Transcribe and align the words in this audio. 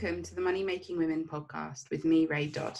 Welcome 0.00 0.22
to 0.22 0.34
the 0.36 0.40
Money 0.40 0.62
Making 0.62 0.96
Women 0.96 1.24
podcast 1.24 1.90
with 1.90 2.04
me, 2.04 2.26
Rae 2.26 2.46
Dodd. 2.46 2.78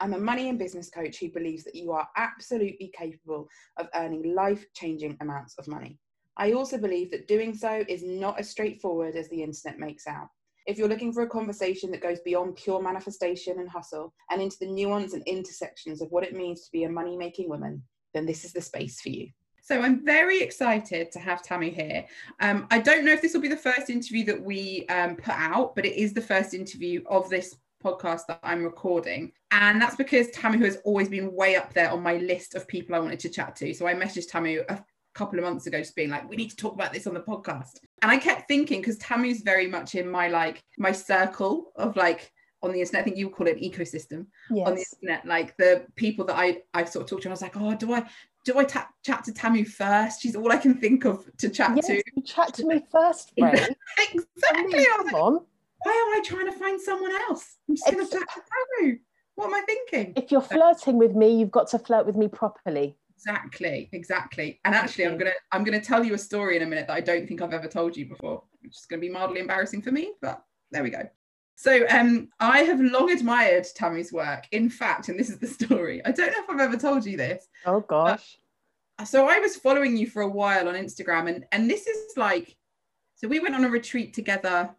I'm 0.00 0.14
a 0.14 0.18
money 0.18 0.48
and 0.48 0.58
business 0.58 0.88
coach 0.88 1.18
who 1.18 1.28
believes 1.28 1.62
that 1.64 1.74
you 1.74 1.92
are 1.92 2.08
absolutely 2.16 2.90
capable 2.96 3.48
of 3.76 3.90
earning 3.94 4.34
life 4.34 4.64
changing 4.72 5.18
amounts 5.20 5.56
of 5.58 5.68
money. 5.68 5.98
I 6.38 6.52
also 6.52 6.78
believe 6.78 7.10
that 7.10 7.28
doing 7.28 7.54
so 7.54 7.84
is 7.86 8.02
not 8.02 8.40
as 8.40 8.48
straightforward 8.48 9.14
as 9.14 9.28
the 9.28 9.42
internet 9.42 9.78
makes 9.78 10.06
out. 10.06 10.28
If 10.66 10.78
you're 10.78 10.88
looking 10.88 11.12
for 11.12 11.22
a 11.22 11.28
conversation 11.28 11.90
that 11.90 12.00
goes 12.00 12.20
beyond 12.20 12.56
pure 12.56 12.80
manifestation 12.80 13.58
and 13.58 13.68
hustle 13.68 14.14
and 14.30 14.40
into 14.40 14.56
the 14.58 14.66
nuance 14.66 15.12
and 15.12 15.22
intersections 15.26 16.00
of 16.00 16.10
what 16.12 16.24
it 16.24 16.32
means 16.32 16.62
to 16.62 16.72
be 16.72 16.84
a 16.84 16.88
money 16.88 17.18
making 17.18 17.50
woman, 17.50 17.82
then 18.14 18.24
this 18.24 18.42
is 18.42 18.54
the 18.54 18.62
space 18.62 19.02
for 19.02 19.10
you. 19.10 19.28
So 19.64 19.80
I'm 19.80 20.04
very 20.04 20.42
excited 20.42 21.10
to 21.12 21.18
have 21.18 21.42
Tamu 21.42 21.70
here. 21.70 22.04
Um, 22.40 22.66
I 22.70 22.80
don't 22.80 23.02
know 23.02 23.12
if 23.12 23.22
this 23.22 23.32
will 23.32 23.40
be 23.40 23.48
the 23.48 23.56
first 23.56 23.88
interview 23.88 24.22
that 24.26 24.40
we 24.40 24.86
um, 24.88 25.16
put 25.16 25.34
out, 25.34 25.74
but 25.74 25.86
it 25.86 25.96
is 25.96 26.12
the 26.12 26.20
first 26.20 26.52
interview 26.52 27.02
of 27.06 27.30
this 27.30 27.56
podcast 27.82 28.26
that 28.28 28.40
I'm 28.42 28.62
recording. 28.62 29.32
And 29.52 29.80
that's 29.80 29.96
because 29.96 30.30
Tamu 30.32 30.62
has 30.66 30.76
always 30.84 31.08
been 31.08 31.32
way 31.32 31.56
up 31.56 31.72
there 31.72 31.90
on 31.90 32.02
my 32.02 32.18
list 32.18 32.54
of 32.54 32.68
people 32.68 32.94
I 32.94 32.98
wanted 32.98 33.20
to 33.20 33.30
chat 33.30 33.56
to. 33.56 33.72
So 33.72 33.86
I 33.86 33.94
messaged 33.94 34.30
Tamu 34.30 34.64
a 34.68 34.84
couple 35.14 35.38
of 35.38 35.46
months 35.46 35.66
ago 35.66 35.78
just 35.78 35.96
being 35.96 36.10
like, 36.10 36.28
we 36.28 36.36
need 36.36 36.50
to 36.50 36.56
talk 36.56 36.74
about 36.74 36.92
this 36.92 37.06
on 37.06 37.14
the 37.14 37.20
podcast. 37.20 37.78
And 38.02 38.10
I 38.10 38.18
kept 38.18 38.46
thinking, 38.48 38.82
because 38.82 38.98
Tamu's 38.98 39.40
very 39.40 39.66
much 39.66 39.94
in 39.94 40.10
my 40.10 40.28
like 40.28 40.62
my 40.76 40.92
circle 40.92 41.72
of 41.76 41.96
like 41.96 42.30
on 42.64 42.72
the 42.72 42.80
internet. 42.80 43.00
I 43.00 43.04
think 43.04 43.16
you 43.16 43.28
would 43.28 43.34
call 43.36 43.46
it 43.46 43.56
an 43.56 43.62
ecosystem 43.62 44.26
yes. 44.50 44.66
on 44.66 44.74
the 44.74 44.84
internet. 44.92 45.24
Like 45.24 45.56
the 45.56 45.86
people 45.96 46.26
that 46.26 46.36
I 46.36 46.62
I've 46.74 46.88
sort 46.88 47.04
of 47.04 47.08
talked 47.08 47.22
to, 47.22 47.28
I 47.28 47.32
was 47.32 47.42
like, 47.42 47.56
oh, 47.56 47.74
do 47.74 47.94
I 47.94 48.06
do 48.44 48.58
I 48.58 48.64
ta- 48.64 48.88
chat 49.04 49.24
to 49.24 49.32
Tamu 49.32 49.64
first? 49.64 50.22
She's 50.22 50.36
all 50.36 50.52
I 50.52 50.58
can 50.58 50.74
think 50.74 51.04
of 51.04 51.24
to 51.38 51.48
chat 51.48 51.72
yes, 51.76 51.86
to. 51.86 52.02
You 52.14 52.22
chat 52.22 52.54
to 52.54 52.66
me 52.66 52.82
first, 52.92 53.32
exactly. 53.36 53.70
I 54.00 54.96
was 54.98 55.04
like, 55.06 55.14
on. 55.14 55.40
why 55.82 55.92
am 55.92 56.20
I 56.20 56.22
trying 56.24 56.46
to 56.46 56.58
find 56.58 56.80
someone 56.80 57.12
else? 57.28 57.56
I'm 57.68 57.76
just 57.76 57.90
going 57.90 58.06
to 58.06 58.12
chat 58.12 58.28
to 58.34 58.42
Tamu. 58.80 58.98
What 59.36 59.46
am 59.46 59.54
I 59.54 59.62
thinking? 59.66 60.12
If 60.16 60.30
you're 60.30 60.40
flirting 60.40 60.98
with 60.98 61.14
me, 61.14 61.36
you've 61.36 61.50
got 61.50 61.68
to 61.70 61.78
flirt 61.78 62.06
with 62.06 62.16
me 62.16 62.28
properly. 62.28 62.96
Exactly, 63.16 63.88
exactly. 63.92 64.60
And 64.64 64.74
actually, 64.74 65.06
I'm 65.06 65.16
gonna 65.16 65.32
I'm 65.50 65.64
gonna 65.64 65.80
tell 65.80 66.04
you 66.04 66.14
a 66.14 66.18
story 66.18 66.56
in 66.56 66.62
a 66.62 66.66
minute 66.66 66.86
that 66.88 66.94
I 66.94 67.00
don't 67.00 67.26
think 67.26 67.40
I've 67.40 67.54
ever 67.54 67.68
told 67.68 67.96
you 67.96 68.06
before, 68.06 68.42
which 68.60 68.76
is 68.76 68.86
gonna 68.88 69.00
be 69.00 69.08
mildly 69.08 69.40
embarrassing 69.40 69.82
for 69.82 69.92
me, 69.92 70.12
but 70.20 70.44
there 70.70 70.82
we 70.82 70.90
go. 70.90 71.08
So 71.56 71.86
um, 71.88 72.28
I 72.40 72.60
have 72.60 72.80
long 72.80 73.10
admired 73.10 73.66
Tamu's 73.76 74.12
work. 74.12 74.46
In 74.52 74.68
fact, 74.68 75.08
and 75.08 75.18
this 75.18 75.30
is 75.30 75.38
the 75.38 75.46
story. 75.64 76.04
I 76.04 76.12
don't 76.12 76.32
know 76.32 76.42
if 76.42 76.50
I've 76.50 76.60
ever 76.60 76.76
told 76.76 77.04
you 77.04 77.16
this. 77.16 77.46
Oh 77.66 77.80
gosh. 77.80 78.38
So 79.04 79.28
I 79.28 79.40
was 79.40 79.56
following 79.56 79.96
you 79.96 80.06
for 80.06 80.22
a 80.22 80.28
while 80.28 80.68
on 80.68 80.74
Instagram, 80.74 81.28
and 81.28 81.44
and 81.50 81.68
this 81.68 81.86
is 81.86 82.16
like, 82.16 82.56
so 83.16 83.26
we 83.26 83.40
went 83.40 83.54
on 83.54 83.64
a 83.64 83.68
retreat 83.68 84.14
together, 84.14 84.70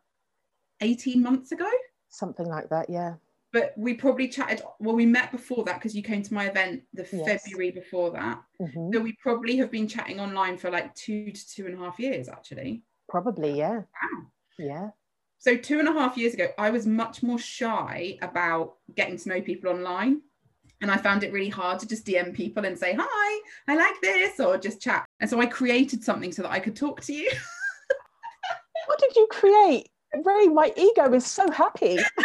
eighteen 0.82 1.22
months 1.22 1.52
ago. 1.52 1.70
Something 2.10 2.48
like 2.48 2.70
that, 2.70 2.90
yeah. 2.90 3.16
But 3.52 3.74
we 3.78 3.94
probably 3.94 4.30
chatted. 4.30 4.62
Well, 4.80 4.96
we 4.96 5.06
met 5.06 5.32
before 5.32 5.66
that 5.66 5.76
because 5.76 5.96
you 5.96 6.02
came 6.02 6.24
to 6.24 6.34
my 6.34 6.46
event 6.46 6.84
the 6.94 7.08
yes. 7.12 7.44
February 7.44 7.72
before 7.72 8.12
that. 8.12 8.42
Mm-hmm. 8.62 8.94
So 8.94 9.00
we 9.02 9.14
probably 9.22 9.58
have 9.58 9.72
been 9.72 9.88
chatting 9.88 10.20
online 10.20 10.58
for 10.58 10.70
like 10.70 10.94
two 10.96 11.32
to 11.32 11.50
two 11.50 11.66
and 11.66 11.76
a 11.76 11.78
half 11.78 12.00
years, 12.00 12.30
actually. 12.30 12.84
Probably, 13.10 13.58
yeah. 13.58 13.80
Wow. 13.80 14.26
Yeah. 14.58 14.90
So 15.38 15.56
two 15.56 15.80
and 15.80 15.88
a 15.88 15.94
half 15.94 16.18
years 16.18 16.34
ago, 16.34 16.48
I 16.58 16.70
was 16.70 16.88
much 16.88 17.22
more 17.22 17.38
shy 17.38 18.18
about 18.22 18.76
getting 18.96 19.18
to 19.18 19.30
know 19.30 19.42
people 19.42 19.70
online. 19.70 20.22
And 20.82 20.92
I 20.92 20.98
found 20.98 21.24
it 21.24 21.32
really 21.32 21.50
hard 21.50 21.80
to 21.80 21.88
just 21.88 22.06
DM 22.06 22.34
people 22.34 22.66
and 22.66 22.78
say, 22.78 22.96
hi, 23.00 23.42
I 23.68 23.76
like 23.76 24.00
this, 24.02 24.40
or 24.40 24.58
just 24.58 24.82
chat. 24.82 25.06
And 25.20 25.30
so 25.30 25.40
I 25.40 25.46
created 25.46 26.04
something 26.04 26.32
so 26.32 26.42
that 26.42 26.52
I 26.52 26.60
could 26.60 26.76
talk 26.76 27.02
to 27.02 27.14
you. 27.14 27.30
what 28.88 29.00
did 29.00 29.16
you 29.16 29.28
create? 29.32 29.88
Rae, 30.24 30.48
my 30.48 30.74
ego 30.76 31.14
is 31.14 31.26
so 31.26 31.50
happy. 31.52 31.98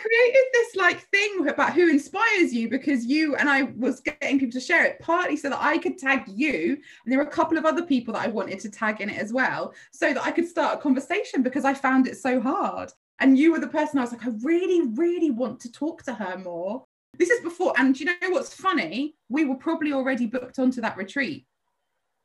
created 0.00 0.44
this 0.52 0.76
like 0.76 1.00
thing 1.10 1.48
about 1.48 1.74
who 1.74 1.88
inspires 1.88 2.52
you 2.52 2.68
because 2.68 3.04
you 3.04 3.36
and 3.36 3.48
I 3.48 3.62
was 3.76 4.00
getting 4.00 4.38
people 4.38 4.52
to 4.52 4.60
share 4.60 4.84
it 4.84 4.98
partly 5.00 5.36
so 5.36 5.50
that 5.50 5.62
I 5.62 5.78
could 5.78 5.98
tag 5.98 6.24
you 6.26 6.72
and 7.04 7.12
there 7.12 7.18
were 7.18 7.28
a 7.28 7.30
couple 7.30 7.58
of 7.58 7.64
other 7.64 7.84
people 7.84 8.14
that 8.14 8.24
I 8.24 8.28
wanted 8.28 8.60
to 8.60 8.70
tag 8.70 9.00
in 9.00 9.10
it 9.10 9.18
as 9.18 9.32
well 9.32 9.74
so 9.92 10.12
that 10.12 10.24
I 10.24 10.30
could 10.30 10.48
start 10.48 10.78
a 10.78 10.82
conversation 10.82 11.42
because 11.42 11.64
I 11.64 11.74
found 11.74 12.06
it 12.06 12.16
so 12.16 12.40
hard. 12.40 12.92
And 13.20 13.38
you 13.38 13.52
were 13.52 13.60
the 13.60 13.68
person 13.68 13.98
I 13.98 14.02
was 14.02 14.12
like 14.12 14.26
I 14.26 14.30
really 14.42 14.88
really 14.94 15.30
want 15.30 15.60
to 15.60 15.72
talk 15.72 16.02
to 16.04 16.14
her 16.14 16.38
more. 16.38 16.84
This 17.18 17.30
is 17.30 17.42
before 17.42 17.74
and 17.76 17.98
you 17.98 18.06
know 18.06 18.30
what's 18.30 18.54
funny? 18.54 19.16
We 19.28 19.44
were 19.44 19.56
probably 19.56 19.92
already 19.92 20.26
booked 20.26 20.58
onto 20.58 20.80
that 20.80 20.96
retreat 20.96 21.46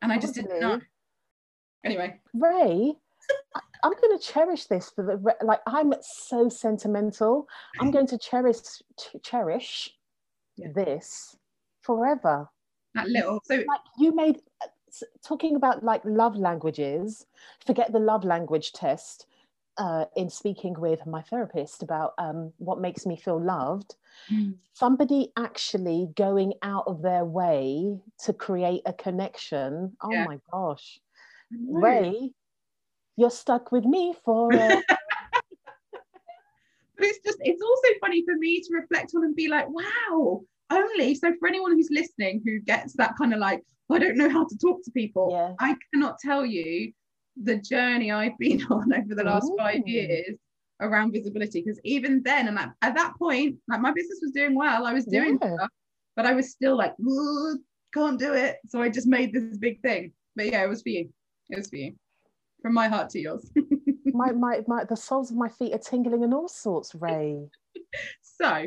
and 0.01 0.11
I 0.11 0.17
just 0.17 0.35
didn't 0.35 0.59
know. 0.59 0.79
Anyway. 1.83 2.19
Rae 2.33 2.95
I'm 3.83 3.93
going 3.93 4.17
to 4.17 4.23
cherish 4.23 4.65
this 4.65 4.89
for 4.89 5.03
the 5.03 5.45
like. 5.45 5.61
I'm 5.67 5.93
so 6.01 6.49
sentimental. 6.49 7.47
I'm 7.79 7.91
going 7.91 8.07
to 8.07 8.17
cherish 8.17 8.57
cherish 9.23 9.91
yeah. 10.57 10.67
this 10.73 11.35
forever. 11.81 12.49
That 12.93 13.07
little 13.09 13.41
so 13.43 13.55
like 13.55 13.81
you 13.97 14.15
made 14.15 14.41
talking 15.23 15.55
about 15.55 15.83
like 15.83 16.01
love 16.05 16.35
languages. 16.35 17.25
Forget 17.65 17.91
the 17.91 17.99
love 17.99 18.23
language 18.23 18.73
test. 18.73 19.27
Uh, 19.77 20.05
in 20.15 20.29
speaking 20.29 20.73
with 20.79 21.05
my 21.05 21.21
therapist 21.23 21.83
about 21.83 22.13
um, 22.17 22.53
what 22.59 22.79
makes 22.79 23.05
me 23.05 23.17
feel 23.17 23.37
loved, 23.37 23.95
mm. 24.31 24.55
somebody 24.71 25.33
actually 25.35 26.07
going 26.15 26.53
out 26.61 26.85
of 26.87 27.01
their 27.01 27.25
way 27.25 27.99
to 28.17 28.31
create 28.31 28.81
a 28.85 28.93
connection. 28.93 29.91
Oh 30.01 30.13
yeah. 30.13 30.23
my 30.23 30.39
gosh, 30.49 30.97
Rae, 31.69 32.31
you're 33.17 33.29
stuck 33.29 33.71
with 33.71 33.85
me 33.85 34.13
for 34.23 34.53
uh, 34.53 34.81
but 35.91 35.99
it's 36.99 37.19
just 37.25 37.37
it's 37.41 37.61
also 37.61 37.99
funny 37.99 38.23
for 38.25 38.35
me 38.35 38.61
to 38.61 38.73
reflect 38.73 39.11
on 39.15 39.23
and 39.23 39.35
be 39.35 39.47
like 39.47 39.67
wow 39.69 40.41
only 40.71 41.15
so 41.15 41.31
for 41.39 41.47
anyone 41.47 41.71
who's 41.71 41.89
listening 41.91 42.41
who 42.45 42.59
gets 42.61 42.93
that 42.93 43.13
kind 43.17 43.33
of 43.33 43.39
like 43.39 43.61
oh, 43.89 43.95
i 43.95 43.99
don't 43.99 44.17
know 44.17 44.29
how 44.29 44.45
to 44.45 44.57
talk 44.57 44.83
to 44.83 44.91
people 44.91 45.29
yeah. 45.31 45.53
i 45.59 45.75
cannot 45.93 46.17
tell 46.19 46.45
you 46.45 46.91
the 47.43 47.57
journey 47.57 48.11
i've 48.11 48.37
been 48.37 48.63
on 48.69 48.93
over 48.93 49.15
the 49.15 49.23
last 49.23 49.45
Ooh. 49.45 49.57
five 49.57 49.81
years 49.85 50.37
around 50.81 51.11
visibility 51.11 51.61
because 51.61 51.79
even 51.85 52.21
then 52.23 52.49
and 52.49 52.59
at, 52.59 52.71
at 52.81 52.95
that 52.95 53.13
point 53.17 53.55
like 53.69 53.79
my 53.79 53.91
business 53.93 54.19
was 54.21 54.31
doing 54.31 54.55
well 54.55 54.85
i 54.85 54.93
was 54.93 55.05
doing 55.05 55.37
yeah. 55.41 55.55
stuff 55.55 55.69
but 56.15 56.25
i 56.25 56.33
was 56.33 56.51
still 56.51 56.75
like 56.75 56.93
can't 57.93 58.19
do 58.19 58.33
it 58.33 58.57
so 58.67 58.81
i 58.81 58.89
just 58.89 59.07
made 59.07 59.33
this 59.33 59.57
big 59.57 59.79
thing 59.81 60.11
but 60.35 60.47
yeah 60.47 60.61
it 60.63 60.67
was 60.67 60.81
for 60.81 60.89
you 60.89 61.07
it 61.49 61.57
was 61.57 61.69
for 61.69 61.77
you 61.77 61.95
from 62.65 62.73
my 62.73 62.87
heart 62.87 63.11
to 63.11 63.19
yours. 63.19 63.51
my, 64.05 64.31
my, 64.31 64.61
my, 64.65 64.83
the 64.85 64.97
soles 64.97 65.29
of 65.29 65.37
my 65.37 65.47
feet 65.47 65.71
are 65.75 65.77
tingling 65.77 66.23
and 66.23 66.33
all 66.33 66.47
sorts, 66.47 66.95
Rae. 66.95 67.45
so, 68.23 68.65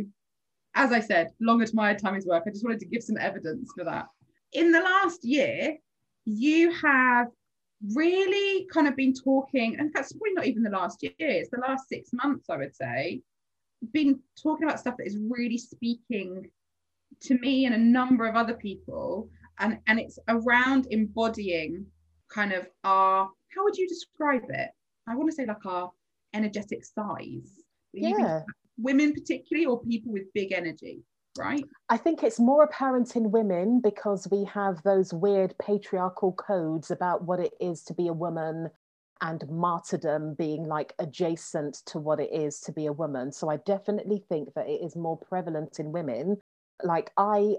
as 0.76 0.92
I 0.92 1.00
said, 1.00 1.30
long 1.40 1.62
admired 1.62 1.98
Tamu's 1.98 2.24
work. 2.24 2.44
I 2.46 2.50
just 2.50 2.62
wanted 2.62 2.78
to 2.78 2.86
give 2.86 3.02
some 3.02 3.16
evidence 3.16 3.72
for 3.76 3.82
that. 3.82 4.06
In 4.52 4.70
the 4.70 4.78
last 4.78 5.24
year, 5.24 5.78
you 6.26 6.70
have 6.74 7.26
really 7.92 8.68
kind 8.72 8.86
of 8.86 8.94
been 8.94 9.14
talking, 9.14 9.76
and 9.80 9.90
that's 9.92 10.12
probably 10.12 10.34
not 10.34 10.46
even 10.46 10.62
the 10.62 10.70
last 10.70 11.02
year, 11.02 11.12
it's 11.18 11.50
the 11.50 11.58
last 11.58 11.88
six 11.88 12.10
months, 12.12 12.48
I 12.48 12.56
would 12.56 12.76
say, 12.76 13.22
been 13.92 14.20
talking 14.40 14.62
about 14.62 14.78
stuff 14.78 14.94
that 14.98 15.08
is 15.08 15.18
really 15.28 15.58
speaking 15.58 16.48
to 17.22 17.38
me 17.40 17.64
and 17.64 17.74
a 17.74 17.78
number 17.78 18.28
of 18.28 18.36
other 18.36 18.54
people. 18.54 19.28
And, 19.58 19.80
and 19.88 19.98
it's 19.98 20.20
around 20.28 20.86
embodying 20.92 21.86
kind 22.28 22.52
of 22.52 22.68
our 22.84 23.30
how 23.54 23.64
would 23.64 23.76
you 23.76 23.88
describe 23.88 24.44
it? 24.48 24.70
I 25.06 25.14
want 25.14 25.30
to 25.30 25.34
say 25.34 25.46
like 25.46 25.64
our 25.64 25.90
energetic 26.34 26.84
size. 26.84 27.62
Yeah. 27.92 28.42
Women 28.76 29.12
particularly 29.12 29.66
or 29.66 29.80
people 29.80 30.12
with 30.12 30.32
big 30.34 30.52
energy, 30.52 31.02
right? 31.36 31.64
I 31.88 31.96
think 31.96 32.22
it's 32.22 32.38
more 32.38 32.62
apparent 32.62 33.16
in 33.16 33.32
women 33.32 33.80
because 33.80 34.28
we 34.30 34.44
have 34.44 34.82
those 34.82 35.12
weird 35.12 35.54
patriarchal 35.60 36.32
codes 36.32 36.90
about 36.90 37.24
what 37.24 37.40
it 37.40 37.52
is 37.60 37.82
to 37.84 37.94
be 37.94 38.08
a 38.08 38.12
woman 38.12 38.70
and 39.20 39.48
martyrdom 39.48 40.34
being 40.34 40.64
like 40.64 40.92
adjacent 41.00 41.78
to 41.86 41.98
what 41.98 42.20
it 42.20 42.32
is 42.32 42.60
to 42.60 42.72
be 42.72 42.86
a 42.86 42.92
woman. 42.92 43.32
So 43.32 43.50
I 43.50 43.56
definitely 43.56 44.22
think 44.28 44.54
that 44.54 44.68
it 44.68 44.80
is 44.84 44.94
more 44.94 45.16
prevalent 45.16 45.80
in 45.80 45.90
women. 45.90 46.36
Like 46.84 47.10
I 47.16 47.56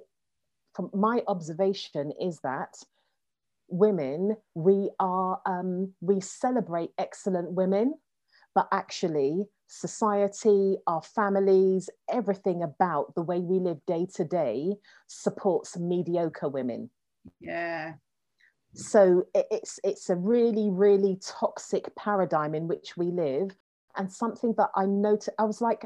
from 0.74 0.90
my 0.94 1.22
observation 1.28 2.14
is 2.22 2.40
that 2.42 2.76
women, 3.70 4.36
we 4.56 4.90
are 5.00 5.42
um, 5.46 5.94
we 6.02 6.22
celebrate 6.22 6.92
excellent 6.98 7.52
women, 7.52 7.96
but 8.56 8.68
actually 8.72 9.46
society, 9.68 10.78
our 10.88 11.02
families, 11.02 11.90
everything 12.10 12.64
about 12.64 13.14
the 13.16 13.22
way 13.22 13.40
we 13.40 13.60
live 13.60 13.80
day 13.86 14.08
to 14.16 14.26
day 14.26 14.76
supports 15.08 15.78
mediocre 15.78 16.50
women. 16.50 16.90
Yeah. 17.40 17.94
So 18.74 19.26
it's 19.34 19.80
it's 19.84 20.10
a 20.10 20.16
really 20.16 20.70
really 20.70 21.20
toxic 21.22 21.96
paradigm 21.96 22.54
in 22.54 22.68
which 22.68 22.96
we 22.98 23.08
live, 23.08 23.56
and 23.96 24.12
something 24.12 24.54
that 24.58 24.70
I 24.76 24.86
noted. 24.86 25.34
I 25.40 25.44
was 25.44 25.62
like, 25.62 25.86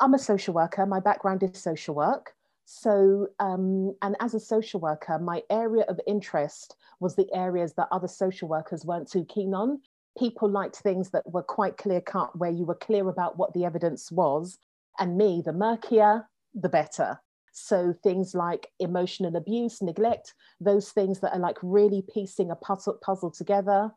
I'm 0.00 0.14
a 0.14 0.18
social 0.18 0.54
worker. 0.54 0.86
My 0.86 1.00
background 1.00 1.42
is 1.42 1.60
social 1.60 1.94
work. 1.94 2.34
So, 2.70 3.28
um, 3.38 3.94
and 4.02 4.14
as 4.20 4.34
a 4.34 4.40
social 4.40 4.78
worker, 4.78 5.18
my 5.18 5.42
area 5.48 5.86
of 5.88 5.98
interest 6.06 6.76
was 7.00 7.16
the 7.16 7.26
areas 7.32 7.72
that 7.78 7.88
other 7.90 8.08
social 8.08 8.46
workers 8.46 8.84
weren't 8.84 9.10
too 9.10 9.24
keen 9.24 9.54
on. 9.54 9.80
people 10.18 10.48
liked 10.48 10.76
things 10.76 11.10
that 11.10 11.30
were 11.30 11.42
quite 11.42 11.76
clear 11.76 12.00
cut, 12.00 12.36
where 12.36 12.50
you 12.50 12.64
were 12.64 12.74
clear 12.74 13.08
about 13.08 13.38
what 13.38 13.52
the 13.54 13.64
evidence 13.64 14.10
was. 14.10 14.58
And 14.98 15.16
me, 15.16 15.42
the 15.44 15.52
murkier, 15.52 16.28
the 16.54 16.68
better. 16.68 17.20
So 17.52 17.94
things 18.02 18.34
like 18.34 18.68
emotional 18.78 19.34
abuse, 19.36 19.80
neglect, 19.80 20.34
those 20.60 20.90
things 20.90 21.20
that 21.20 21.32
are 21.32 21.40
like 21.40 21.56
really 21.62 22.02
piecing 22.12 22.50
a 22.50 22.56
puzzle, 22.56 22.98
puzzle 23.02 23.30
together. 23.30 23.90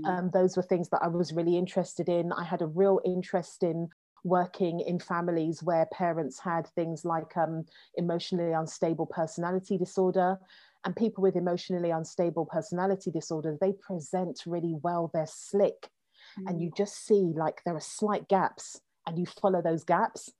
Mm. 0.00 0.06
Um, 0.06 0.30
those 0.32 0.56
were 0.56 0.62
things 0.62 0.88
that 0.90 1.02
I 1.02 1.08
was 1.08 1.32
really 1.32 1.56
interested 1.56 2.08
in. 2.08 2.32
I 2.32 2.44
had 2.44 2.62
a 2.62 2.66
real 2.66 3.00
interest 3.04 3.62
in 3.62 3.88
working 4.28 4.80
in 4.80 4.98
families 4.98 5.62
where 5.62 5.86
parents 5.86 6.38
had 6.38 6.66
things 6.68 7.04
like 7.04 7.36
um, 7.36 7.64
emotionally 7.96 8.52
unstable 8.52 9.06
personality 9.06 9.78
disorder 9.78 10.38
and 10.84 10.94
people 10.94 11.22
with 11.22 11.36
emotionally 11.36 11.90
unstable 11.90 12.46
personality 12.46 13.10
disorder 13.10 13.56
they 13.60 13.72
present 13.72 14.40
really 14.46 14.74
well 14.82 15.10
they're 15.12 15.26
slick 15.26 15.90
mm. 16.38 16.48
and 16.48 16.60
you 16.60 16.70
just 16.76 17.06
see 17.06 17.32
like 17.34 17.62
there 17.64 17.74
are 17.74 17.80
slight 17.80 18.28
gaps 18.28 18.80
and 19.06 19.18
you 19.18 19.26
follow 19.26 19.60
those 19.62 19.84
gaps 19.84 20.30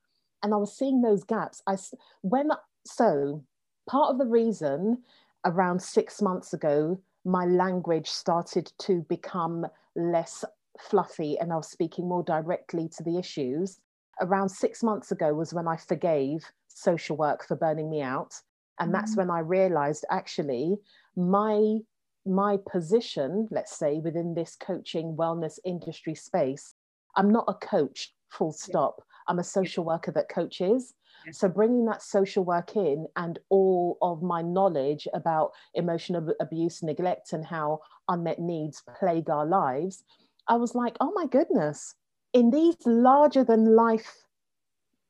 and 0.42 0.54
i 0.54 0.56
was 0.56 0.76
seeing 0.76 1.02
those 1.02 1.24
gaps 1.24 1.62
i 1.66 1.76
when 2.22 2.50
so 2.84 3.42
part 3.88 4.10
of 4.10 4.18
the 4.18 4.26
reason 4.26 4.98
around 5.44 5.80
6 5.80 6.22
months 6.22 6.52
ago 6.52 7.00
my 7.24 7.44
language 7.44 8.08
started 8.08 8.72
to 8.78 9.04
become 9.08 9.66
less 9.96 10.44
fluffy 10.80 11.38
and 11.38 11.52
I 11.52 11.56
was 11.56 11.70
speaking 11.70 12.08
more 12.08 12.22
directly 12.22 12.88
to 12.96 13.02
the 13.02 13.18
issues. 13.18 13.78
Around 14.20 14.48
six 14.48 14.82
months 14.82 15.12
ago 15.12 15.34
was 15.34 15.54
when 15.54 15.68
I 15.68 15.76
forgave 15.76 16.44
social 16.68 17.16
work 17.16 17.46
for 17.46 17.56
burning 17.56 17.90
me 17.90 18.02
out. 18.02 18.34
And 18.80 18.94
that's 18.94 19.12
mm-hmm. 19.12 19.28
when 19.28 19.30
I 19.30 19.40
realized 19.40 20.04
actually 20.10 20.76
my 21.16 21.78
my 22.26 22.58
position, 22.70 23.48
let's 23.50 23.76
say, 23.78 24.00
within 24.00 24.34
this 24.34 24.54
coaching 24.54 25.16
wellness 25.16 25.58
industry 25.64 26.14
space, 26.14 26.74
I'm 27.16 27.30
not 27.30 27.46
a 27.48 27.54
coach, 27.54 28.12
full 28.28 28.52
stop. 28.52 29.02
I'm 29.28 29.38
a 29.38 29.44
social 29.44 29.84
worker 29.84 30.12
that 30.12 30.28
coaches. 30.28 30.94
So 31.32 31.48
bringing 31.48 31.84
that 31.86 32.02
social 32.02 32.44
work 32.44 32.76
in 32.76 33.06
and 33.16 33.38
all 33.50 33.98
of 34.00 34.22
my 34.22 34.40
knowledge 34.40 35.06
about 35.14 35.52
emotional 35.74 36.32
abuse, 36.40 36.82
neglect, 36.82 37.32
and 37.32 37.44
how 37.44 37.80
unmet 38.08 38.38
needs 38.38 38.82
plague 38.98 39.28
our 39.28 39.44
lives 39.44 40.04
I 40.48 40.56
was 40.56 40.74
like, 40.74 40.96
oh 41.00 41.12
my 41.14 41.26
goodness, 41.26 41.94
in 42.32 42.50
these 42.50 42.76
larger 42.84 43.44
than 43.44 43.76
life 43.76 44.24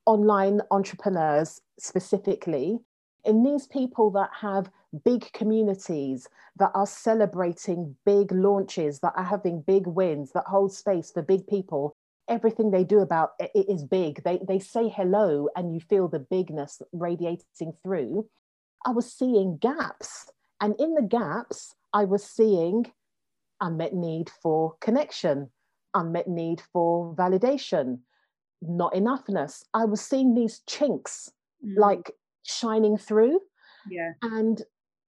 online 0.05 0.61
entrepreneurs 0.71 1.61
specifically, 1.79 2.79
in 3.25 3.43
these 3.43 3.67
people 3.67 4.11
that 4.11 4.29
have 4.41 4.71
big 5.05 5.31
communities, 5.33 6.27
that 6.57 6.71
are 6.73 6.87
celebrating 6.87 7.95
big 8.05 8.31
launches, 8.31 8.99
that 8.99 9.13
are 9.15 9.23
having 9.23 9.61
big 9.61 9.87
wins, 9.87 10.31
that 10.33 10.45
hold 10.45 10.73
space 10.73 11.11
for 11.11 11.21
big 11.21 11.47
people, 11.47 11.95
everything 12.27 12.71
they 12.71 12.83
do 12.83 12.99
about 12.99 13.31
it 13.39 13.51
is 13.69 13.83
big. 13.83 14.23
They, 14.23 14.39
they 14.47 14.59
say 14.59 14.89
hello 14.89 15.49
and 15.55 15.73
you 15.73 15.79
feel 15.79 16.07
the 16.07 16.19
bigness 16.19 16.81
radiating 16.91 17.73
through. 17.83 18.27
I 18.85 18.91
was 18.91 19.11
seeing 19.11 19.57
gaps. 19.57 20.29
And 20.61 20.75
in 20.79 20.95
the 20.95 21.01
gaps, 21.01 21.73
I 21.93 22.05
was 22.05 22.23
seeing 22.23 22.91
unmet 23.61 23.93
need 23.93 24.29
for 24.41 24.75
connection, 24.81 25.49
unmet 25.93 26.27
need 26.27 26.61
for 26.73 27.13
validation, 27.15 27.99
not 28.61 28.93
enoughness. 28.93 29.63
I 29.73 29.85
was 29.85 30.01
seeing 30.01 30.33
these 30.33 30.61
chinks 30.67 31.31
mm. 31.65 31.77
like 31.77 32.11
shining 32.43 32.97
through. 32.97 33.39
Yeah. 33.89 34.13
And 34.21 34.61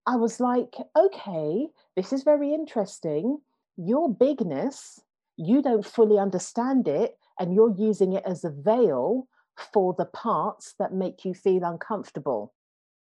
I 0.08 0.16
was 0.16 0.40
like, 0.40 0.76
okay, 0.98 1.68
this 1.96 2.12
is 2.14 2.24
very 2.24 2.54
interesting. 2.54 3.40
Your 3.78 4.14
bigness, 4.14 5.02
you 5.38 5.62
don't 5.62 5.86
fully 5.86 6.18
understand 6.18 6.88
it, 6.88 7.18
and 7.40 7.54
you're 7.54 7.76
using 7.76 8.14
it 8.14 8.24
as 8.26 8.44
a 8.44 8.50
veil 8.50 9.28
for 9.74 9.94
the 9.98 10.06
parts 10.06 10.76
that 10.80 10.94
make 10.94 11.26
you 11.26 11.34
feel 11.34 11.64
uncomfortable. 11.64 12.54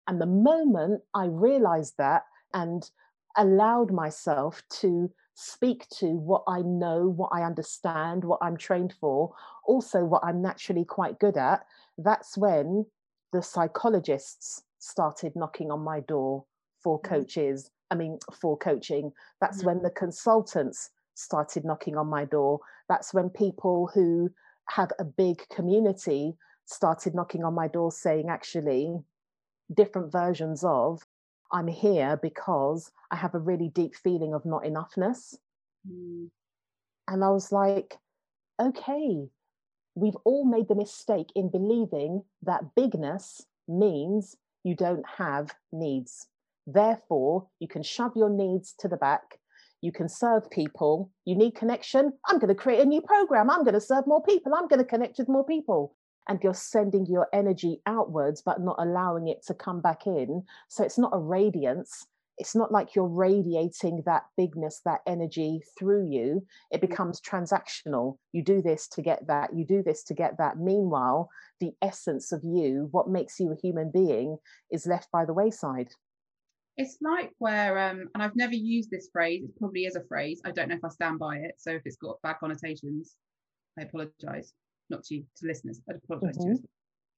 And 0.07 0.21
the 0.21 0.27
moment 0.27 1.03
I 1.15 1.27
realized 1.27 1.95
that 1.99 2.23
and 2.55 2.89
allowed 3.37 3.93
myself 3.93 4.63
to 4.81 5.11
speak 5.41 5.89
to 5.89 6.07
what 6.07 6.43
I 6.49 6.63
know, 6.63 7.07
what 7.07 7.31
I 7.33 7.45
understand, 7.45 8.25
what 8.25 8.41
I'm 8.43 8.57
trained 8.57 8.93
for, 9.01 9.33
also 9.65 10.05
what 10.05 10.25
I'm 10.25 10.43
naturally 10.43 10.85
quite 10.85 11.21
good 11.21 11.37
at, 11.37 11.65
that's 11.97 12.37
when 12.37 12.87
the 13.33 13.41
psychologists 13.41 14.65
started 14.81 15.37
knocking 15.37 15.71
on 15.71 15.79
my 15.79 16.01
door 16.01 16.45
for 16.83 16.99
mm-hmm. 16.99 17.15
coaches. 17.15 17.71
I 17.89 17.95
mean, 17.95 18.19
for 18.33 18.59
coaching. 18.59 19.13
That's 19.41 19.59
mm-hmm. 19.59 19.67
when 19.67 19.83
the 19.83 19.91
consultants 19.91 20.91
started 21.15 21.65
knocking 21.65 21.97
on 21.97 22.09
my 22.09 22.25
door. 22.25 22.59
That's 22.89 23.15
when 23.15 23.31
people 23.31 23.91
who 23.95 24.31
have 24.71 24.91
a 24.99 25.05
big 25.05 25.49
community 25.51 26.37
started 26.65 27.15
knocking 27.15 27.45
on 27.45 27.55
my 27.55 27.69
door 27.69 27.93
saying, 27.93 28.29
actually, 28.29 28.99
different 29.73 30.11
versions 30.11 30.65
of 30.65 31.07
I'm 31.53 31.67
here 31.67 32.19
because 32.23 32.91
I 33.11 33.17
have 33.17 33.35
a 33.35 33.39
really 33.39 33.69
deep 33.69 33.95
feeling 33.95 34.35
of 34.35 34.45
not 34.45 34.65
enoughness. 34.65 35.35
Mm. 35.89 36.29
And 37.09 37.25
I 37.25 37.31
was 37.31 37.53
like, 37.53 37.97
okay, 38.61 39.29
we've 39.95 40.17
all 40.25 40.45
made 40.45 40.69
the 40.69 40.75
mistake 40.75 41.29
in 41.35 41.51
believing 41.51 42.25
that 42.43 42.75
bigness 42.77 43.43
means 43.67 44.37
you 44.65 44.75
don't 44.75 45.05
have 45.17 45.55
needs. 45.73 46.27
Therefore, 46.67 47.49
you 47.61 47.69
can 47.69 47.83
shove 47.83 48.13
your 48.15 48.29
needs 48.29 48.75
to 48.81 48.89
the 48.89 48.97
back. 48.97 49.39
You 49.81 49.93
can 49.93 50.09
serve 50.09 50.51
people. 50.51 51.11
You 51.25 51.37
need 51.37 51.55
connection. 51.55 52.13
I'm 52.27 52.39
going 52.39 52.49
to 52.49 52.55
create 52.55 52.81
a 52.81 52.85
new 52.85 53.01
program. 53.01 53.49
I'm 53.49 53.63
going 53.63 53.75
to 53.75 53.81
serve 53.81 54.07
more 54.07 54.23
people. 54.23 54.53
I'm 54.55 54.69
going 54.69 54.81
to 54.81 54.85
connect 54.85 55.19
with 55.19 55.29
more 55.29 55.45
people 55.45 55.95
and 56.29 56.41
you're 56.43 56.55
sending 56.55 57.07
your 57.07 57.29
energy 57.33 57.81
outwards 57.87 58.43
but 58.43 58.61
not 58.61 58.77
allowing 58.79 59.29
it 59.29 59.45
to 59.47 59.55
come 59.55 59.81
back 59.81 60.07
in. 60.07 60.43
So 60.69 60.85
it's 60.85 60.99
not 60.99 61.15
a 61.15 61.19
radiance. 61.19 62.07
It's 62.37 62.55
not 62.55 62.71
like 62.71 62.95
you're 62.95 63.09
radiating 63.09 64.03
that 64.07 64.25
bigness 64.37 64.81
that 64.85 65.01
energy 65.07 65.61
through 65.77 66.09
you. 66.09 66.47
It 66.71 66.79
mm. 66.79 66.89
becomes 66.89 67.21
transactional. 67.21 68.19
You 68.33 68.43
do 68.43 68.63
this 68.63 68.87
to 68.89 69.03
get 69.03 69.27
that. 69.27 69.51
You 69.57 69.65
do 69.65 69.83
this 69.83 70.05
to 70.05 70.15
get 70.15 70.39
that. 70.39 70.59
Meanwhile 70.59 71.31
the 71.61 71.73
essence 71.83 72.33
of 72.33 72.43
you 72.45 72.89
what 72.93 73.09
makes 73.09 73.41
you 73.41 73.53
a 73.53 73.57
human 73.57 73.91
being 73.91 74.39
is 74.71 74.87
left 74.87 75.11
by 75.11 75.25
the 75.25 75.33
wayside. 75.33 75.89
It's 76.77 76.99
like 77.03 77.33
where 77.39 77.77
um 77.91 78.09
and 78.15 78.23
i've 78.23 78.37
never 78.37 78.55
used 78.55 78.89
this 78.89 79.09
phrase 79.13 79.43
it 79.43 79.59
probably 79.59 79.85
is 79.85 79.97
a 79.97 80.05
phrase 80.05 80.41
i 80.45 80.53
don't 80.53 80.69
know 80.69 80.77
if 80.77 80.85
i 80.85 80.89
stand 80.89 81.19
by 81.19 81.39
it 81.39 81.57
so 81.59 81.73
if 81.73 81.83
it's 81.85 81.97
got 81.97 82.23
bad 82.23 82.37
connotations 82.39 83.17
i 83.77 83.83
apologize 83.83 84.53
not 84.91 85.05
to 85.05 85.17
you, 85.17 85.25
to 85.37 85.47
listeners. 85.47 85.81
I 85.89 85.95
apologize 85.95 86.39
mm-hmm. 86.39 86.55
to 86.55 86.69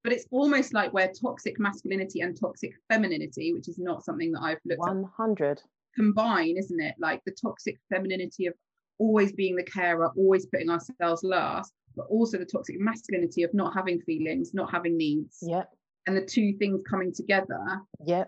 But 0.03 0.13
it's 0.13 0.25
almost 0.31 0.73
like 0.73 0.93
where 0.93 1.11
toxic 1.11 1.59
masculinity 1.59 2.21
and 2.21 2.39
toxic 2.39 2.73
femininity, 2.89 3.53
which 3.53 3.67
is 3.67 3.77
not 3.77 4.03
something 4.03 4.31
that 4.33 4.41
I've 4.41 4.59
looked 4.65 4.79
100. 4.79 5.51
At, 5.51 5.63
combine, 5.95 6.57
isn't 6.57 6.79
it? 6.79 6.95
Like 6.99 7.21
the 7.25 7.35
toxic 7.39 7.79
femininity 7.89 8.47
of 8.47 8.53
always 8.99 9.33
being 9.33 9.55
the 9.55 9.63
carer, 9.63 10.11
always 10.15 10.45
putting 10.45 10.69
ourselves 10.69 11.23
last, 11.23 11.73
but 11.95 12.05
also 12.09 12.37
the 12.37 12.45
toxic 12.45 12.79
masculinity 12.79 13.43
of 13.43 13.53
not 13.53 13.73
having 13.73 13.99
feelings, 14.01 14.53
not 14.53 14.71
having 14.71 14.97
needs. 14.97 15.39
Yeah. 15.41 15.63
And 16.07 16.15
the 16.15 16.25
two 16.25 16.53
things 16.53 16.81
coming 16.89 17.13
together. 17.13 17.81
Yeah. 18.05 18.25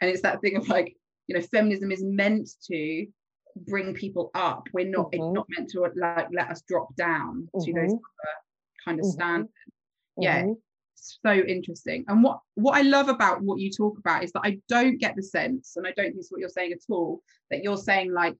And 0.00 0.10
it's 0.10 0.22
that 0.22 0.40
thing 0.40 0.56
of 0.56 0.68
like, 0.68 0.96
you 1.26 1.36
know, 1.36 1.42
feminism 1.42 1.90
is 1.90 2.02
meant 2.02 2.50
to 2.70 3.06
bring 3.56 3.94
people 3.94 4.30
up. 4.34 4.68
We're 4.72 4.88
not, 4.88 5.06
mm-hmm. 5.12 5.22
it's 5.22 5.34
not 5.34 5.46
meant 5.56 5.70
to 5.70 5.80
like 5.80 6.28
let 6.32 6.50
us 6.50 6.62
drop 6.68 6.94
down 6.96 7.48
mm-hmm. 7.54 7.64
to 7.64 7.72
those 7.72 7.92
other 7.92 8.00
kind 8.86 9.00
of 9.00 9.06
mm-hmm. 9.06 9.42
Yeah, 10.18 10.42
mm-hmm. 10.42 10.52
so 10.94 11.32
interesting. 11.32 12.04
And 12.08 12.22
what 12.22 12.40
what 12.54 12.76
I 12.76 12.82
love 12.82 13.08
about 13.08 13.42
what 13.42 13.58
you 13.58 13.70
talk 13.70 13.98
about 13.98 14.24
is 14.24 14.32
that 14.32 14.42
I 14.44 14.60
don't 14.68 14.98
get 14.98 15.14
the 15.16 15.22
sense, 15.22 15.76
and 15.76 15.86
I 15.86 15.92
don't 15.92 16.06
think 16.06 16.16
it's 16.18 16.30
what 16.30 16.40
you're 16.40 16.48
saying 16.48 16.72
at 16.72 16.80
all, 16.88 17.22
that 17.50 17.62
you're 17.62 17.76
saying 17.76 18.12
like 18.12 18.36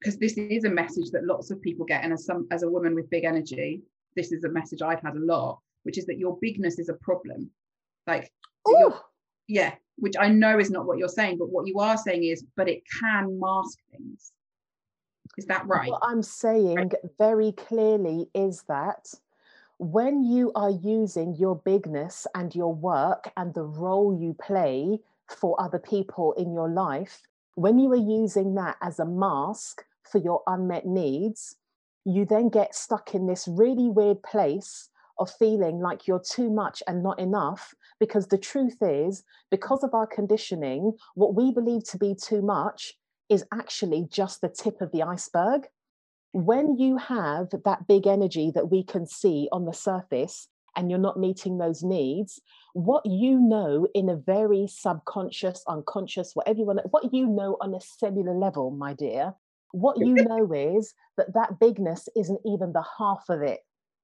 because 0.00 0.18
this 0.18 0.36
is 0.36 0.64
a 0.64 0.70
message 0.70 1.10
that 1.12 1.24
lots 1.24 1.50
of 1.50 1.62
people 1.62 1.86
get, 1.86 2.04
and 2.04 2.12
as 2.12 2.24
some 2.24 2.46
as 2.50 2.62
a 2.62 2.70
woman 2.70 2.94
with 2.94 3.10
big 3.10 3.24
energy, 3.24 3.82
this 4.16 4.32
is 4.32 4.44
a 4.44 4.48
message 4.48 4.82
I've 4.82 5.00
had 5.00 5.14
a 5.14 5.24
lot, 5.24 5.60
which 5.84 5.98
is 5.98 6.06
that 6.06 6.18
your 6.18 6.38
bigness 6.40 6.78
is 6.78 6.88
a 6.88 6.94
problem. 6.94 7.50
Like, 8.06 8.30
yeah, 9.48 9.74
which 9.96 10.14
I 10.18 10.28
know 10.28 10.58
is 10.58 10.70
not 10.70 10.86
what 10.86 10.98
you're 10.98 11.08
saying, 11.08 11.38
but 11.38 11.50
what 11.50 11.66
you 11.66 11.78
are 11.78 11.96
saying 11.96 12.24
is, 12.24 12.44
but 12.56 12.68
it 12.68 12.82
can 13.00 13.38
mask 13.38 13.78
things. 13.90 14.32
Is 15.36 15.46
that 15.46 15.66
right? 15.66 15.90
What 15.90 16.02
I'm 16.04 16.22
saying 16.22 16.76
right. 16.76 16.94
very 17.18 17.52
clearly 17.52 18.26
is 18.34 18.62
that 18.68 19.06
when 19.78 20.22
you 20.22 20.52
are 20.54 20.70
using 20.70 21.34
your 21.34 21.56
bigness 21.56 22.26
and 22.34 22.54
your 22.54 22.74
work 22.74 23.32
and 23.36 23.54
the 23.54 23.64
role 23.64 24.16
you 24.18 24.34
play 24.34 25.00
for 25.28 25.60
other 25.60 25.78
people 25.78 26.32
in 26.34 26.52
your 26.52 26.68
life, 26.68 27.22
when 27.54 27.78
you 27.78 27.90
are 27.92 27.96
using 27.96 28.54
that 28.54 28.76
as 28.82 28.98
a 28.98 29.04
mask 29.04 29.84
for 30.02 30.18
your 30.18 30.42
unmet 30.46 30.86
needs, 30.86 31.56
you 32.04 32.24
then 32.24 32.48
get 32.48 32.74
stuck 32.74 33.14
in 33.14 33.26
this 33.26 33.48
really 33.48 33.88
weird 33.88 34.22
place 34.22 34.90
of 35.18 35.30
feeling 35.30 35.80
like 35.80 36.06
you're 36.06 36.22
too 36.22 36.50
much 36.50 36.82
and 36.86 37.02
not 37.02 37.18
enough. 37.18 37.74
Because 37.98 38.26
the 38.26 38.38
truth 38.38 38.78
is, 38.80 39.24
because 39.50 39.82
of 39.82 39.94
our 39.94 40.06
conditioning, 40.06 40.92
what 41.14 41.34
we 41.34 41.52
believe 41.52 41.84
to 41.84 41.98
be 41.98 42.14
too 42.14 42.42
much 42.42 42.94
is 43.28 43.44
actually 43.52 44.06
just 44.10 44.40
the 44.40 44.48
tip 44.48 44.80
of 44.80 44.92
the 44.92 45.02
iceberg. 45.02 45.68
When 46.34 46.76
you 46.78 46.96
have 46.96 47.50
that 47.64 47.86
big 47.86 48.08
energy 48.08 48.50
that 48.56 48.68
we 48.68 48.82
can 48.82 49.06
see 49.06 49.48
on 49.52 49.66
the 49.66 49.72
surface 49.72 50.48
and 50.76 50.90
you're 50.90 50.98
not 50.98 51.16
meeting 51.16 51.58
those 51.58 51.84
needs, 51.84 52.40
what 52.72 53.06
you 53.06 53.38
know 53.38 53.86
in 53.94 54.08
a 54.08 54.16
very 54.16 54.66
subconscious, 54.66 55.62
unconscious, 55.68 56.32
whatever 56.34 56.58
you 56.58 56.64
want, 56.64 56.80
what 56.90 57.14
you 57.14 57.28
know 57.28 57.56
on 57.60 57.72
a 57.72 57.80
cellular 57.80 58.34
level, 58.34 58.72
my 58.72 58.94
dear, 58.94 59.32
what 59.70 59.96
you 59.96 60.14
know 60.28 60.52
is 60.52 60.92
that 61.16 61.32
that 61.34 61.60
bigness 61.60 62.08
isn't 62.16 62.40
even 62.44 62.72
the 62.72 62.84
half 62.98 63.26
of 63.28 63.40
it. 63.40 63.60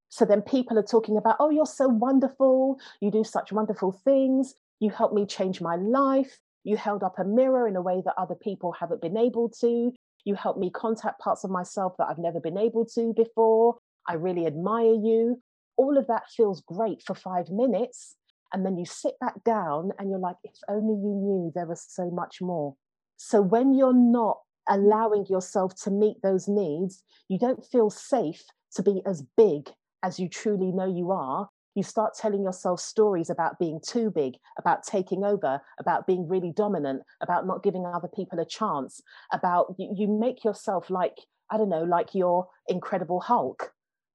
So 0.08 0.24
then 0.24 0.42
people 0.42 0.78
are 0.78 0.84
talking 0.84 1.16
about, 1.16 1.36
oh, 1.40 1.50
you're 1.50 1.66
so 1.66 1.88
wonderful. 1.88 2.78
You 3.00 3.10
do 3.10 3.24
such 3.24 3.50
wonderful 3.50 3.90
things. 3.90 4.54
You 4.78 4.90
helped 4.90 5.14
me 5.14 5.26
change 5.26 5.60
my 5.60 5.74
life. 5.74 6.38
You 6.62 6.76
held 6.76 7.02
up 7.02 7.18
a 7.18 7.24
mirror 7.24 7.66
in 7.66 7.74
a 7.74 7.82
way 7.82 8.02
that 8.04 8.14
other 8.16 8.36
people 8.36 8.70
haven't 8.70 9.02
been 9.02 9.16
able 9.16 9.48
to. 9.60 9.92
You 10.24 10.34
helped 10.34 10.58
me 10.58 10.70
contact 10.70 11.20
parts 11.20 11.44
of 11.44 11.50
myself 11.50 11.94
that 11.98 12.08
I've 12.08 12.18
never 12.18 12.40
been 12.40 12.58
able 12.58 12.84
to 12.94 13.12
before. 13.14 13.78
I 14.08 14.14
really 14.14 14.46
admire 14.46 14.94
you. 14.94 15.42
All 15.76 15.96
of 15.96 16.06
that 16.08 16.24
feels 16.36 16.62
great 16.62 17.02
for 17.02 17.14
five 17.14 17.50
minutes. 17.50 18.16
And 18.52 18.66
then 18.66 18.76
you 18.76 18.84
sit 18.84 19.14
back 19.20 19.42
down 19.44 19.90
and 19.98 20.10
you're 20.10 20.18
like, 20.18 20.36
if 20.42 20.56
only 20.68 20.94
you 20.94 21.14
knew 21.14 21.52
there 21.54 21.66
was 21.66 21.84
so 21.88 22.10
much 22.10 22.40
more. 22.40 22.74
So 23.16 23.40
when 23.40 23.74
you're 23.74 23.92
not 23.94 24.38
allowing 24.68 25.26
yourself 25.26 25.74
to 25.82 25.90
meet 25.90 26.16
those 26.22 26.48
needs, 26.48 27.02
you 27.28 27.38
don't 27.38 27.64
feel 27.64 27.90
safe 27.90 28.42
to 28.74 28.82
be 28.82 29.02
as 29.06 29.22
big 29.36 29.70
as 30.02 30.18
you 30.18 30.28
truly 30.28 30.72
know 30.72 30.86
you 30.86 31.10
are. 31.10 31.48
You 31.74 31.82
start 31.82 32.14
telling 32.14 32.42
yourself 32.42 32.80
stories 32.80 33.30
about 33.30 33.58
being 33.58 33.80
too 33.80 34.10
big, 34.10 34.34
about 34.58 34.82
taking 34.82 35.24
over, 35.24 35.60
about 35.78 36.06
being 36.06 36.28
really 36.28 36.52
dominant, 36.52 37.02
about 37.20 37.46
not 37.46 37.62
giving 37.62 37.86
other 37.86 38.08
people 38.08 38.40
a 38.40 38.44
chance, 38.44 39.00
about 39.32 39.74
you, 39.78 39.92
you 39.96 40.08
make 40.08 40.44
yourself 40.44 40.90
like, 40.90 41.18
I 41.50 41.56
don't 41.56 41.68
know, 41.68 41.84
like 41.84 42.14
your 42.14 42.48
incredible 42.68 43.20
Hulk. 43.20 43.72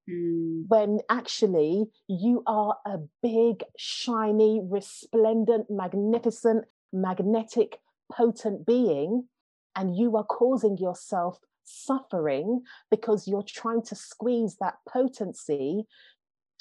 Mm. 0.10 0.66
When 0.68 1.00
actually 1.10 1.86
you 2.08 2.44
are 2.46 2.78
a 2.86 3.00
big, 3.24 3.64
shiny, 3.78 4.62
resplendent, 4.64 5.68
magnificent, 5.70 6.66
magnetic, 6.92 7.80
potent 8.12 8.66
being 8.66 9.28
and 9.76 9.98
you 9.98 10.16
are 10.16 10.24
causing 10.24 10.78
yourself 10.78 11.40
suffering 11.64 12.62
because 12.92 13.28
you're 13.28 13.44
trying 13.44 13.82
to 13.82 13.96
squeeze 13.96 14.58
that 14.60 14.76
potency. 14.88 15.86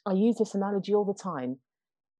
I 0.06 0.12
use 0.12 0.36
this 0.36 0.54
analogy 0.54 0.94
all 0.94 1.04
the 1.04 1.14
time. 1.14 1.58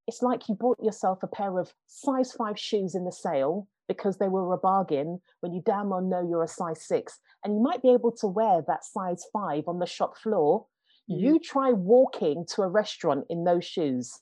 It's 0.07 0.21
like 0.21 0.47
you 0.47 0.55
bought 0.55 0.83
yourself 0.83 1.23
a 1.23 1.27
pair 1.27 1.59
of 1.59 1.73
size 1.87 2.31
five 2.31 2.59
shoes 2.59 2.95
in 2.95 3.05
the 3.05 3.11
sale 3.11 3.67
because 3.87 4.17
they 4.17 4.27
were 4.27 4.53
a 4.53 4.57
bargain 4.57 5.19
when 5.41 5.53
you 5.53 5.61
damn 5.65 5.89
well 5.89 6.01
know 6.01 6.27
you're 6.27 6.43
a 6.43 6.47
size 6.47 6.81
six. 6.85 7.19
And 7.43 7.55
you 7.55 7.61
might 7.61 7.81
be 7.81 7.91
able 7.91 8.11
to 8.13 8.27
wear 8.27 8.63
that 8.67 8.85
size 8.85 9.23
five 9.31 9.67
on 9.67 9.79
the 9.79 9.85
shop 9.85 10.17
floor. 10.17 10.65
Mm-hmm. 11.09 11.23
You 11.23 11.39
try 11.39 11.71
walking 11.71 12.45
to 12.53 12.61
a 12.61 12.67
restaurant 12.67 13.25
in 13.29 13.43
those 13.43 13.65
shoes 13.65 14.19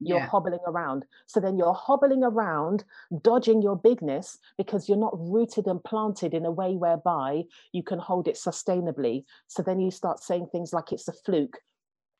you're 0.00 0.18
yeah. 0.18 0.26
hobbling 0.26 0.60
around. 0.66 1.04
So 1.26 1.40
then 1.40 1.58
you're 1.58 1.74
hobbling 1.74 2.24
around, 2.24 2.84
dodging 3.22 3.62
your 3.62 3.76
bigness 3.76 4.38
because 4.56 4.88
you're 4.88 4.98
not 4.98 5.12
rooted 5.14 5.66
and 5.66 5.82
planted 5.84 6.34
in 6.34 6.46
a 6.46 6.50
way 6.50 6.74
whereby 6.74 7.44
you 7.72 7.82
can 7.82 7.98
hold 7.98 8.26
it 8.26 8.36
sustainably. 8.36 9.24
So 9.46 9.62
then 9.62 9.78
you 9.78 9.90
start 9.90 10.22
saying 10.22 10.48
things 10.50 10.72
like 10.72 10.92
it's 10.92 11.08
a 11.08 11.12
fluke, 11.12 11.58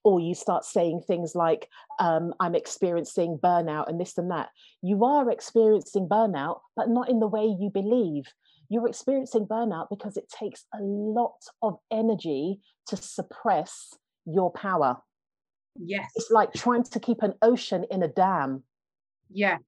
or 0.04 0.20
you 0.20 0.34
start 0.34 0.64
saying 0.64 1.02
things 1.06 1.34
like, 1.34 1.68
um, 1.98 2.32
I'm 2.40 2.54
experiencing 2.54 3.38
burnout 3.42 3.88
and 3.88 4.00
this 4.00 4.16
and 4.18 4.30
that. 4.30 4.48
You 4.82 5.04
are 5.04 5.30
experiencing 5.30 6.08
burnout, 6.08 6.60
but 6.76 6.88
not 6.88 7.08
in 7.08 7.20
the 7.20 7.26
way 7.26 7.44
you 7.44 7.70
believe. 7.72 8.24
You're 8.68 8.88
experiencing 8.88 9.46
burnout 9.46 9.88
because 9.90 10.16
it 10.16 10.28
takes 10.28 10.64
a 10.72 10.80
lot 10.80 11.36
of 11.62 11.78
energy 11.90 12.60
to 12.86 12.96
suppress 12.96 13.94
your 14.24 14.50
power. 14.52 14.96
Yes. 15.76 16.10
It's 16.16 16.30
like 16.30 16.52
trying 16.52 16.84
to 16.84 17.00
keep 17.00 17.22
an 17.22 17.34
ocean 17.42 17.84
in 17.90 18.02
a 18.02 18.08
dam. 18.08 18.62
Yeah. 19.32 19.58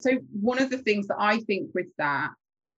So 0.00 0.18
one 0.32 0.60
of 0.60 0.70
the 0.70 0.78
things 0.78 1.06
that 1.06 1.16
I 1.18 1.38
think 1.40 1.70
with 1.74 1.86
that, 1.98 2.30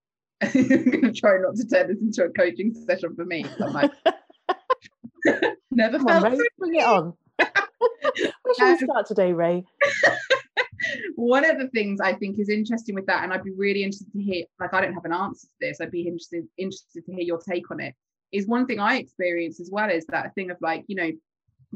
I'm 0.42 0.50
going 0.68 1.02
to 1.02 1.12
try 1.12 1.38
not 1.38 1.56
to 1.56 1.66
turn 1.66 1.88
this 1.88 2.00
into 2.00 2.24
a 2.24 2.30
coaching 2.30 2.74
session 2.86 3.14
for 3.16 3.24
me. 3.24 3.46
I'm 3.60 3.72
like, 3.72 3.90
never 5.74 5.98
Come 5.98 6.06
felt 6.06 6.24
on, 6.24 6.32
Rae, 6.32 6.48
bring 6.58 6.74
it 6.76 6.84
on. 6.84 7.14
Where 7.36 8.54
should 8.56 8.64
um, 8.64 8.76
we 8.80 8.86
start 8.86 9.06
today, 9.06 9.32
Rae? 9.32 9.64
one 11.16 11.48
of 11.48 11.58
the 11.58 11.68
things 11.68 12.00
I 12.00 12.14
think 12.14 12.38
is 12.38 12.48
interesting 12.48 12.94
with 12.94 13.06
that, 13.06 13.24
and 13.24 13.32
I'd 13.32 13.44
be 13.44 13.52
really 13.52 13.82
interested 13.82 14.12
to 14.12 14.22
hear, 14.22 14.44
like 14.60 14.74
I 14.74 14.80
don't 14.80 14.94
have 14.94 15.04
an 15.04 15.12
answer 15.12 15.46
to 15.46 15.52
this, 15.60 15.80
I'd 15.80 15.90
be 15.90 16.06
interested 16.06 16.46
interested 16.56 17.04
to 17.06 17.12
hear 17.12 17.22
your 17.22 17.38
take 17.38 17.70
on 17.70 17.80
it. 17.80 17.94
Is 18.32 18.46
one 18.46 18.66
thing 18.66 18.80
I 18.80 18.96
experience 18.96 19.60
as 19.60 19.70
well 19.70 19.90
is 19.90 20.04
that 20.06 20.34
thing 20.34 20.50
of 20.50 20.56
like, 20.60 20.84
you 20.88 20.96
know, 20.96 21.10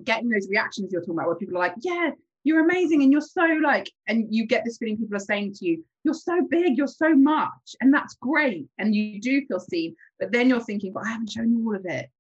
getting 0.05 0.29
those 0.29 0.49
reactions 0.49 0.93
you're 0.93 1.03
talking 1.03 1.15
about 1.15 1.29
where 1.29 1.37
people 1.37 1.57
are 1.57 1.61
like, 1.61 1.75
yeah, 1.81 2.11
you're 2.45 2.65
amazing 2.65 3.03
and 3.03 3.13
you're 3.13 3.21
so 3.21 3.45
like, 3.63 3.91
and 4.07 4.27
you 4.31 4.47
get 4.47 4.65
this 4.65 4.79
feeling 4.79 4.97
people 4.97 5.17
are 5.17 5.21
saying 5.21 5.55
to 5.55 5.67
you, 5.67 5.85
you're 6.05 6.15
so 6.15 6.41
big, 6.49 6.77
you're 6.77 6.87
so 6.87 7.15
much, 7.15 7.77
and 7.81 7.93
that's 7.93 8.17
great. 8.21 8.67
And 8.79 8.95
you 8.95 9.21
do 9.21 9.45
feel 9.47 9.61
seen, 9.61 9.95
but 10.19 10.33
then 10.33 10.49
you're 10.49 10.61
thinking, 10.61 10.93
but 10.93 11.05
I 11.05 11.11
haven't 11.11 11.31
shown 11.31 11.51
you 11.51 11.65
all 11.67 11.77
of 11.77 11.87
it. 11.87 12.11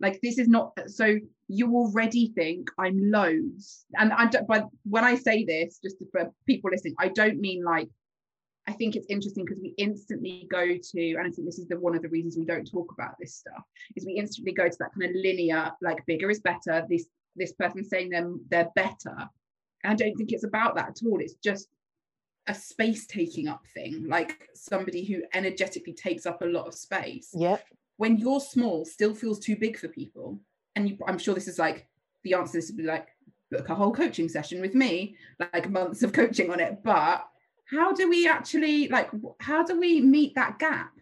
Like 0.00 0.20
this 0.22 0.38
is 0.38 0.48
not 0.48 0.78
so 0.86 1.18
you 1.48 1.74
already 1.74 2.32
think 2.34 2.68
I'm 2.78 3.10
loads. 3.10 3.86
And 3.98 4.12
I 4.12 4.26
don't 4.26 4.46
but 4.46 4.68
when 4.84 5.04
I 5.04 5.14
say 5.14 5.44
this, 5.44 5.78
just 5.82 5.96
for 6.12 6.30
people 6.46 6.70
listening, 6.70 6.94
I 6.98 7.08
don't 7.08 7.40
mean 7.40 7.64
like 7.64 7.88
I 8.68 8.72
think 8.72 8.96
it's 8.96 9.06
interesting 9.08 9.44
because 9.44 9.60
we 9.62 9.74
instantly 9.78 10.46
go 10.50 10.66
to, 10.66 11.14
and 11.14 11.26
I 11.26 11.30
think 11.30 11.46
this 11.46 11.58
is 11.58 11.68
the 11.68 11.78
one 11.78 11.94
of 11.94 12.02
the 12.02 12.08
reasons 12.08 12.36
we 12.36 12.44
don't 12.44 12.68
talk 12.68 12.92
about 12.92 13.14
this 13.20 13.36
stuff, 13.36 13.62
is 13.94 14.04
we 14.04 14.14
instantly 14.14 14.52
go 14.52 14.68
to 14.68 14.76
that 14.80 14.90
kind 14.98 15.08
of 15.08 15.16
linear, 15.22 15.70
like 15.82 16.04
bigger 16.06 16.30
is 16.30 16.40
better. 16.40 16.84
This 16.88 17.06
this 17.36 17.52
person 17.52 17.84
saying 17.84 18.10
them 18.10 18.44
they're 18.50 18.70
better. 18.74 19.16
And 19.84 19.92
I 19.92 19.94
don't 19.94 20.16
think 20.16 20.32
it's 20.32 20.44
about 20.44 20.74
that 20.74 20.88
at 20.88 20.98
all. 21.06 21.20
It's 21.20 21.34
just 21.34 21.68
a 22.48 22.54
space 22.54 23.06
taking 23.06 23.46
up 23.46 23.62
thing, 23.74 24.06
like 24.08 24.48
somebody 24.54 25.04
who 25.04 25.22
energetically 25.34 25.92
takes 25.92 26.26
up 26.26 26.42
a 26.42 26.46
lot 26.46 26.66
of 26.66 26.74
space. 26.74 27.30
Yeah. 27.34 27.58
When 27.96 28.18
you're 28.18 28.40
small, 28.40 28.84
still 28.84 29.14
feels 29.14 29.38
too 29.38 29.56
big 29.56 29.78
for 29.78 29.88
people. 29.88 30.40
And 30.74 30.88
you, 30.88 30.98
I'm 31.06 31.18
sure 31.18 31.34
this 31.34 31.48
is 31.48 31.58
like 31.58 31.88
the 32.24 32.34
answer 32.34 32.52
to 32.52 32.58
this 32.58 32.70
would 32.70 32.76
be 32.76 32.82
like 32.84 33.08
book 33.50 33.68
a 33.68 33.74
whole 33.74 33.92
coaching 33.92 34.28
session 34.28 34.60
with 34.60 34.74
me, 34.74 35.16
like 35.52 35.70
months 35.70 36.02
of 36.02 36.12
coaching 36.12 36.50
on 36.50 36.60
it. 36.60 36.82
But 36.82 37.26
how 37.70 37.92
do 37.92 38.08
we 38.08 38.28
actually 38.28 38.88
like 38.88 39.10
how 39.40 39.64
do 39.64 39.78
we 39.78 40.00
meet 40.00 40.34
that 40.34 40.58
gap? 40.58 40.92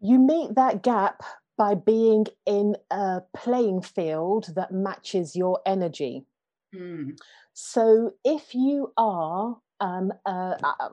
You 0.00 0.18
meet 0.18 0.54
that 0.54 0.82
gap 0.82 1.22
by 1.58 1.74
being 1.74 2.26
in 2.46 2.76
a 2.90 3.22
playing 3.36 3.82
field 3.82 4.52
that 4.56 4.72
matches 4.72 5.36
your 5.36 5.60
energy. 5.66 6.24
Mm. 6.74 7.18
So 7.52 8.12
if 8.24 8.54
you 8.54 8.92
are, 8.96 9.58
um, 9.80 10.12
uh, 10.24 10.54
uh, 10.62 10.88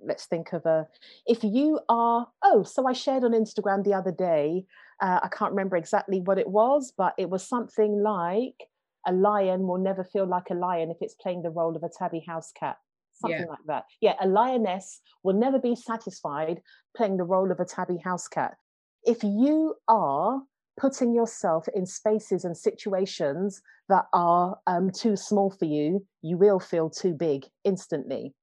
let's 0.00 0.26
think 0.26 0.52
of 0.52 0.64
a, 0.66 0.86
if 1.26 1.42
you 1.42 1.80
are, 1.88 2.28
oh, 2.42 2.62
so 2.62 2.86
I 2.86 2.92
shared 2.92 3.24
on 3.24 3.32
Instagram 3.32 3.84
the 3.84 3.94
other 3.94 4.12
day, 4.12 4.64
uh, 5.00 5.20
I 5.22 5.28
can't 5.28 5.52
remember 5.52 5.76
exactly 5.76 6.20
what 6.20 6.38
it 6.38 6.48
was, 6.48 6.92
but 6.96 7.14
it 7.18 7.30
was 7.30 7.46
something 7.46 8.02
like 8.02 8.68
a 9.06 9.12
lion 9.12 9.66
will 9.66 9.78
never 9.78 10.04
feel 10.04 10.26
like 10.26 10.50
a 10.50 10.54
lion 10.54 10.90
if 10.90 10.98
it's 11.00 11.14
playing 11.14 11.42
the 11.42 11.50
role 11.50 11.76
of 11.76 11.82
a 11.82 11.88
tabby 11.88 12.24
house 12.26 12.52
cat. 12.52 12.76
Something 13.14 13.40
yeah. 13.40 13.46
like 13.46 13.66
that. 13.66 13.84
Yeah, 14.00 14.14
a 14.20 14.28
lioness 14.28 15.00
will 15.24 15.34
never 15.34 15.58
be 15.58 15.74
satisfied 15.74 16.60
playing 16.96 17.16
the 17.16 17.24
role 17.24 17.50
of 17.50 17.58
a 17.58 17.64
tabby 17.64 17.98
house 17.98 18.28
cat 18.28 18.56
if 19.04 19.22
you 19.22 19.74
are 19.88 20.42
putting 20.78 21.14
yourself 21.14 21.66
in 21.74 21.86
spaces 21.86 22.44
and 22.44 22.56
situations 22.56 23.62
that 23.88 24.04
are 24.12 24.58
um, 24.66 24.90
too 24.90 25.16
small 25.16 25.50
for 25.50 25.64
you, 25.64 26.06
you 26.22 26.36
will 26.36 26.60
feel 26.60 26.88
too 26.88 27.14
big 27.14 27.46
instantly. 27.64 28.34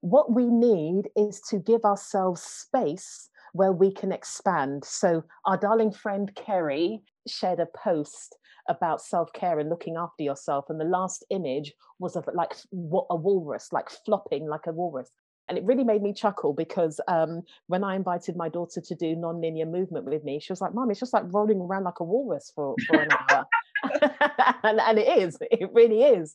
What 0.00 0.32
we 0.32 0.46
need 0.46 1.08
is 1.16 1.40
to 1.50 1.58
give 1.58 1.84
ourselves 1.84 2.42
space 2.42 3.28
where 3.52 3.72
we 3.72 3.92
can 3.92 4.12
expand. 4.12 4.84
So, 4.84 5.24
our 5.46 5.56
darling 5.56 5.90
friend 5.90 6.34
Kerry 6.34 7.00
shared 7.26 7.60
a 7.60 7.66
post 7.66 8.36
about 8.68 9.00
self 9.00 9.32
care 9.32 9.58
and 9.58 9.70
looking 9.70 9.96
after 9.96 10.22
yourself. 10.22 10.66
And 10.68 10.80
the 10.80 10.84
last 10.84 11.24
image 11.30 11.72
was 11.98 12.16
of 12.16 12.28
like 12.34 12.52
a 12.72 13.16
walrus, 13.16 13.72
like 13.72 13.88
flopping 13.90 14.46
like 14.48 14.66
a 14.66 14.72
walrus. 14.72 15.10
And 15.48 15.56
it 15.56 15.64
really 15.64 15.84
made 15.84 16.02
me 16.02 16.12
chuckle 16.12 16.52
because 16.52 17.00
um, 17.06 17.42
when 17.68 17.84
I 17.84 17.94
invited 17.94 18.36
my 18.36 18.48
daughter 18.48 18.80
to 18.80 18.94
do 18.96 19.14
non-linear 19.14 19.66
movement 19.66 20.04
with 20.04 20.24
me, 20.24 20.40
she 20.40 20.52
was 20.52 20.60
like, 20.60 20.74
Mom, 20.74 20.90
it's 20.90 20.98
just 20.98 21.12
like 21.12 21.22
rolling 21.26 21.60
around 21.60 21.84
like 21.84 22.00
a 22.00 22.04
walrus 22.04 22.50
for, 22.52 22.74
for 22.88 23.00
an 23.00 23.10
hour. 23.12 23.46
and, 24.64 24.80
and 24.80 24.98
it 24.98 25.18
is, 25.18 25.38
it 25.40 25.70
really 25.72 26.02
is. 26.02 26.34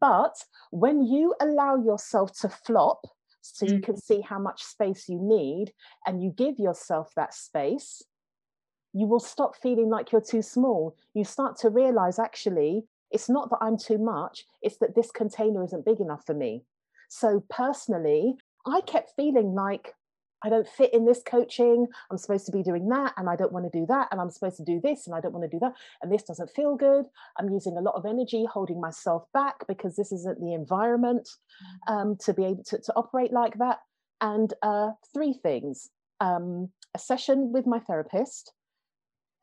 But 0.00 0.44
when 0.70 1.02
you 1.02 1.34
allow 1.40 1.76
yourself 1.76 2.38
to 2.40 2.48
flop, 2.48 3.06
so 3.40 3.66
you 3.66 3.74
mm. 3.74 3.84
can 3.84 3.96
see 3.96 4.20
how 4.20 4.38
much 4.38 4.62
space 4.62 5.08
you 5.08 5.18
need, 5.20 5.72
and 6.06 6.22
you 6.22 6.30
give 6.30 6.58
yourself 6.58 7.12
that 7.16 7.34
space, 7.34 8.02
you 8.92 9.06
will 9.06 9.20
stop 9.20 9.56
feeling 9.56 9.90
like 9.90 10.10
you're 10.10 10.20
too 10.20 10.42
small. 10.42 10.96
You 11.14 11.24
start 11.24 11.58
to 11.58 11.70
realize 11.70 12.18
actually, 12.18 12.84
it's 13.10 13.28
not 13.28 13.50
that 13.50 13.58
I'm 13.60 13.78
too 13.78 13.98
much, 13.98 14.44
it's 14.62 14.78
that 14.78 14.94
this 14.94 15.10
container 15.10 15.62
isn't 15.64 15.84
big 15.84 16.00
enough 16.00 16.24
for 16.26 16.34
me. 16.34 16.64
So, 17.08 17.44
personally, 17.48 18.36
I 18.66 18.80
kept 18.80 19.12
feeling 19.14 19.54
like 19.54 19.94
I 20.44 20.48
don't 20.48 20.68
fit 20.68 20.92
in 20.92 21.06
this 21.06 21.22
coaching. 21.24 21.86
I'm 22.10 22.18
supposed 22.18 22.46
to 22.46 22.52
be 22.52 22.62
doing 22.62 22.88
that, 22.88 23.14
and 23.16 23.28
I 23.28 23.36
don't 23.36 23.52
want 23.52 23.70
to 23.70 23.78
do 23.78 23.86
that. 23.86 24.08
And 24.10 24.20
I'm 24.20 24.30
supposed 24.30 24.56
to 24.58 24.64
do 24.64 24.80
this, 24.80 25.06
and 25.06 25.14
I 25.14 25.20
don't 25.20 25.32
want 25.32 25.50
to 25.50 25.56
do 25.56 25.60
that. 25.60 25.74
And 26.02 26.12
this 26.12 26.22
doesn't 26.22 26.50
feel 26.50 26.76
good. 26.76 27.06
I'm 27.38 27.48
using 27.48 27.76
a 27.76 27.80
lot 27.80 27.94
of 27.94 28.06
energy, 28.06 28.44
holding 28.44 28.80
myself 28.80 29.24
back 29.32 29.66
because 29.66 29.96
this 29.96 30.12
isn't 30.12 30.40
the 30.40 30.52
environment 30.52 31.28
mm. 31.88 31.92
um, 31.92 32.16
to 32.20 32.34
be 32.34 32.44
able 32.44 32.64
to, 32.64 32.78
to 32.78 32.92
operate 32.94 33.32
like 33.32 33.58
that. 33.58 33.78
And 34.20 34.52
uh, 34.62 34.92
three 35.12 35.32
things 35.32 35.90
um, 36.20 36.70
a 36.94 36.98
session 36.98 37.52
with 37.52 37.66
my 37.66 37.78
therapist, 37.78 38.52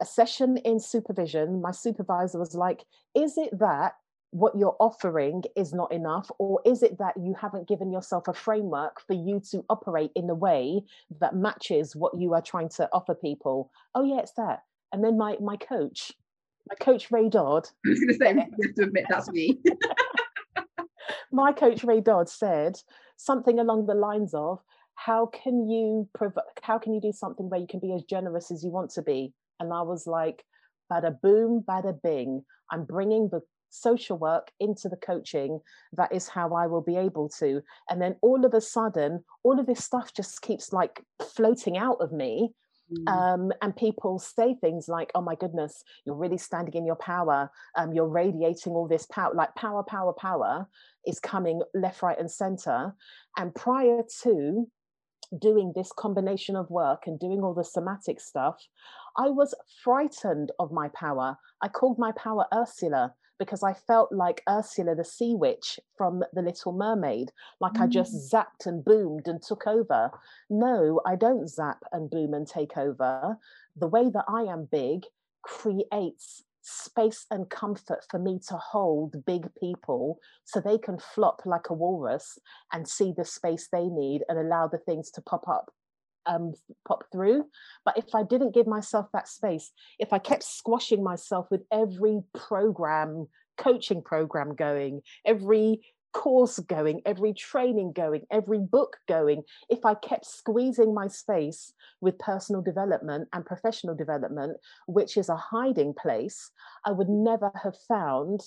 a 0.01 0.05
session 0.05 0.57
in 0.57 0.79
supervision. 0.79 1.61
My 1.61 1.71
supervisor 1.71 2.39
was 2.39 2.55
like, 2.55 2.83
Is 3.15 3.37
it 3.37 3.57
that 3.59 3.93
what 4.33 4.57
you're 4.57 4.75
offering 4.79 5.43
is 5.55 5.73
not 5.73 5.91
enough 5.91 6.29
or 6.39 6.59
is 6.65 6.81
it 6.81 6.97
that 6.97 7.13
you 7.17 7.35
haven't 7.39 7.67
given 7.67 7.91
yourself 7.91 8.27
a 8.27 8.33
framework 8.33 8.99
for 9.05 9.13
you 9.13 9.39
to 9.51 9.63
operate 9.69 10.11
in 10.15 10.27
a 10.29 10.33
way 10.33 10.81
that 11.21 11.35
matches 11.35 11.95
what 11.95 12.19
you 12.19 12.33
are 12.33 12.41
trying 12.41 12.69
to 12.69 12.89
offer 12.91 13.13
people? 13.13 13.71
Oh 13.93 14.03
yeah 14.03 14.19
it's 14.19 14.33
that. 14.33 14.63
And 14.91 15.03
then 15.03 15.17
my 15.17 15.37
my 15.39 15.55
coach 15.55 16.11
my 16.67 16.75
coach 16.75 17.11
rae 17.11 17.29
dodd 17.29 17.69
i 17.85 17.89
was 17.89 17.99
going 17.99 18.07
to 18.07 18.15
say 18.15 18.29
you 18.57 18.67
have 18.67 18.75
to 18.75 18.83
admit 18.83 19.05
that's 19.09 19.29
me. 19.29 19.59
My 21.31 21.51
coach 21.51 21.83
rae 21.83 21.99
dodd 21.99 22.29
said 22.29 22.79
something 23.17 23.59
along 23.59 23.87
the 23.87 23.95
lines 23.95 24.35
of 24.35 24.59
how 24.95 25.25
can 25.25 25.67
you 25.67 26.07
prov- 26.13 26.37
how 26.61 26.77
can 26.77 26.93
you 26.93 27.01
do 27.01 27.11
something 27.11 27.49
where 27.49 27.59
you 27.59 27.65
can 27.67 27.79
be 27.79 27.93
as 27.93 28.03
generous 28.03 28.51
as 28.51 28.63
you 28.63 28.69
want 28.69 28.91
to 28.91 29.01
be? 29.01 29.33
And 29.59 29.73
i 29.73 29.81
was 29.81 30.05
like 30.05 30.45
bada 30.91 31.19
boom 31.21 31.63
bada 31.67 31.99
bing. 32.03 32.45
I'm 32.71 32.85
bringing 32.85 33.29
the 33.29 33.41
social 33.73 34.17
work 34.17 34.51
into 34.59 34.87
the 34.87 34.97
coaching 34.97 35.59
that 35.93 36.13
is 36.13 36.27
how 36.27 36.53
i 36.53 36.67
will 36.67 36.81
be 36.81 36.95
able 36.95 37.27
to 37.27 37.61
and 37.89 38.01
then 38.01 38.15
all 38.21 38.45
of 38.45 38.53
a 38.53 38.61
sudden 38.61 39.23
all 39.43 39.59
of 39.59 39.65
this 39.65 39.83
stuff 39.83 40.13
just 40.13 40.41
keeps 40.41 40.71
like 40.71 41.03
floating 41.35 41.77
out 41.77 41.97
of 41.99 42.11
me 42.11 42.53
mm. 42.91 43.11
um, 43.11 43.51
and 43.61 43.75
people 43.75 44.19
say 44.19 44.55
things 44.61 44.87
like 44.87 45.11
oh 45.15 45.21
my 45.21 45.35
goodness 45.35 45.83
you're 46.05 46.15
really 46.15 46.37
standing 46.37 46.75
in 46.75 46.85
your 46.85 46.95
power 46.95 47.49
um, 47.77 47.93
you're 47.93 48.07
radiating 48.07 48.73
all 48.73 48.87
this 48.87 49.05
power 49.07 49.33
like 49.33 49.53
power 49.55 49.83
power 49.83 50.13
power 50.13 50.67
is 51.07 51.19
coming 51.19 51.61
left 51.73 52.01
right 52.01 52.19
and 52.19 52.31
center 52.31 52.93
and 53.37 53.53
prior 53.55 54.01
to 54.21 54.67
doing 55.39 55.71
this 55.75 55.91
combination 55.91 56.55
of 56.55 56.69
work 56.69 57.03
and 57.07 57.19
doing 57.19 57.41
all 57.41 57.53
the 57.53 57.63
somatic 57.63 58.19
stuff, 58.19 58.57
I 59.17 59.29
was 59.29 59.53
frightened 59.83 60.51
of 60.59 60.71
my 60.71 60.89
power. 60.89 61.37
I 61.61 61.67
called 61.67 61.97
my 61.99 62.11
power 62.11 62.45
Ursula 62.53 63.13
because 63.39 63.63
I 63.63 63.73
felt 63.73 64.11
like 64.11 64.43
Ursula 64.49 64.95
the 64.95 65.05
sea 65.05 65.35
witch 65.35 65.79
from 65.97 66.23
The 66.33 66.41
Little 66.41 66.71
Mermaid, 66.71 67.31
like 67.59 67.73
mm. 67.73 67.81
I 67.81 67.87
just 67.87 68.13
mm. 68.13 68.31
zapped 68.31 68.65
and 68.65 68.83
boomed 68.83 69.27
and 69.27 69.41
took 69.41 69.67
over. 69.67 70.11
No, 70.49 71.01
I 71.05 71.15
don't 71.15 71.49
zap 71.49 71.83
and 71.91 72.09
boom 72.09 72.33
and 72.33 72.47
take 72.47 72.77
over. 72.77 73.37
The 73.75 73.87
way 73.87 74.09
that 74.09 74.25
I 74.27 74.43
am 74.43 74.67
big 74.71 75.05
creates 75.41 76.43
space 76.61 77.25
and 77.29 77.49
comfort 77.49 78.05
for 78.09 78.19
me 78.19 78.39
to 78.47 78.55
hold 78.55 79.25
big 79.25 79.53
people 79.55 80.19
so 80.45 80.61
they 80.61 80.77
can 80.77 80.97
flop 80.97 81.41
like 81.45 81.69
a 81.69 81.73
walrus 81.73 82.39
and 82.71 82.87
see 82.87 83.13
the 83.15 83.25
space 83.25 83.67
they 83.71 83.87
need 83.87 84.23
and 84.29 84.39
allow 84.39 84.67
the 84.67 84.77
things 84.77 85.11
to 85.11 85.21
pop 85.21 85.47
up 85.49 85.73
um, 86.25 86.53
pop 86.87 87.05
through. 87.11 87.45
But 87.85 87.97
if 87.97 88.13
I 88.15 88.23
didn't 88.23 88.53
give 88.53 88.67
myself 88.67 89.07
that 89.13 89.27
space, 89.27 89.71
if 89.99 90.13
I 90.13 90.19
kept 90.19 90.43
squashing 90.43 91.03
myself 91.03 91.47
with 91.51 91.61
every 91.71 92.21
program, 92.33 93.27
coaching 93.57 94.01
program 94.01 94.55
going, 94.55 95.01
every 95.25 95.81
course 96.13 96.59
going, 96.59 97.01
every 97.05 97.33
training 97.33 97.91
going, 97.91 98.21
every 98.31 98.59
book 98.59 98.97
going, 99.07 99.43
if 99.69 99.85
I 99.85 99.95
kept 99.95 100.25
squeezing 100.25 100.93
my 100.93 101.07
space 101.07 101.73
with 101.99 102.17
personal 102.19 102.61
development 102.61 103.27
and 103.33 103.45
professional 103.45 103.95
development, 103.95 104.57
which 104.87 105.17
is 105.17 105.29
a 105.29 105.35
hiding 105.35 105.93
place, 105.93 106.51
I 106.85 106.91
would 106.91 107.09
never 107.09 107.51
have 107.61 107.75
found 107.87 108.41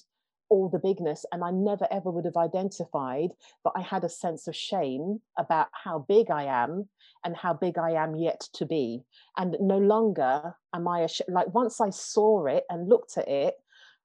all 0.49 0.69
the 0.69 0.79
bigness 0.79 1.25
and 1.33 1.43
I 1.43 1.51
never 1.51 1.87
ever 1.91 2.11
would 2.11 2.25
have 2.25 2.37
identified 2.37 3.31
that 3.65 3.73
I 3.75 3.81
had 3.81 4.05
a 4.05 4.09
sense 4.09 4.47
of 4.47 4.57
shame 4.57 5.21
about 5.39 5.69
how 5.73 6.05
big 6.09 6.31
I 6.31 6.45
am 6.45 6.89
and 7.25 7.37
how 7.37 7.55
big 7.55 7.79
I 7.79 7.93
am 7.93 8.15
yet 8.15 8.41
to 8.55 8.67
be. 8.67 9.03
And 9.37 9.57
no 9.61 9.79
longer 9.79 10.55
am 10.75 10.89
I, 10.89 11.07
sh- 11.07 11.23
like, 11.29 11.53
once 11.53 11.81
I 11.81 11.91
saw 11.91 12.47
it 12.47 12.65
and 12.71 12.89
looked 12.89 13.19
at 13.19 13.29
it, 13.29 13.55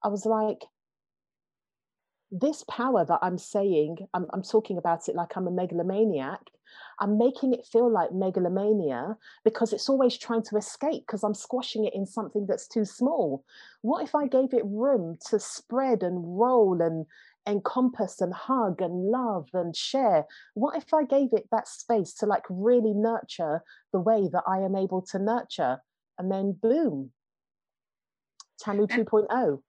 I 0.02 0.08
was 0.08 0.26
like, 0.26 0.64
this 2.32 2.64
power 2.68 3.04
that 3.04 3.18
I'm 3.22 3.38
saying, 3.38 3.98
I'm, 4.14 4.26
I'm, 4.32 4.42
talking 4.42 4.78
about 4.78 5.08
it 5.08 5.14
like 5.14 5.36
I'm 5.36 5.46
a 5.46 5.50
megalomaniac. 5.50 6.40
I'm 7.00 7.18
making 7.18 7.52
it 7.52 7.66
feel 7.66 7.90
like 7.90 8.12
megalomania 8.12 9.16
because 9.44 9.72
it's 9.72 9.88
always 9.88 10.16
trying 10.16 10.42
to 10.44 10.56
escape 10.56 11.04
because 11.06 11.22
I'm 11.24 11.34
squashing 11.34 11.84
it 11.84 11.94
in 11.94 12.06
something 12.06 12.46
that's 12.46 12.68
too 12.68 12.84
small. 12.84 13.44
What 13.82 14.04
if 14.04 14.14
I 14.14 14.26
gave 14.26 14.54
it 14.54 14.64
room 14.64 15.16
to 15.30 15.40
spread 15.40 16.02
and 16.02 16.38
roll 16.38 16.80
and 16.80 17.06
encompass 17.46 18.20
and 18.20 18.32
hug 18.32 18.80
and 18.80 19.10
love 19.10 19.48
and 19.52 19.74
share? 19.74 20.26
What 20.54 20.76
if 20.76 20.94
I 20.94 21.04
gave 21.04 21.32
it 21.32 21.48
that 21.50 21.68
space 21.68 22.14
to 22.14 22.26
like 22.26 22.44
really 22.48 22.94
nurture 22.94 23.62
the 23.92 24.00
way 24.00 24.28
that 24.32 24.44
I 24.46 24.58
am 24.58 24.76
able 24.76 25.02
to 25.10 25.18
nurture? 25.18 25.78
And 26.18 26.30
then 26.30 26.52
boom, 26.52 27.10
Tamu 28.60 28.86
2.0. 28.86 29.62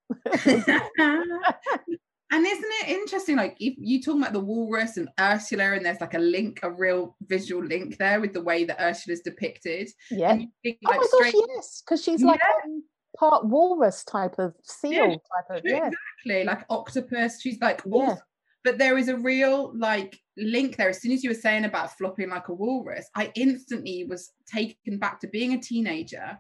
And 2.33 2.47
isn't 2.47 2.65
it 2.81 2.89
interesting? 2.89 3.35
Like 3.35 3.55
if 3.59 3.75
you 3.77 4.01
talk 4.01 4.17
about 4.17 4.33
the 4.33 4.39
walrus 4.39 4.97
and 4.97 5.07
Ursula, 5.19 5.73
and 5.73 5.85
there's 5.85 6.01
like 6.01 6.15
a 6.15 6.19
link, 6.19 6.61
a 6.63 6.71
real 6.71 7.15
visual 7.21 7.63
link 7.63 7.99
there 7.99 8.19
with 8.19 8.33
the 8.33 8.41
way 8.41 8.63
that 8.63 8.81
Ursula 8.81 9.13
is 9.13 9.21
depicted. 9.21 9.87
Yeah. 10.09 10.37
Think, 10.63 10.79
like, 10.83 10.99
oh 10.99 11.19
my 11.21 11.29
straight... 11.29 11.33
gosh, 11.33 11.43
yes, 11.55 11.83
because 11.85 12.03
she's 12.03 12.23
like 12.23 12.39
yeah. 12.43 12.71
um, 12.71 12.83
part 13.19 13.45
walrus 13.45 14.03
type 14.03 14.39
of 14.39 14.55
seal 14.63 14.91
yeah, 14.91 15.07
type 15.09 15.57
of 15.57 15.61
yeah. 15.63 15.89
Exactly, 16.25 16.43
like 16.45 16.65
octopus. 16.71 17.39
She's 17.39 17.61
like 17.61 17.83
yeah. 17.85 18.15
But 18.63 18.79
there 18.79 18.97
is 18.97 19.09
a 19.09 19.17
real 19.17 19.71
like 19.77 20.17
link 20.35 20.77
there. 20.77 20.89
As 20.89 21.03
soon 21.03 21.11
as 21.11 21.23
you 21.23 21.29
were 21.29 21.35
saying 21.35 21.65
about 21.65 21.95
flopping 21.99 22.31
like 22.31 22.47
a 22.47 22.53
walrus, 22.53 23.07
I 23.15 23.31
instantly 23.35 24.07
was 24.09 24.31
taken 24.51 24.97
back 24.97 25.19
to 25.19 25.27
being 25.27 25.53
a 25.53 25.61
teenager 25.61 26.39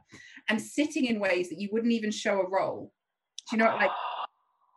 and 0.49 0.59
sitting 0.59 1.05
in 1.05 1.19
ways 1.19 1.49
that 1.49 1.59
you 1.59 1.69
wouldn't 1.71 1.93
even 1.93 2.09
show 2.09 2.39
a 2.39 2.49
role. 2.49 2.91
Do 3.51 3.57
you 3.57 3.59
know, 3.59 3.69
what, 3.69 3.75
like 3.75 3.91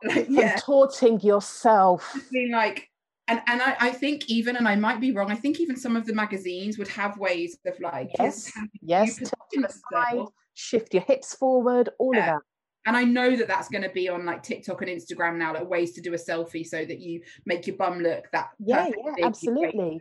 like, 0.05 0.27
yeah. 0.29 0.53
contorting 0.53 1.21
yourself. 1.21 2.15
Being 2.31 2.53
like, 2.53 2.91
and 3.29 3.41
and 3.47 3.61
I, 3.61 3.77
I 3.81 3.91
think 3.91 4.29
even, 4.29 4.57
and 4.57 4.69
I 4.69 4.77
might 4.77 5.01
be 5.01 5.13
wrong, 5.13 5.31
I 5.31 5.35
think 5.35 5.61
even 5.61 5.77
some 5.77 5.97
of 5.97 6.07
the 6.07 6.15
magazines 6.15 6.79
would 6.79 6.89
have 6.89 7.19
ways 7.19 7.59
of 7.67 7.79
like, 7.81 8.11
yes, 8.19 8.53
yes, 8.83 9.19
side, 9.93 10.25
shift 10.55 10.95
your 10.95 11.03
hips 11.03 11.35
forward, 11.35 11.91
all 11.99 12.15
yeah. 12.15 12.21
of 12.21 12.27
that. 12.27 12.43
And 12.87 12.97
I 12.97 13.03
know 13.03 13.35
that 13.35 13.49
that's 13.49 13.69
going 13.69 13.83
to 13.83 13.91
be 13.91 14.09
on 14.09 14.25
like 14.25 14.45
TikTok 14.45 14.81
and 14.81 14.91
Instagram 14.91 15.39
now, 15.39 15.53
like 15.53 15.69
ways 15.69 15.93
to 15.95 16.01
do 16.01 16.15
a 16.15 16.17
selfie 16.17 16.65
so 16.65 16.85
that 16.85 17.01
you 17.01 17.21
make 17.45 17.67
your 17.67 17.77
bum 17.77 17.99
look 17.99 18.31
that. 18.31 18.51
Yeah, 18.61 18.89
yeah, 18.89 19.27
absolutely. 19.27 20.01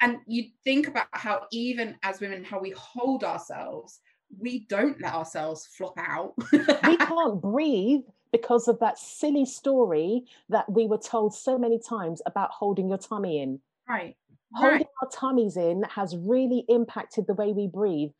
And 0.00 0.18
you 0.26 0.46
think 0.64 0.88
about 0.88 1.06
how 1.12 1.46
even 1.52 1.96
as 2.02 2.20
women, 2.20 2.42
how 2.42 2.58
we 2.58 2.70
hold 2.70 3.22
ourselves, 3.22 4.00
we 4.36 4.66
don't 4.68 5.00
let 5.00 5.14
ourselves 5.14 5.66
flop 5.66 5.94
out. 5.96 6.34
we 6.52 6.58
can't 6.96 7.40
breathe 7.40 8.02
because 8.34 8.66
of 8.66 8.80
that 8.80 8.98
silly 8.98 9.44
story 9.44 10.24
that 10.48 10.68
we 10.68 10.88
were 10.88 10.98
told 10.98 11.32
so 11.32 11.56
many 11.56 11.78
times 11.78 12.20
about 12.26 12.50
holding 12.50 12.88
your 12.88 12.98
tummy 12.98 13.40
in. 13.40 13.60
Right. 13.88 14.16
Holding 14.54 14.78
right. 14.78 14.86
our 15.00 15.08
tummies 15.08 15.56
in 15.56 15.84
has 15.84 16.16
really 16.16 16.64
impacted 16.68 17.28
the 17.28 17.34
way 17.34 17.52
we 17.52 17.68
breathe. 17.68 18.10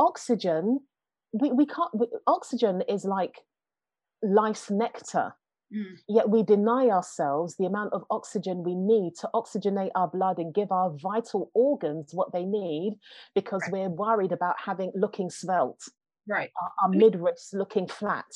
Oxygen, 0.00 0.80
we, 1.32 1.52
we 1.52 1.66
can't, 1.66 1.94
we, 1.94 2.08
oxygen 2.26 2.82
is 2.88 3.04
like 3.04 3.42
life's 4.24 4.72
nectar. 4.72 5.34
Mm. 5.72 5.98
Yet 6.08 6.28
we 6.28 6.42
deny 6.42 6.88
ourselves 6.88 7.54
the 7.56 7.66
amount 7.66 7.92
of 7.92 8.02
oxygen 8.10 8.64
we 8.64 8.74
need 8.74 9.14
to 9.20 9.30
oxygenate 9.34 9.92
our 9.94 10.08
blood 10.08 10.40
and 10.40 10.52
give 10.52 10.72
our 10.72 10.90
vital 11.00 11.48
organs 11.54 12.12
what 12.12 12.32
they 12.32 12.44
need 12.44 12.98
because 13.36 13.62
right. 13.66 13.72
we're 13.72 13.88
worried 13.88 14.32
about 14.32 14.56
having 14.58 14.90
looking 14.96 15.30
svelte. 15.30 15.84
Right. 16.28 16.50
Our, 16.60 16.88
our 16.88 16.92
midriffs 16.92 17.54
looking 17.54 17.86
flat 17.86 18.26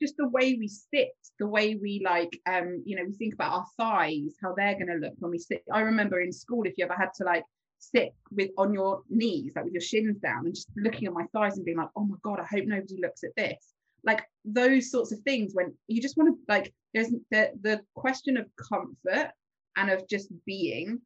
just 0.00 0.16
the 0.16 0.28
way 0.28 0.54
we 0.54 0.68
sit, 0.68 1.14
the 1.38 1.46
way 1.46 1.74
we 1.74 2.02
like, 2.04 2.40
um, 2.46 2.82
you 2.84 2.96
know, 2.96 3.04
we 3.04 3.12
think 3.14 3.34
about 3.34 3.52
our 3.52 3.66
thighs, 3.76 4.34
how 4.42 4.54
they're 4.54 4.74
going 4.74 4.88
to 4.88 4.94
look 4.94 5.14
when 5.18 5.30
we 5.30 5.38
sit. 5.38 5.62
I 5.72 5.80
remember 5.80 6.20
in 6.20 6.32
school, 6.32 6.64
if 6.64 6.74
you 6.76 6.84
ever 6.84 6.94
had 6.94 7.12
to 7.16 7.24
like 7.24 7.44
sit 7.78 8.14
with 8.30 8.50
on 8.58 8.72
your 8.72 9.02
knees, 9.08 9.52
like 9.54 9.64
with 9.64 9.74
your 9.74 9.80
shins 9.80 10.18
down, 10.18 10.46
and 10.46 10.54
just 10.54 10.70
looking 10.76 11.06
at 11.06 11.14
my 11.14 11.24
thighs 11.32 11.56
and 11.56 11.64
being 11.64 11.78
like, 11.78 11.90
oh 11.96 12.04
my 12.04 12.16
god, 12.22 12.40
I 12.40 12.44
hope 12.44 12.64
nobody 12.66 13.00
looks 13.00 13.24
at 13.24 13.34
this. 13.36 13.74
Like 14.04 14.24
those 14.44 14.90
sorts 14.90 15.12
of 15.12 15.18
things 15.20 15.52
when 15.54 15.74
you 15.88 16.00
just 16.00 16.16
want 16.16 16.34
to 16.34 16.52
like, 16.52 16.72
there's 16.94 17.10
the 17.30 17.50
the 17.62 17.80
question 17.94 18.36
of 18.36 18.46
comfort 18.56 19.32
and 19.76 19.90
of 19.90 20.08
just 20.08 20.28
being 20.46 21.00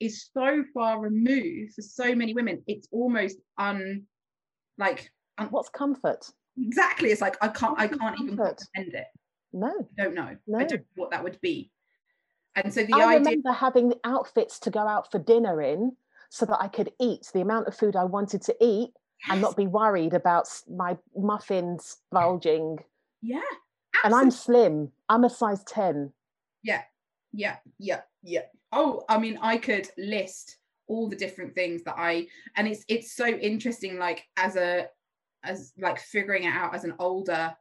is 0.00 0.28
so 0.32 0.64
far 0.72 1.00
removed 1.00 1.74
for 1.74 1.82
so 1.82 2.14
many 2.14 2.34
women. 2.34 2.62
It's 2.66 2.88
almost 2.92 3.38
un 3.58 4.04
like 4.78 5.10
un- 5.38 5.48
what's 5.48 5.68
comfort 5.70 6.30
exactly 6.60 7.10
it's 7.10 7.20
like 7.20 7.36
i 7.40 7.48
can't 7.48 7.78
i 7.78 7.86
can't 7.86 8.18
even 8.20 8.36
comprehend 8.36 8.94
it 8.94 9.06
no 9.52 9.72
I 9.98 10.02
don't 10.02 10.14
know 10.14 10.36
no. 10.46 10.58
i 10.58 10.64
don't 10.64 10.80
know 10.80 10.86
what 10.96 11.10
that 11.10 11.24
would 11.24 11.40
be 11.40 11.70
and 12.64 12.72
so 12.72 12.84
the 12.84 12.94
I 12.94 13.14
idea 13.14 13.18
remember 13.18 13.52
having 13.52 13.94
outfits 14.04 14.58
to 14.60 14.70
go 14.70 14.80
out 14.80 15.10
for 15.10 15.18
dinner 15.18 15.62
in 15.62 15.92
so 16.28 16.46
that 16.46 16.58
I 16.60 16.68
could 16.68 16.90
eat 17.00 17.30
the 17.32 17.40
amount 17.40 17.68
of 17.68 17.76
food 17.76 17.96
I 17.96 18.04
wanted 18.04 18.42
to 18.42 18.56
eat 18.60 18.90
yes. 19.26 19.30
and 19.32 19.40
not 19.40 19.56
be 19.56 19.66
worried 19.66 20.14
about 20.14 20.48
my 20.68 20.96
muffins 21.16 21.98
bulging. 22.10 22.78
Yeah. 23.22 23.40
Absolutely. 23.94 24.04
And 24.04 24.14
I'm 24.14 24.30
slim. 24.30 24.92
I'm 25.08 25.24
a 25.24 25.30
size 25.30 25.64
10. 25.64 26.12
Yeah. 26.62 26.82
Yeah. 27.32 27.56
Yeah. 27.78 28.02
Yeah. 28.22 28.42
Oh, 28.72 29.04
I 29.08 29.18
mean, 29.18 29.38
I 29.40 29.56
could 29.56 29.88
list 29.96 30.56
all 30.88 31.08
the 31.08 31.16
different 31.16 31.54
things 31.54 31.82
that 31.82 31.96
I 31.98 32.26
and 32.56 32.66
it's 32.66 32.82
it's 32.88 33.12
so 33.12 33.26
interesting 33.26 33.98
like 33.98 34.24
as 34.38 34.56
a 34.56 34.88
as 35.44 35.72
like 35.78 35.98
figuring 35.98 36.44
it 36.44 36.52
out 36.52 36.74
as 36.74 36.84
an 36.84 36.94
older 36.98 37.54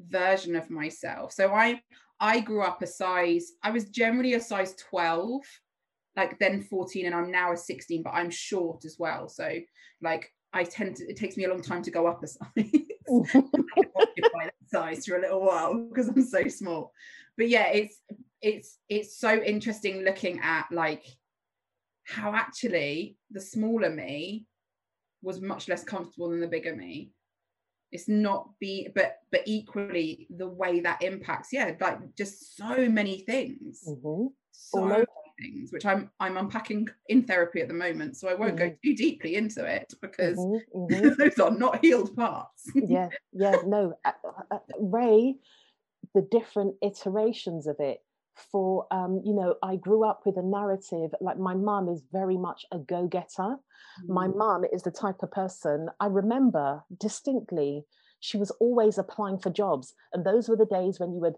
version 0.00 0.56
of 0.56 0.70
myself. 0.70 1.32
So 1.32 1.52
I 1.52 1.80
I 2.18 2.40
grew 2.40 2.62
up 2.62 2.82
a 2.82 2.86
size 2.86 3.52
I 3.62 3.70
was 3.70 3.86
generally 3.86 4.34
a 4.34 4.40
size 4.40 4.74
12 4.90 5.42
like 6.16 6.38
then 6.38 6.62
14 6.62 7.06
and 7.06 7.14
I'm 7.14 7.30
now 7.30 7.52
a 7.52 7.56
16 7.56 8.02
but 8.02 8.10
I'm 8.10 8.30
short 8.30 8.84
as 8.84 8.96
well. 8.98 9.28
So 9.28 9.58
like 10.02 10.30
I 10.52 10.64
tend 10.64 10.96
to 10.96 11.04
it 11.04 11.16
takes 11.16 11.36
me 11.36 11.44
a 11.44 11.48
long 11.48 11.62
time 11.62 11.82
to 11.82 11.90
go 11.90 12.06
up 12.06 12.22
a 12.22 12.26
size. 12.26 12.86
size 14.70 15.06
for 15.06 15.16
a 15.16 15.20
little 15.20 15.44
while 15.44 15.74
because 15.88 16.08
I'm 16.08 16.24
so 16.24 16.48
small. 16.48 16.92
But 17.36 17.48
yeah, 17.48 17.68
it's 17.68 18.00
it's 18.42 18.78
it's 18.88 19.18
so 19.18 19.40
interesting 19.42 20.02
looking 20.02 20.40
at 20.40 20.66
like 20.70 21.04
how 22.04 22.34
actually 22.34 23.16
the 23.30 23.40
smaller 23.40 23.90
me 23.90 24.46
was 25.22 25.40
much 25.40 25.68
less 25.68 25.84
comfortable 25.84 26.30
than 26.30 26.40
the 26.40 26.46
bigger 26.46 26.74
me 26.74 27.12
it's 27.92 28.08
not 28.08 28.48
be 28.60 28.88
but 28.94 29.18
but 29.32 29.42
equally 29.46 30.26
the 30.36 30.46
way 30.46 30.80
that 30.80 31.02
impacts 31.02 31.48
yeah 31.52 31.72
like 31.80 31.98
just 32.16 32.56
so 32.56 32.88
many 32.88 33.20
things 33.20 33.82
mm-hmm. 33.86 34.26
so 34.52 34.84
many 34.84 35.04
things 35.40 35.72
which 35.72 35.84
i'm 35.84 36.10
i'm 36.20 36.36
unpacking 36.36 36.86
in 37.08 37.22
therapy 37.24 37.60
at 37.60 37.68
the 37.68 37.74
moment 37.74 38.16
so 38.16 38.28
i 38.28 38.34
won't 38.34 38.56
mm-hmm. 38.56 38.68
go 38.68 38.76
too 38.84 38.94
deeply 38.94 39.34
into 39.34 39.64
it 39.64 39.92
because 40.00 40.38
mm-hmm. 40.38 40.78
mm-hmm. 40.94 41.20
those 41.20 41.38
are 41.38 41.50
not 41.50 41.84
healed 41.84 42.14
parts 42.14 42.70
yeah 42.74 43.08
yeah 43.32 43.56
no 43.66 43.92
uh, 44.04 44.12
uh, 44.50 44.58
rae 44.78 45.34
the 46.14 46.22
different 46.30 46.74
iterations 46.82 47.66
of 47.66 47.76
it 47.78 48.00
for 48.34 48.86
um, 48.90 49.20
you 49.24 49.34
know 49.34 49.56
i 49.62 49.76
grew 49.76 50.04
up 50.04 50.22
with 50.24 50.36
a 50.36 50.42
narrative 50.42 51.10
like 51.20 51.38
my 51.38 51.54
mum 51.54 51.88
is 51.88 52.02
very 52.12 52.36
much 52.36 52.64
a 52.72 52.78
go-getter 52.78 53.28
mm. 53.38 53.56
my 54.08 54.26
mum 54.26 54.64
is 54.72 54.82
the 54.82 54.90
type 54.90 55.22
of 55.22 55.30
person 55.30 55.88
i 56.00 56.06
remember 56.06 56.82
distinctly 56.98 57.84
she 58.20 58.36
was 58.36 58.50
always 58.52 58.98
applying 58.98 59.38
for 59.38 59.50
jobs 59.50 59.94
and 60.12 60.24
those 60.24 60.48
were 60.48 60.56
the 60.56 60.66
days 60.66 61.00
when 61.00 61.12
you 61.12 61.20
would 61.20 61.36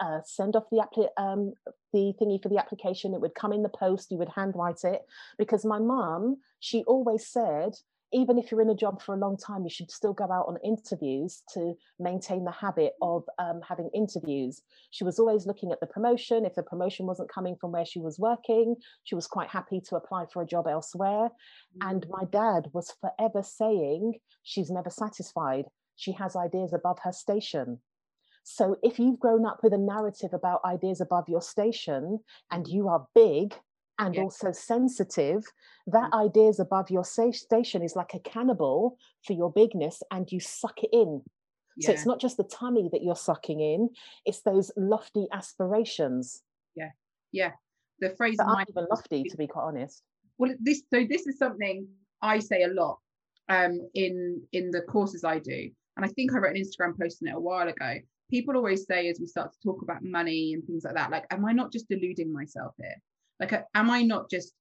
uh, 0.00 0.18
send 0.24 0.56
off 0.56 0.64
the 0.70 0.78
appli- 0.78 1.22
um, 1.22 1.52
the 1.92 2.12
thingy 2.20 2.42
for 2.42 2.48
the 2.48 2.58
application 2.58 3.14
it 3.14 3.20
would 3.20 3.34
come 3.34 3.52
in 3.52 3.62
the 3.62 3.68
post 3.68 4.10
you 4.10 4.18
would 4.18 4.30
handwrite 4.34 4.82
it 4.82 5.02
because 5.38 5.64
my 5.64 5.78
mum 5.78 6.36
she 6.58 6.82
always 6.84 7.26
said 7.26 7.74
even 8.14 8.38
if 8.38 8.50
you're 8.50 8.62
in 8.62 8.70
a 8.70 8.74
job 8.74 9.02
for 9.02 9.14
a 9.14 9.18
long 9.18 9.36
time, 9.36 9.64
you 9.64 9.70
should 9.70 9.90
still 9.90 10.12
go 10.12 10.24
out 10.24 10.46
on 10.48 10.56
interviews 10.64 11.42
to 11.52 11.74
maintain 11.98 12.44
the 12.44 12.52
habit 12.52 12.92
of 13.02 13.24
um, 13.38 13.60
having 13.68 13.90
interviews. 13.92 14.62
She 14.90 15.04
was 15.04 15.18
always 15.18 15.46
looking 15.46 15.72
at 15.72 15.80
the 15.80 15.86
promotion. 15.86 16.44
If 16.44 16.54
the 16.54 16.62
promotion 16.62 17.06
wasn't 17.06 17.32
coming 17.32 17.56
from 17.60 17.72
where 17.72 17.84
she 17.84 17.98
was 17.98 18.18
working, 18.18 18.76
she 19.02 19.16
was 19.16 19.26
quite 19.26 19.48
happy 19.48 19.80
to 19.88 19.96
apply 19.96 20.26
for 20.32 20.42
a 20.42 20.46
job 20.46 20.66
elsewhere. 20.68 21.28
Mm-hmm. 21.28 21.88
And 21.88 22.06
my 22.08 22.24
dad 22.30 22.70
was 22.72 22.94
forever 23.00 23.42
saying, 23.42 24.14
She's 24.44 24.70
never 24.70 24.90
satisfied. 24.90 25.64
She 25.96 26.12
has 26.12 26.36
ideas 26.36 26.72
above 26.72 26.98
her 27.02 27.12
station. 27.12 27.80
So 28.44 28.76
if 28.82 28.98
you've 28.98 29.18
grown 29.18 29.46
up 29.46 29.60
with 29.62 29.72
a 29.72 29.78
narrative 29.78 30.34
about 30.34 30.60
ideas 30.66 31.00
above 31.00 31.28
your 31.28 31.40
station 31.40 32.20
and 32.50 32.68
you 32.68 32.88
are 32.88 33.06
big 33.14 33.54
and 33.98 34.14
yeah. 34.14 34.22
also 34.22 34.52
sensitive, 34.52 35.44
that 35.86 36.10
mm. 36.10 36.26
idea 36.26 36.48
is 36.48 36.60
above 36.60 36.90
your 36.90 37.04
station 37.04 37.82
is 37.82 37.96
like 37.96 38.14
a 38.14 38.18
cannibal 38.20 38.96
for 39.26 39.32
your 39.34 39.52
bigness 39.52 40.02
and 40.10 40.30
you 40.32 40.40
suck 40.40 40.82
it 40.82 40.90
in. 40.92 41.22
Yeah. 41.76 41.86
So 41.86 41.92
it's 41.92 42.06
not 42.06 42.20
just 42.20 42.36
the 42.36 42.44
tummy 42.44 42.88
that 42.92 43.02
you're 43.02 43.16
sucking 43.16 43.60
in, 43.60 43.90
it's 44.24 44.42
those 44.42 44.70
lofty 44.76 45.26
aspirations. 45.32 46.42
Yeah. 46.74 46.90
Yeah. 47.32 47.52
The 48.00 48.10
phrase 48.10 48.36
that 48.38 48.46
aren't 48.46 48.70
even 48.70 48.86
lofty, 48.90 49.24
to 49.24 49.36
be 49.36 49.46
quite 49.46 49.64
honest. 49.64 50.02
Well, 50.38 50.52
this 50.60 50.82
so 50.92 51.04
this 51.08 51.26
is 51.26 51.38
something 51.38 51.86
I 52.20 52.40
say 52.40 52.62
a 52.64 52.68
lot 52.68 52.98
um 53.48 53.88
in 53.94 54.42
in 54.52 54.70
the 54.70 54.82
courses 54.82 55.24
I 55.24 55.38
do. 55.38 55.70
And 55.96 56.04
I 56.04 56.08
think 56.08 56.32
I 56.32 56.38
wrote 56.38 56.56
an 56.56 56.62
Instagram 56.62 56.98
post 56.98 57.22
on 57.22 57.28
it 57.28 57.36
a 57.36 57.40
while 57.40 57.68
ago. 57.68 57.98
People 58.30 58.56
always 58.56 58.86
say 58.86 59.08
as 59.08 59.20
we 59.20 59.26
start 59.26 59.52
to 59.52 59.58
talk 59.62 59.82
about 59.82 60.02
money 60.02 60.54
and 60.54 60.64
things 60.64 60.82
like 60.84 60.94
that, 60.94 61.10
like, 61.10 61.24
am 61.30 61.44
I 61.44 61.52
not 61.52 61.70
just 61.70 61.88
deluding 61.88 62.32
myself 62.32 62.74
here? 62.78 62.96
Like 63.40 63.52
am 63.74 63.90
i 63.90 64.02
not 64.02 64.30
just 64.30 64.52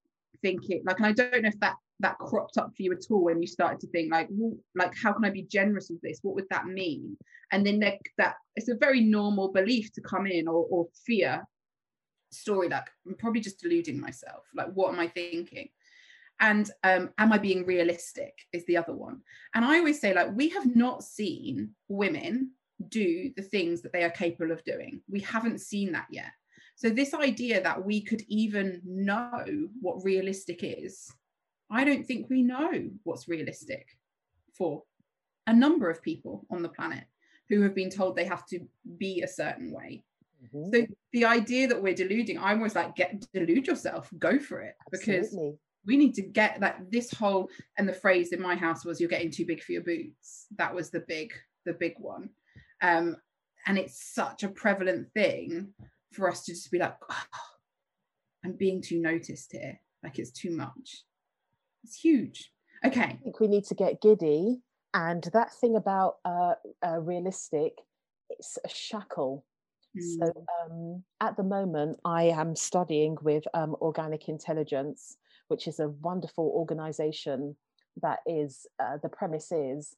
thinking 0.41 0.81
like 0.85 0.97
and 0.97 1.05
i 1.05 1.11
don't 1.11 1.41
know 1.41 1.47
if 1.47 1.59
that 1.59 1.75
that 2.03 2.17
cropped 2.17 2.57
up 2.57 2.71
for 2.75 2.83
you 2.83 2.91
at 2.91 3.05
all 3.09 3.23
when 3.23 3.41
you 3.41 3.47
started 3.47 3.79
to 3.79 3.87
think 3.87 4.11
like 4.11 4.27
well, 4.31 4.55
like 4.75 4.93
how 4.95 5.13
can 5.13 5.25
i 5.25 5.29
be 5.29 5.43
generous 5.43 5.89
with 5.89 6.01
this? 6.01 6.19
What 6.21 6.35
would 6.35 6.49
that 6.49 6.67
mean? 6.67 7.17
And 7.51 7.65
then 7.65 7.79
that, 7.79 7.99
that 8.17 8.35
it's 8.55 8.69
a 8.69 8.75
very 8.75 8.99
normal 9.01 9.51
belief 9.51 9.91
to 9.93 10.01
come 10.01 10.27
in 10.27 10.47
or, 10.47 10.65
or 10.69 10.87
fear 11.05 11.43
story 12.31 12.67
like 12.67 12.89
i'm 13.07 13.15
probably 13.15 13.41
just 13.41 13.59
deluding 13.59 13.99
myself. 13.99 14.43
Like 14.53 14.67
what 14.73 14.93
am 14.93 14.99
i 14.99 15.07
thinking? 15.07 15.69
And 16.39 16.69
um, 16.83 17.11
am 17.17 17.31
i 17.31 17.37
being 17.37 17.65
realistic 17.65 18.33
is 18.51 18.65
the 18.65 18.77
other 18.77 18.93
one. 18.93 19.21
And 19.55 19.63
i 19.63 19.77
always 19.77 20.01
say 20.01 20.13
like 20.13 20.35
we 20.35 20.49
have 20.49 20.75
not 20.75 21.03
seen 21.03 21.71
women 21.87 22.51
do 22.89 23.31
the 23.37 23.43
things 23.43 23.81
that 23.81 23.93
they 23.93 24.03
are 24.03 24.09
capable 24.09 24.51
of 24.51 24.63
doing. 24.65 25.01
We 25.09 25.21
haven't 25.21 25.61
seen 25.61 25.93
that 25.93 26.07
yet 26.09 26.31
so, 26.75 26.89
this 26.89 27.13
idea 27.13 27.61
that 27.61 27.85
we 27.85 28.01
could 28.01 28.23
even 28.27 28.81
know 28.83 29.69
what 29.79 30.03
realistic 30.03 30.59
is, 30.63 31.11
I 31.69 31.83
don't 31.83 32.05
think 32.05 32.29
we 32.29 32.41
know 32.41 32.89
what's 33.03 33.27
realistic 33.27 33.87
for 34.57 34.83
a 35.47 35.53
number 35.53 35.89
of 35.89 36.01
people 36.01 36.45
on 36.51 36.61
the 36.61 36.69
planet 36.69 37.05
who 37.49 37.61
have 37.61 37.75
been 37.75 37.89
told 37.89 38.15
they 38.15 38.25
have 38.25 38.45
to 38.47 38.59
be 38.97 39.21
a 39.21 39.27
certain 39.27 39.71
way. 39.71 40.03
Mm-hmm. 40.43 40.75
So, 40.75 40.87
the 41.11 41.25
idea 41.25 41.67
that 41.67 41.81
we're 41.81 41.93
deluding, 41.93 42.39
I'm 42.39 42.57
always 42.57 42.75
like, 42.75 42.95
get 42.95 43.23
delude 43.33 43.67
yourself, 43.67 44.09
go 44.17 44.39
for 44.39 44.61
it, 44.61 44.75
because 44.91 45.27
Absolutely. 45.27 45.57
we 45.85 45.97
need 45.97 46.15
to 46.15 46.23
get 46.23 46.59
that 46.61 46.91
this 46.91 47.13
whole 47.13 47.49
and 47.77 47.87
the 47.87 47.93
phrase 47.93 48.33
in 48.33 48.41
my 48.41 48.55
house 48.55 48.83
was 48.83 48.99
you're 48.99 49.09
getting 49.09 49.31
too 49.31 49.45
big 49.45 49.61
for 49.61 49.73
your 49.73 49.83
boots 49.83 50.47
that 50.57 50.73
was 50.73 50.89
the 50.89 51.01
big 51.01 51.31
the 51.65 51.73
big 51.73 51.93
one 51.97 52.29
um 52.81 53.15
and 53.67 53.77
it's 53.77 54.13
such 54.13 54.43
a 54.43 54.49
prevalent 54.49 55.07
thing 55.13 55.73
for 56.13 56.29
us 56.29 56.43
to 56.45 56.53
just 56.53 56.71
be 56.71 56.79
like, 56.79 56.95
oh, 57.09 57.23
I'm 58.45 58.53
being 58.53 58.81
too 58.81 59.01
noticed 59.01 59.51
here. 59.51 59.79
Like 60.03 60.19
it's 60.19 60.31
too 60.31 60.51
much. 60.51 61.03
It's 61.83 61.99
huge. 61.99 62.51
Okay. 62.85 63.01
I 63.01 63.19
think 63.23 63.39
we 63.39 63.47
need 63.47 63.65
to 63.65 63.75
get 63.75 64.01
giddy. 64.01 64.61
And 64.93 65.23
that 65.33 65.53
thing 65.53 65.75
about 65.75 66.17
uh, 66.25 66.53
uh, 66.85 66.99
realistic, 66.99 67.73
it's 68.29 68.57
a 68.63 68.69
shackle. 68.69 69.45
Mm. 69.97 70.19
So 70.19 70.45
um, 70.61 71.03
at 71.19 71.35
the 71.37 71.43
moment, 71.43 71.99
I 72.05 72.23
am 72.23 72.55
studying 72.55 73.17
with 73.21 73.43
um, 73.53 73.75
Organic 73.81 74.29
Intelligence, 74.29 75.17
which 75.47 75.67
is 75.67 75.79
a 75.79 75.89
wonderful 75.89 76.51
organization 76.53 77.55
that 78.01 78.19
is, 78.25 78.65
uh, 78.79 78.97
the 79.01 79.09
premise 79.09 79.51
is 79.51 79.95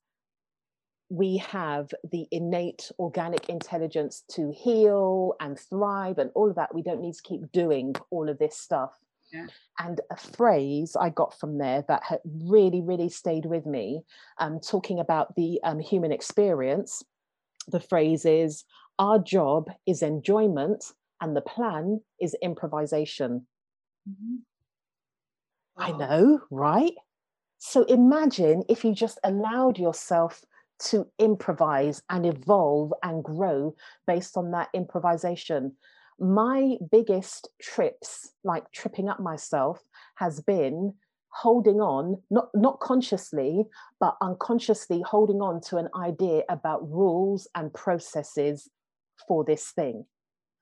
we 1.10 1.38
have 1.38 1.94
the 2.12 2.28
innate 2.32 2.92
organic 2.98 3.48
intelligence 3.50 4.24
to 4.32 4.52
heal 4.52 5.34
and 5.40 5.60
thrive 5.60 6.18
and 6.18 6.32
all 6.34 6.50
of 6.50 6.56
that. 6.56 6.74
We 6.74 6.82
don't 6.82 7.02
need 7.02 7.14
to 7.14 7.22
keep 7.22 7.52
doing 7.52 7.96
all 8.10 8.30
of 8.30 8.40
this 8.40 8.58
stuff. 8.58 8.92
Yeah. 9.32 9.48
And 9.80 10.02
a 10.12 10.18
phrase 10.18 10.96
I 11.00 11.10
got 11.10 11.38
from 11.40 11.58
there 11.58 11.84
that 11.88 12.04
had 12.04 12.20
really, 12.26 12.82
really 12.82 13.10
stayed 13.10 13.46
with 13.46 13.66
me, 13.66 14.04
um, 14.40 14.60
talking 14.60 15.00
about 15.00 15.36
the 15.36 15.60
um, 15.64 15.80
human 15.80 16.12
experience. 16.12 17.04
The 17.68 17.80
phrase 17.80 18.26
is 18.26 18.64
Our 18.98 19.20
job 19.20 19.70
is 19.86 20.02
enjoyment, 20.02 20.86
and 21.22 21.36
the 21.36 21.42
plan 21.42 22.02
is 22.20 22.36
improvisation. 22.42 23.48
Mm-hmm. 24.10 24.36
I 25.78 25.92
know, 25.92 26.42
right? 26.50 26.94
So 27.58 27.84
imagine 27.84 28.64
if 28.70 28.86
you 28.86 28.94
just 28.94 29.20
allowed 29.24 29.78
yourself 29.78 30.46
to 30.78 31.08
improvise 31.20 32.02
and 32.10 32.26
evolve 32.26 32.94
and 33.04 33.24
grow 33.24 33.76
based 34.08 34.38
on 34.38 34.52
that 34.52 34.70
improvisation. 34.74 35.74
My 36.20 36.78
biggest 36.92 37.50
trips, 37.62 38.32
like 38.44 38.72
tripping 38.72 39.10
up 39.10 39.20
myself, 39.20 39.84
has 40.16 40.42
been 40.42 40.94
holding 41.30 41.82
on, 41.82 42.22
not, 42.32 42.50
not 42.54 42.80
consciously, 42.80 43.66
but 44.00 44.16
unconsciously 44.22 45.02
holding 45.02 45.42
on 45.42 45.60
to 45.60 45.78
an 45.78 45.90
idea 45.96 46.44
about 46.50 46.90
rules 46.90 47.48
and 47.56 47.74
processes 47.74 48.70
for 49.28 49.44
this 49.44 49.72
thing. 49.72 50.06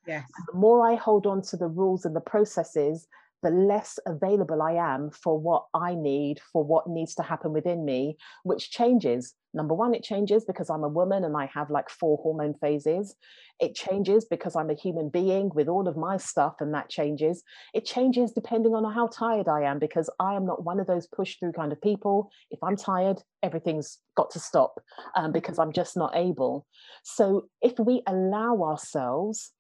Yes. 0.07 0.23
And 0.35 0.47
the 0.51 0.59
more 0.59 0.87
I 0.87 0.95
hold 0.95 1.27
on 1.27 1.41
to 1.43 1.57
the 1.57 1.67
rules 1.67 2.05
and 2.05 2.15
the 2.15 2.21
processes, 2.21 3.07
the 3.43 3.51
less 3.51 3.99
available 4.07 4.61
I 4.61 4.73
am 4.73 5.11
for 5.11 5.37
what 5.37 5.65
I 5.73 5.93
need, 5.93 6.39
for 6.51 6.63
what 6.63 6.87
needs 6.87 7.13
to 7.15 7.23
happen 7.23 7.51
within 7.51 7.85
me, 7.85 8.17
which 8.43 8.71
changes. 8.71 9.35
Number 9.53 9.75
one, 9.75 9.93
it 9.93 10.01
changes 10.01 10.45
because 10.45 10.69
I'm 10.69 10.83
a 10.83 10.89
woman 10.89 11.23
and 11.23 11.37
I 11.37 11.45
have 11.53 11.69
like 11.69 11.89
four 11.89 12.17
hormone 12.23 12.55
phases. 12.55 13.15
It 13.59 13.75
changes 13.75 14.25
because 14.25 14.55
I'm 14.55 14.69
a 14.69 14.75
human 14.75 15.09
being 15.09 15.51
with 15.53 15.67
all 15.67 15.87
of 15.87 15.95
my 15.95 16.17
stuff, 16.17 16.55
and 16.59 16.73
that 16.73 16.89
changes. 16.89 17.43
It 17.73 17.85
changes 17.85 18.31
depending 18.31 18.73
on 18.73 18.91
how 18.91 19.07
tired 19.07 19.47
I 19.47 19.61
am 19.61 19.77
because 19.77 20.09
I 20.19 20.33
am 20.33 20.45
not 20.45 20.63
one 20.63 20.79
of 20.79 20.87
those 20.87 21.05
push 21.05 21.37
through 21.37 21.51
kind 21.51 21.71
of 21.71 21.81
people. 21.81 22.31
If 22.49 22.63
I'm 22.63 22.77
tired, 22.77 23.21
everything's 23.43 23.99
got 24.15 24.31
to 24.31 24.39
stop 24.39 24.79
um, 25.15 25.31
because 25.31 25.59
I'm 25.59 25.71
just 25.71 25.95
not 25.95 26.15
able. 26.15 26.65
So 27.03 27.49
if 27.61 27.77
we 27.77 28.01
allow 28.07 28.63
ourselves 28.63 29.51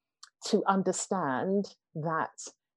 to 0.47 0.63
understand 0.67 1.65
that 1.95 2.31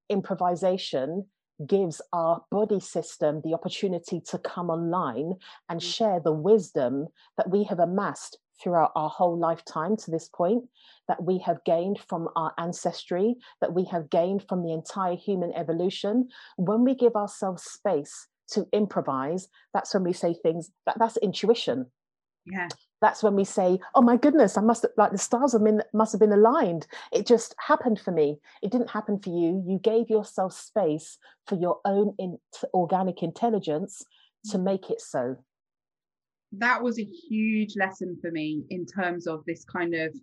improvisation 0.08 1.26
gives 1.66 2.02
our 2.12 2.44
body 2.50 2.80
system 2.80 3.40
the 3.42 3.54
opportunity 3.54 4.20
to 4.20 4.38
come 4.38 4.68
online 4.68 5.34
and 5.68 5.80
mm. 5.80 5.94
share 5.94 6.20
the 6.20 6.32
wisdom 6.32 7.06
that 7.36 7.50
we 7.50 7.64
have 7.64 7.78
amassed 7.78 8.38
throughout 8.60 8.92
our 8.94 9.08
whole 9.08 9.38
lifetime 9.38 9.96
to 9.96 10.10
this 10.10 10.28
point, 10.28 10.64
that 11.08 11.22
we 11.22 11.38
have 11.38 11.62
gained 11.64 11.98
from 12.08 12.28
our 12.36 12.52
ancestry, 12.58 13.36
that 13.60 13.72
we 13.72 13.84
have 13.84 14.08
gained 14.10 14.42
from 14.48 14.62
the 14.62 14.72
entire 14.72 15.14
human 15.14 15.52
evolution. 15.54 16.28
When 16.56 16.84
we 16.84 16.94
give 16.94 17.16
ourselves 17.16 17.62
space 17.62 18.28
to 18.52 18.66
improvise, 18.72 19.48
that's 19.74 19.92
when 19.92 20.04
we 20.04 20.12
say 20.12 20.34
things 20.34 20.70
that 20.86 20.98
that's 20.98 21.16
intuition. 21.18 21.86
Yeah 22.46 22.68
that's 23.00 23.22
when 23.22 23.34
we 23.34 23.44
say, 23.44 23.78
"Oh 23.94 24.02
my 24.02 24.16
goodness, 24.16 24.56
I 24.56 24.62
must 24.62 24.82
have, 24.82 24.92
like 24.96 25.12
the 25.12 25.18
stars 25.18 25.52
have 25.52 25.62
been 25.64 25.82
must 25.92 26.12
have 26.12 26.20
been 26.20 26.32
aligned." 26.32 26.86
It 27.12 27.26
just 27.26 27.54
happened 27.58 28.00
for 28.00 28.10
me. 28.10 28.40
It 28.62 28.70
didn't 28.70 28.90
happen 28.90 29.18
for 29.18 29.30
you. 29.30 29.62
You 29.66 29.78
gave 29.78 30.08
yourself 30.08 30.52
space 30.52 31.18
for 31.46 31.56
your 31.56 31.80
own 31.84 32.14
in, 32.18 32.38
organic 32.72 33.22
intelligence 33.22 34.02
to 34.50 34.58
mm. 34.58 34.64
make 34.64 34.90
it 34.90 35.00
so. 35.00 35.36
That 36.52 36.82
was 36.82 36.98
a 36.98 37.04
huge 37.04 37.76
lesson 37.76 38.16
for 38.20 38.30
me 38.30 38.64
in 38.70 38.86
terms 38.86 39.26
of 39.26 39.44
this 39.44 39.64
kind 39.64 39.94
of 39.94 40.14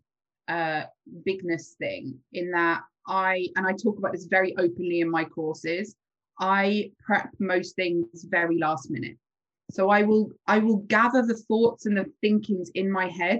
uh, 0.48 0.84
bigness 1.26 1.76
thing. 1.78 2.18
In 2.32 2.52
that 2.52 2.82
I 3.08 3.50
and 3.56 3.68
I 3.68 3.74
talk 3.74 3.98
about 3.98 4.14
this 4.14 4.26
very 4.26 4.56
openly 4.58 5.02
in 5.02 5.10
my 5.10 5.26
courses. 5.26 5.96
I 6.40 6.92
prep 7.06 7.30
most 7.40 7.76
things 7.76 8.26
very 8.28 8.58
last 8.58 8.90
minute. 8.90 9.18
So 9.74 9.90
I 9.90 10.04
will 10.04 10.32
I 10.48 10.60
will 10.60 10.78
gather 10.78 11.26
the 11.26 11.36
thoughts 11.36 11.88
and 11.88 11.98
the 11.98 12.06
thinkings 12.22 12.70
in 12.76 12.92
my 12.92 13.08
head 13.08 13.40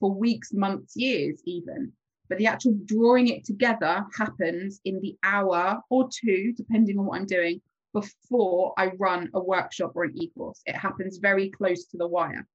for 0.00 0.12
weeks, 0.12 0.52
months, 0.52 0.96
years, 0.96 1.42
even. 1.44 1.92
But 2.28 2.38
the 2.38 2.46
actual 2.46 2.78
drawing 2.86 3.28
it 3.28 3.44
together 3.44 4.04
happens 4.16 4.80
in 4.86 5.00
the 5.00 5.16
hour 5.22 5.82
or 5.90 6.08
two, 6.10 6.54
depending 6.56 6.98
on 6.98 7.04
what 7.04 7.20
I'm 7.20 7.26
doing, 7.26 7.60
before 7.92 8.72
I 8.78 8.92
run 8.98 9.28
a 9.34 9.40
workshop 9.40 9.92
or 9.94 10.04
an 10.04 10.16
e-course. 10.16 10.62
It 10.64 10.74
happens 10.74 11.18
very 11.18 11.50
close 11.50 11.84
to 11.86 11.98
the 11.98 12.08
wire. 12.08 12.46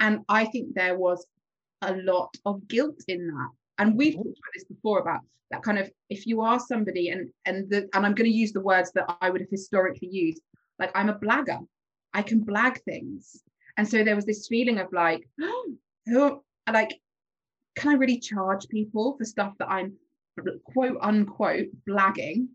And 0.00 0.20
I 0.28 0.44
think 0.46 0.74
there 0.74 0.98
was 0.98 1.24
a 1.82 1.94
lot 1.94 2.34
of 2.44 2.66
guilt 2.66 3.00
in 3.06 3.28
that. 3.28 3.50
And 3.78 3.96
we've 3.96 4.14
talked 4.14 4.26
about 4.26 4.54
this 4.54 4.64
before 4.64 4.98
about 4.98 5.20
that 5.52 5.62
kind 5.62 5.78
of 5.78 5.88
if 6.08 6.26
you 6.26 6.40
are 6.40 6.58
somebody 6.58 7.10
and 7.10 7.30
and 7.46 7.70
the 7.70 7.88
and 7.94 8.04
I'm 8.06 8.14
going 8.14 8.30
to 8.30 8.36
use 8.36 8.52
the 8.52 8.60
words 8.60 8.90
that 8.94 9.16
I 9.20 9.30
would 9.30 9.40
have 9.40 9.50
historically 9.50 10.08
used, 10.08 10.42
like 10.78 10.90
I'm 10.94 11.10
a 11.10 11.18
blagger. 11.18 11.60
I 12.14 12.22
can 12.22 12.44
blag 12.44 12.80
things. 12.82 13.42
And 13.76 13.88
so 13.88 14.04
there 14.04 14.16
was 14.16 14.26
this 14.26 14.48
feeling 14.48 14.78
of 14.78 14.92
like, 14.92 15.28
oh, 16.10 16.42
like, 16.70 17.00
can 17.76 17.90
I 17.90 17.94
really 17.94 18.20
charge 18.20 18.68
people 18.68 19.16
for 19.16 19.24
stuff 19.24 19.54
that 19.58 19.70
I'm 19.70 19.94
quote 20.64 20.98
unquote 21.00 21.68
blagging? 21.88 22.48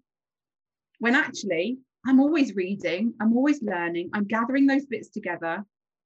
When 1.00 1.16
actually, 1.16 1.80
I'm 2.06 2.20
always 2.20 2.56
reading, 2.56 3.14
I'm 3.20 3.36
always 3.36 3.62
learning, 3.62 4.12
I'm 4.14 4.26
gathering 4.26 4.66
those 4.66 4.86
bits 4.86 5.10
together. 5.10 5.66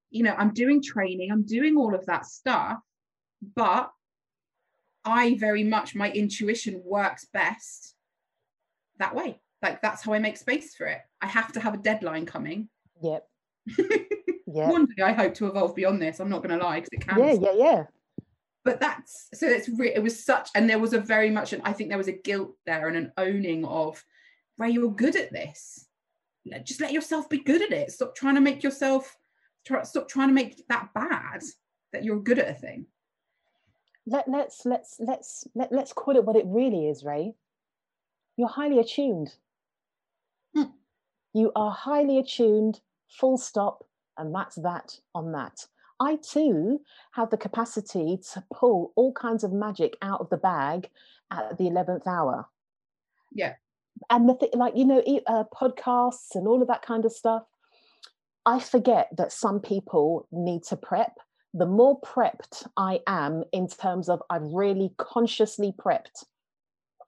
You 0.10 0.24
know, 0.24 0.36
I'm 0.38 0.54
doing 0.54 0.82
training, 0.82 1.32
I'm 1.32 1.46
doing 1.46 1.78
all 1.78 1.96
of 1.96 2.06
that 2.08 2.26
stuff, 2.26 2.80
but 3.56 3.92
I 5.06 5.36
very 5.36 5.64
much, 5.64 5.96
my 5.96 6.12
intuition 6.12 6.82
works 6.84 7.26
best 7.34 7.96
that 9.00 9.16
way. 9.16 9.40
Like, 9.62 9.82
that's 9.82 10.04
how 10.04 10.14
I 10.14 10.20
make 10.20 10.38
space 10.38 10.76
for 10.76 10.88
it. 10.88 11.00
I 11.22 11.28
have 11.28 11.54
to 11.54 11.60
have 11.60 11.74
a 11.74 11.78
deadline 11.78 12.26
coming. 12.26 12.70
Yep. 13.02 13.26
Yeah. 14.54 14.69
One 14.69 14.86
day 14.86 15.04
I 15.04 15.13
hope 15.13 15.34
to 15.36 15.47
evolve 15.47 15.76
beyond 15.76 16.02
this. 16.02 16.19
I'm 16.19 16.30
not 16.30 16.43
going 16.43 16.58
to 16.58 16.63
lie 16.63 16.82
because 16.82 16.89
it 16.91 17.08
can. 17.08 17.19
Yeah, 17.19 17.34
yeah, 17.34 17.54
yeah. 17.56 17.84
But 18.63 18.80
that's 18.80 19.30
so 19.34 19.47
it's 19.47 19.69
re- 19.69 19.93
it 19.95 20.04
was 20.04 20.24
such, 20.24 20.50
and 20.56 20.69
there 20.69 20.78
was 20.78 20.93
a 20.93 21.00
very 21.00 21.32
much, 21.32 21.54
and 21.54 21.62
I 21.63 21.74
think 21.74 21.89
there 21.89 21.97
was 21.97 22.10
a 22.10 22.12
guilt 22.12 22.56
there 22.65 22.88
and 22.88 22.97
an 22.97 23.12
owning 23.17 23.65
of, 23.65 24.04
Rae, 24.58 24.69
you're 24.69 24.91
good 24.91 25.15
at 25.15 25.32
this. 25.32 25.88
Just 26.63 26.82
let 26.82 26.91
yourself 26.91 27.30
be 27.30 27.39
good 27.39 27.62
at 27.62 27.71
it. 27.71 27.91
Stop 27.91 28.15
trying 28.15 28.36
to 28.36 28.41
make 28.41 28.62
yourself, 28.62 29.17
try, 29.65 29.84
stop 29.84 30.08
trying 30.10 30.28
to 30.28 30.34
make 30.34 30.67
that 30.67 30.89
bad 30.93 31.41
that 31.93 32.04
you're 32.04 32.21
good 32.21 32.39
at 32.39 32.50
a 32.50 32.54
thing. 32.54 32.86
Let 34.06 34.28
let's 34.28 34.65
let's 34.65 34.97
let's 35.00 35.47
let, 35.56 35.71
let's 35.71 35.93
call 35.93 36.15
it 36.15 36.26
what 36.26 36.36
it 36.36 36.45
really 36.45 36.88
is, 36.88 37.04
Rae. 37.04 37.34
You're 38.38 38.47
highly 38.47 38.80
attuned. 38.80 39.34
Hmm. 40.56 40.71
You 41.34 41.52
are 41.56 41.71
highly 41.71 42.17
attuned 42.19 42.82
full 43.19 43.38
stop, 43.38 43.84
and 44.17 44.34
that's 44.34 44.56
that 44.56 45.00
on 45.13 45.32
that. 45.34 45.67
I 46.00 46.17
too 46.17 46.82
have 47.12 47.30
the 47.30 47.38
capacity 47.38 48.19
to 48.34 48.43
pull 48.52 48.91
all 48.95 49.13
kinds 49.13 49.43
of 49.43 49.54
magic 49.54 49.97
out 50.02 50.19
of 50.19 50.30
the 50.30 50.38
bag 50.38 50.89
at 51.32 51.58
the 51.58 51.65
11th 51.65 52.08
hour. 52.08 52.47
Yeah. 53.32 53.54
And 54.10 54.28
the 54.28 54.34
thing, 54.34 54.50
like, 54.54 54.76
you 54.76 54.86
know, 54.86 55.04
uh, 55.28 55.43
podcasts 55.54 56.34
and 56.34 56.47
all 56.47 56.62
of 56.62 56.67
that 56.69 56.82
kind 56.82 57.06
of 57.06 57.12
stuff. 57.12 57.43
I 58.47 58.60
forget 58.60 59.10
that 59.15 59.32
some 59.32 59.60
people 59.60 60.28
need 60.32 60.63
to 60.63 60.76
prep. 60.76 61.17
The 61.54 61.67
more 61.67 62.02
prepped 62.02 62.67
I 62.76 63.02
am 63.06 63.43
in 63.52 63.67
terms 63.67 64.10
of 64.10 64.24
I've 64.30 64.41
really 64.41 64.93
consciously 64.97 65.71
prepped 65.78 66.26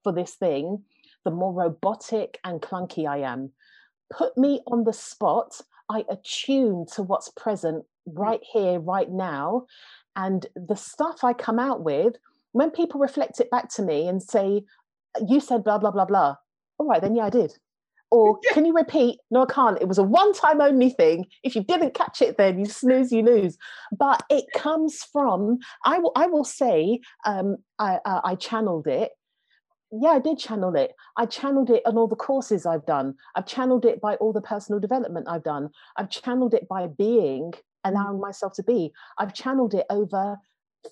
for 0.03 0.11
this 0.11 0.35
thing, 0.35 0.83
the 1.25 1.31
more 1.31 1.53
robotic 1.53 2.39
and 2.43 2.61
clunky 2.61 3.07
I 3.07 3.19
am. 3.19 3.51
Put 4.11 4.37
me 4.37 4.61
on 4.67 4.83
the 4.83 4.93
spot 4.93 5.59
I 5.89 6.03
attune 6.09 6.85
to 6.95 7.03
what's 7.03 7.29
present 7.29 7.85
mm. 8.07 8.13
right 8.17 8.41
here, 8.43 8.79
right 8.79 9.09
now. 9.09 9.65
And 10.15 10.45
the 10.55 10.75
stuff 10.75 11.23
I 11.23 11.33
come 11.33 11.59
out 11.59 11.83
with, 11.83 12.15
when 12.51 12.71
people 12.71 12.99
reflect 12.99 13.39
it 13.39 13.49
back 13.49 13.69
to 13.75 13.81
me 13.81 14.07
and 14.07 14.21
say, 14.21 14.63
You 15.27 15.39
said 15.39 15.63
blah, 15.63 15.77
blah, 15.77 15.91
blah, 15.91 16.05
blah. 16.05 16.35
All 16.77 16.87
right, 16.87 17.01
then, 17.01 17.15
yeah, 17.15 17.25
I 17.25 17.29
did. 17.29 17.53
Or 18.11 18.37
can 18.53 18.65
you 18.65 18.73
repeat? 18.73 19.19
No, 19.31 19.43
I 19.43 19.51
can't. 19.51 19.81
It 19.81 19.87
was 19.87 19.97
a 19.97 20.03
one 20.03 20.33
time 20.33 20.61
only 20.61 20.91
thing. 20.91 21.25
If 21.43 21.55
you 21.55 21.63
didn't 21.63 21.95
catch 21.95 22.21
it, 22.21 22.37
then 22.37 22.59
you 22.59 22.65
snooze, 22.65 23.11
you 23.11 23.23
lose. 23.23 23.57
But 23.97 24.21
it 24.29 24.45
comes 24.55 25.03
from, 25.11 25.57
I 25.85 25.97
will, 25.97 26.11
I 26.15 26.27
will 26.27 26.45
say, 26.45 26.99
um, 27.25 27.57
I, 27.79 27.99
uh, 28.05 28.21
I 28.23 28.35
channeled 28.35 28.87
it 28.87 29.11
yeah, 30.01 30.09
I 30.09 30.19
did 30.19 30.39
channel 30.39 30.75
it. 30.75 30.93
I 31.17 31.25
channeled 31.25 31.69
it 31.69 31.83
on 31.85 31.97
all 31.97 32.07
the 32.07 32.15
courses 32.15 32.65
I've 32.65 32.85
done. 32.85 33.15
I've 33.35 33.45
channeled 33.45 33.85
it 33.85 34.01
by 34.01 34.15
all 34.15 34.33
the 34.33 34.41
personal 34.41 34.79
development 34.79 35.27
I've 35.29 35.43
done. 35.43 35.69
I've 35.97 36.09
channeled 36.09 36.53
it 36.53 36.67
by 36.67 36.87
being, 36.87 37.53
allowing 37.83 38.19
myself 38.19 38.53
to 38.53 38.63
be. 38.63 38.91
I've 39.19 39.33
channeled 39.33 39.75
it 39.75 39.85
over 39.91 40.37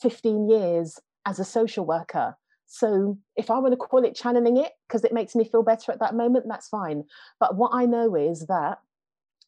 15 0.02 0.50
years 0.50 1.00
as 1.26 1.40
a 1.40 1.46
social 1.46 1.86
worker. 1.86 2.38
So 2.68 3.18
if 3.36 3.50
I 3.50 3.58
want 3.60 3.74
to 3.74 3.78
call 3.78 4.06
it 4.06 4.16
channeling 4.16 4.58
it 4.58 4.72
because 4.88 5.04
it 5.04 5.14
makes 5.14 5.36
me 5.36 5.46
feel 5.46 5.64
better 5.64 5.92
at 5.92 6.00
that 6.00 6.16
moment, 6.16 6.46
that's 6.48 6.70
fine. 6.70 7.04
But 7.40 7.58
what 7.58 7.72
I 7.74 7.86
know 7.86 8.16
is 8.16 8.46
that 8.48 8.80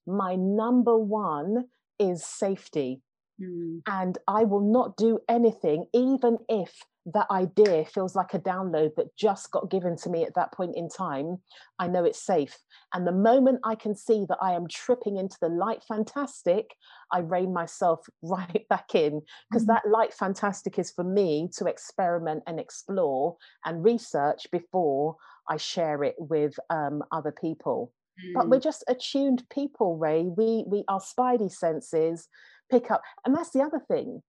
my 0.08 0.36
number 0.36 0.98
one 0.98 1.66
is 2.00 2.26
safety. 2.26 3.02
Mm. 3.40 3.82
And 3.88 4.18
I 4.28 4.44
will 4.44 4.62
not 4.62 4.98
do 4.98 5.20
anything, 5.30 5.86
even 5.94 6.40
if 6.50 6.84
that 7.06 7.30
idea 7.30 7.84
feels 7.86 8.16
like 8.16 8.34
a 8.34 8.40
download 8.40 8.96
that 8.96 9.16
just 9.18 9.52
got 9.52 9.70
given 9.70 9.98
to 9.98 10.10
me 10.10 10.24
at 10.24 10.36
that 10.36 10.54
point 10.54 10.76
in 10.76 10.88
time, 10.88 11.38
I 11.78 11.88
know 11.88 12.06
it's 12.06 12.26
safe. 12.26 12.58
And 12.94 13.06
the 13.06 13.12
moment 13.12 13.60
I 13.64 13.76
can 13.76 13.96
see 13.96 14.26
that 14.30 14.38
I 14.42 14.54
am 14.54 14.68
tripping 14.68 15.18
into 15.18 15.38
the 15.42 15.50
light 15.50 15.84
fantastic, 15.84 16.76
I 17.12 17.20
rein 17.20 17.54
myself 17.54 18.06
right 18.22 18.66
back 18.70 18.96
in 18.96 19.22
because 19.50 19.64
mm-hmm. 19.64 19.74
that 19.74 19.90
light 19.90 20.14
fantastic 20.14 20.80
is 20.80 20.92
for 20.92 21.04
me 21.04 21.50
to 21.58 21.66
experiment 21.66 22.44
and 22.48 22.60
explore 22.60 23.36
and 23.66 23.84
research 23.84 24.48
before 24.52 25.18
I 25.50 25.58
share 25.58 26.04
it 26.04 26.16
with 26.18 26.56
um, 26.70 27.04
other 27.12 27.32
people. 27.32 27.92
Mm. 28.24 28.34
But 28.34 28.50
we're 28.50 28.60
mm. 28.60 28.64
just 28.64 28.84
attuned 28.88 29.44
people, 29.50 29.98
Rae. 29.98 30.24
We 30.24 30.64
we 30.68 30.84
our 30.88 31.02
spidey 31.02 31.52
senses 31.52 32.28
pick 32.70 32.92
up, 32.92 33.02
and 33.26 33.36
that's 33.36 33.50
the 33.50 33.62
other 33.62 33.82
thing 33.88 34.22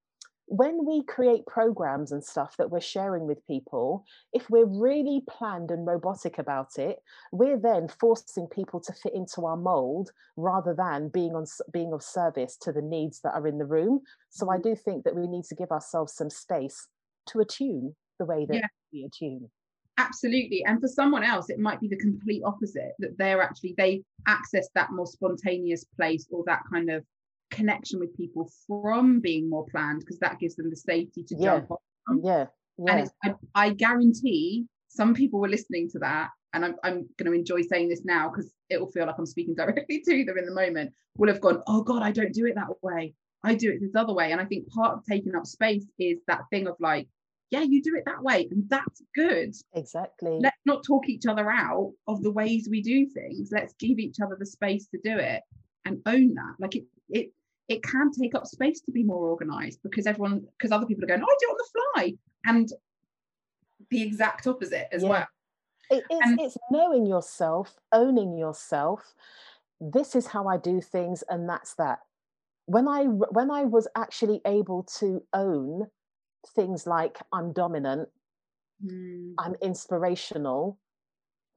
when 0.46 0.84
we 0.86 1.02
create 1.04 1.46
programs 1.46 2.12
and 2.12 2.22
stuff 2.22 2.56
that 2.58 2.70
we're 2.70 2.80
sharing 2.80 3.26
with 3.26 3.46
people, 3.46 4.04
if 4.32 4.48
we're 4.50 4.66
really 4.66 5.22
planned 5.28 5.70
and 5.70 5.86
robotic 5.86 6.38
about 6.38 6.78
it, 6.78 6.98
we're 7.32 7.58
then 7.58 7.88
forcing 7.88 8.46
people 8.48 8.80
to 8.80 8.92
fit 8.92 9.14
into 9.14 9.46
our 9.46 9.56
mold 9.56 10.10
rather 10.36 10.74
than 10.74 11.08
being 11.08 11.34
on 11.34 11.46
being 11.72 11.92
of 11.92 12.02
service 12.02 12.56
to 12.60 12.72
the 12.72 12.82
needs 12.82 13.20
that 13.20 13.34
are 13.34 13.46
in 13.46 13.58
the 13.58 13.64
room. 13.64 14.00
So 14.30 14.50
I 14.50 14.56
mm-hmm. 14.56 14.70
do 14.70 14.76
think 14.76 15.04
that 15.04 15.16
we 15.16 15.26
need 15.26 15.44
to 15.46 15.54
give 15.54 15.70
ourselves 15.70 16.14
some 16.14 16.30
space 16.30 16.88
to 17.28 17.40
attune 17.40 17.94
the 18.18 18.26
way 18.26 18.46
that 18.46 18.54
yeah. 18.54 18.66
we 18.92 19.04
attune. 19.04 19.50
absolutely 19.98 20.62
and 20.66 20.80
for 20.80 20.88
someone 20.88 21.24
else 21.24 21.50
it 21.50 21.58
might 21.58 21.80
be 21.80 21.88
the 21.88 21.96
complete 21.96 22.42
opposite 22.44 22.92
that 22.98 23.16
they're 23.16 23.42
actually 23.42 23.74
they 23.76 24.02
access 24.26 24.68
that 24.74 24.92
more 24.92 25.06
spontaneous 25.06 25.84
place 25.96 26.26
or 26.30 26.44
that 26.46 26.60
kind 26.70 26.90
of 26.90 27.04
connection 27.54 28.00
with 28.00 28.16
people 28.16 28.50
from 28.66 29.20
being 29.20 29.48
more 29.48 29.66
planned 29.70 30.00
because 30.00 30.18
that 30.18 30.38
gives 30.38 30.56
them 30.56 30.70
the 30.70 30.76
safety 30.76 31.22
to 31.24 31.36
yeah. 31.38 31.58
jump 31.58 31.70
on 31.70 32.20
yeah, 32.22 32.46
yeah. 32.78 32.96
and 32.96 33.10
I, 33.54 33.66
I 33.66 33.70
guarantee 33.70 34.66
some 34.88 35.14
people 35.14 35.40
were 35.40 35.48
listening 35.48 35.88
to 35.90 35.98
that 36.00 36.30
and 36.54 36.64
I'm, 36.64 36.76
I'm 36.84 37.08
going 37.18 37.30
to 37.30 37.32
enjoy 37.32 37.62
saying 37.62 37.88
this 37.88 38.04
now 38.04 38.30
because 38.30 38.52
it 38.70 38.80
will 38.80 38.90
feel 38.90 39.06
like 39.06 39.16
I'm 39.18 39.26
speaking 39.26 39.54
directly 39.56 40.00
to 40.00 40.24
them 40.24 40.38
in 40.38 40.46
the 40.46 40.54
moment, 40.54 40.92
will 41.16 41.28
have 41.28 41.40
gone, 41.40 41.62
oh 41.66 41.82
God, 41.82 42.02
I 42.02 42.12
don't 42.12 42.32
do 42.32 42.46
it 42.46 42.54
that 42.54 42.82
way. 42.82 43.14
I 43.42 43.54
do 43.54 43.70
it 43.70 43.80
this 43.80 43.94
other 43.94 44.14
way. 44.14 44.32
And 44.32 44.40
I 44.40 44.46
think 44.46 44.68
part 44.68 44.96
of 44.96 45.04
taking 45.04 45.34
up 45.34 45.46
space 45.46 45.84
is 45.98 46.18
that 46.28 46.42
thing 46.50 46.66
of 46.66 46.76
like, 46.80 47.08
yeah, 47.50 47.60
you 47.60 47.82
do 47.82 47.94
it 47.94 48.04
that 48.06 48.22
way, 48.22 48.48
and 48.50 48.68
that's 48.68 49.02
good. 49.14 49.54
Exactly. 49.74 50.38
Let's 50.40 50.56
not 50.64 50.82
talk 50.82 51.08
each 51.08 51.26
other 51.26 51.48
out 51.48 51.92
of 52.08 52.22
the 52.22 52.32
ways 52.32 52.66
we 52.68 52.82
do 52.82 53.06
things. 53.06 53.50
Let's 53.52 53.74
give 53.74 53.98
each 53.98 54.16
other 54.20 54.36
the 54.36 54.46
space 54.46 54.88
to 54.88 54.98
do 55.04 55.18
it 55.18 55.42
and 55.84 56.00
own 56.06 56.34
that. 56.34 56.54
Like 56.58 56.74
it, 56.74 56.84
it, 57.10 57.32
it 57.68 57.82
can 57.82 58.10
take 58.10 58.34
up 58.34 58.46
space 58.46 58.80
to 58.82 58.92
be 58.92 59.02
more 59.02 59.28
organized 59.28 59.80
because 59.82 60.06
everyone, 60.06 60.46
because 60.58 60.70
other 60.70 60.86
people 60.86 61.04
are 61.04 61.06
going, 61.06 61.22
oh, 61.22 61.26
I 61.26 61.36
do 61.40 61.46
it 61.46 61.50
on 61.50 61.56
the 61.56 61.70
fly, 61.94 62.14
and 62.46 62.68
the 63.90 64.02
exact 64.02 64.46
opposite 64.46 64.88
as 64.92 65.02
yeah. 65.02 65.08
well. 65.08 65.26
It, 65.90 66.04
it's, 66.08 66.26
and, 66.26 66.40
it's 66.40 66.56
knowing 66.70 67.06
yourself, 67.06 67.76
owning 67.92 68.36
yourself. 68.36 69.14
This 69.80 70.14
is 70.14 70.26
how 70.26 70.46
I 70.46 70.56
do 70.56 70.80
things, 70.80 71.22
and 71.28 71.48
that's 71.48 71.74
that. 71.74 72.00
When 72.66 72.88
I 72.88 73.04
when 73.04 73.50
I 73.50 73.64
was 73.64 73.86
actually 73.96 74.40
able 74.46 74.84
to 74.98 75.22
own 75.32 75.88
things 76.54 76.86
like 76.86 77.18
I'm 77.32 77.52
dominant, 77.52 78.08
mm. 78.84 79.34
I'm 79.38 79.54
inspirational, 79.62 80.78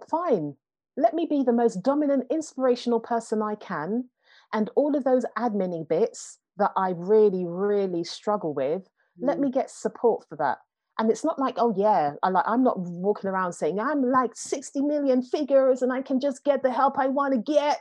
fine. 0.10 0.56
Let 0.98 1.14
me 1.14 1.28
be 1.30 1.44
the 1.44 1.54
most 1.54 1.84
dominant, 1.84 2.26
inspirational 2.30 3.00
person 3.00 3.42
I 3.42 3.56
can. 3.56 4.10
And 4.54 4.70
all 4.76 4.96
of 4.96 5.04
those 5.04 5.26
admin 5.38 5.88
bits 5.88 6.40
that 6.58 6.72
I 6.76 6.94
really, 6.96 7.46
really 7.46 8.04
struggle 8.04 8.54
with, 8.54 8.84
mm. 8.84 9.28
let 9.28 9.40
me 9.40 9.52
get 9.52 9.70
support 9.70 10.26
for 10.28 10.38
that. 10.38 10.58
And 11.00 11.12
it's 11.12 11.24
not 11.24 11.38
like, 11.38 11.56
oh 11.58 11.74
yeah, 11.78 12.14
I 12.24 12.30
like 12.30 12.46
I'm 12.48 12.64
not 12.64 12.80
walking 12.80 13.30
around 13.30 13.54
saying 13.54 13.80
I'm 13.80 14.02
like 14.02 14.32
60 14.34 14.82
million 14.82 15.22
figures 15.22 15.84
and 15.84 15.94
I 15.94 16.02
can 16.02 16.20
just 16.20 16.44
get 16.44 16.64
the 16.64 16.72
help 16.72 16.98
I 16.98 17.08
want 17.08 17.34
to 17.34 17.40
get. 17.40 17.80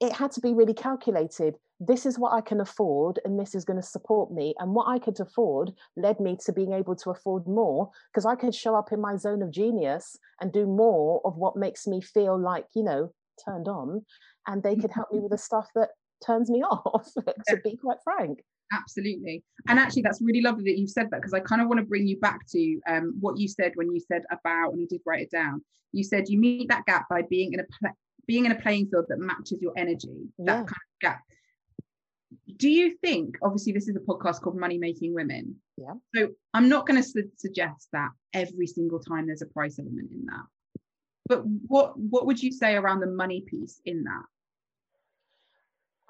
It 0.00 0.12
had 0.12 0.30
to 0.32 0.40
be 0.40 0.54
really 0.54 0.74
calculated 0.74 1.56
this 1.80 2.04
is 2.04 2.18
what 2.18 2.34
I 2.34 2.42
can 2.42 2.60
afford 2.60 3.18
and 3.24 3.40
this 3.40 3.54
is 3.54 3.64
going 3.64 3.80
to 3.80 3.86
support 3.86 4.30
me. 4.30 4.54
And 4.58 4.74
what 4.74 4.86
I 4.86 4.98
could 4.98 5.18
afford 5.18 5.72
led 5.96 6.20
me 6.20 6.36
to 6.44 6.52
being 6.52 6.74
able 6.74 6.94
to 6.96 7.10
afford 7.10 7.46
more 7.46 7.90
because 8.12 8.26
I 8.26 8.34
could 8.34 8.54
show 8.54 8.76
up 8.76 8.92
in 8.92 9.00
my 9.00 9.16
zone 9.16 9.42
of 9.42 9.50
genius 9.50 10.18
and 10.40 10.52
do 10.52 10.66
more 10.66 11.22
of 11.24 11.36
what 11.36 11.56
makes 11.56 11.86
me 11.86 12.02
feel 12.02 12.38
like, 12.38 12.66
you 12.74 12.84
know, 12.84 13.12
turned 13.42 13.66
on. 13.66 14.04
And 14.46 14.62
they 14.62 14.76
could 14.76 14.90
help 14.90 15.12
me 15.12 15.20
with 15.20 15.32
the 15.32 15.38
stuff 15.38 15.68
that 15.74 15.90
turns 16.24 16.50
me 16.50 16.62
off, 16.70 17.12
to 17.48 17.56
be 17.62 17.76
quite 17.76 17.98
frank. 18.04 18.42
Absolutely. 18.72 19.42
And 19.68 19.78
actually, 19.78 20.02
that's 20.02 20.22
really 20.22 20.40
lovely 20.40 20.64
that 20.64 20.78
you've 20.78 20.90
said 20.90 21.08
that 21.10 21.20
because 21.20 21.34
I 21.34 21.40
kind 21.40 21.60
of 21.60 21.66
want 21.66 21.80
to 21.80 21.86
bring 21.86 22.06
you 22.06 22.18
back 22.20 22.46
to 22.50 22.80
um, 22.88 23.16
what 23.20 23.38
you 23.38 23.48
said 23.48 23.72
when 23.74 23.92
you 23.92 24.00
said 24.00 24.22
about, 24.30 24.72
and 24.72 24.82
I 24.82 24.86
did 24.88 25.00
write 25.04 25.22
it 25.22 25.30
down. 25.30 25.62
You 25.92 26.04
said 26.04 26.28
you 26.28 26.38
meet 26.38 26.68
that 26.68 26.86
gap 26.86 27.08
by 27.10 27.22
being 27.28 27.52
in 27.52 27.60
a 27.60 27.64
pl- 27.64 27.96
being 28.28 28.46
in 28.46 28.52
a 28.52 28.60
playing 28.60 28.86
field 28.86 29.06
that 29.08 29.18
matches 29.18 29.60
your 29.60 29.72
energy. 29.76 30.28
That 30.38 30.54
kind 30.54 30.68
of 30.68 31.00
gap 31.00 31.22
do 32.56 32.68
you 32.68 32.96
think 33.02 33.36
obviously 33.42 33.72
this 33.72 33.88
is 33.88 33.96
a 33.96 34.00
podcast 34.00 34.40
called 34.40 34.56
money 34.56 34.78
making 34.78 35.14
women 35.14 35.56
yeah 35.76 35.94
so 36.14 36.28
i'm 36.54 36.68
not 36.68 36.86
going 36.86 37.00
to 37.00 37.08
su- 37.08 37.30
suggest 37.36 37.88
that 37.92 38.10
every 38.34 38.66
single 38.66 39.00
time 39.00 39.26
there's 39.26 39.42
a 39.42 39.46
price 39.46 39.78
element 39.78 40.10
in 40.12 40.24
that 40.26 40.44
but 41.30 41.46
what 41.68 41.96
what 41.96 42.26
would 42.26 42.42
you 42.42 42.50
say 42.50 42.74
around 42.74 42.98
the 42.98 43.06
money 43.06 43.40
piece 43.42 43.80
in 43.86 44.02
that? 44.02 44.24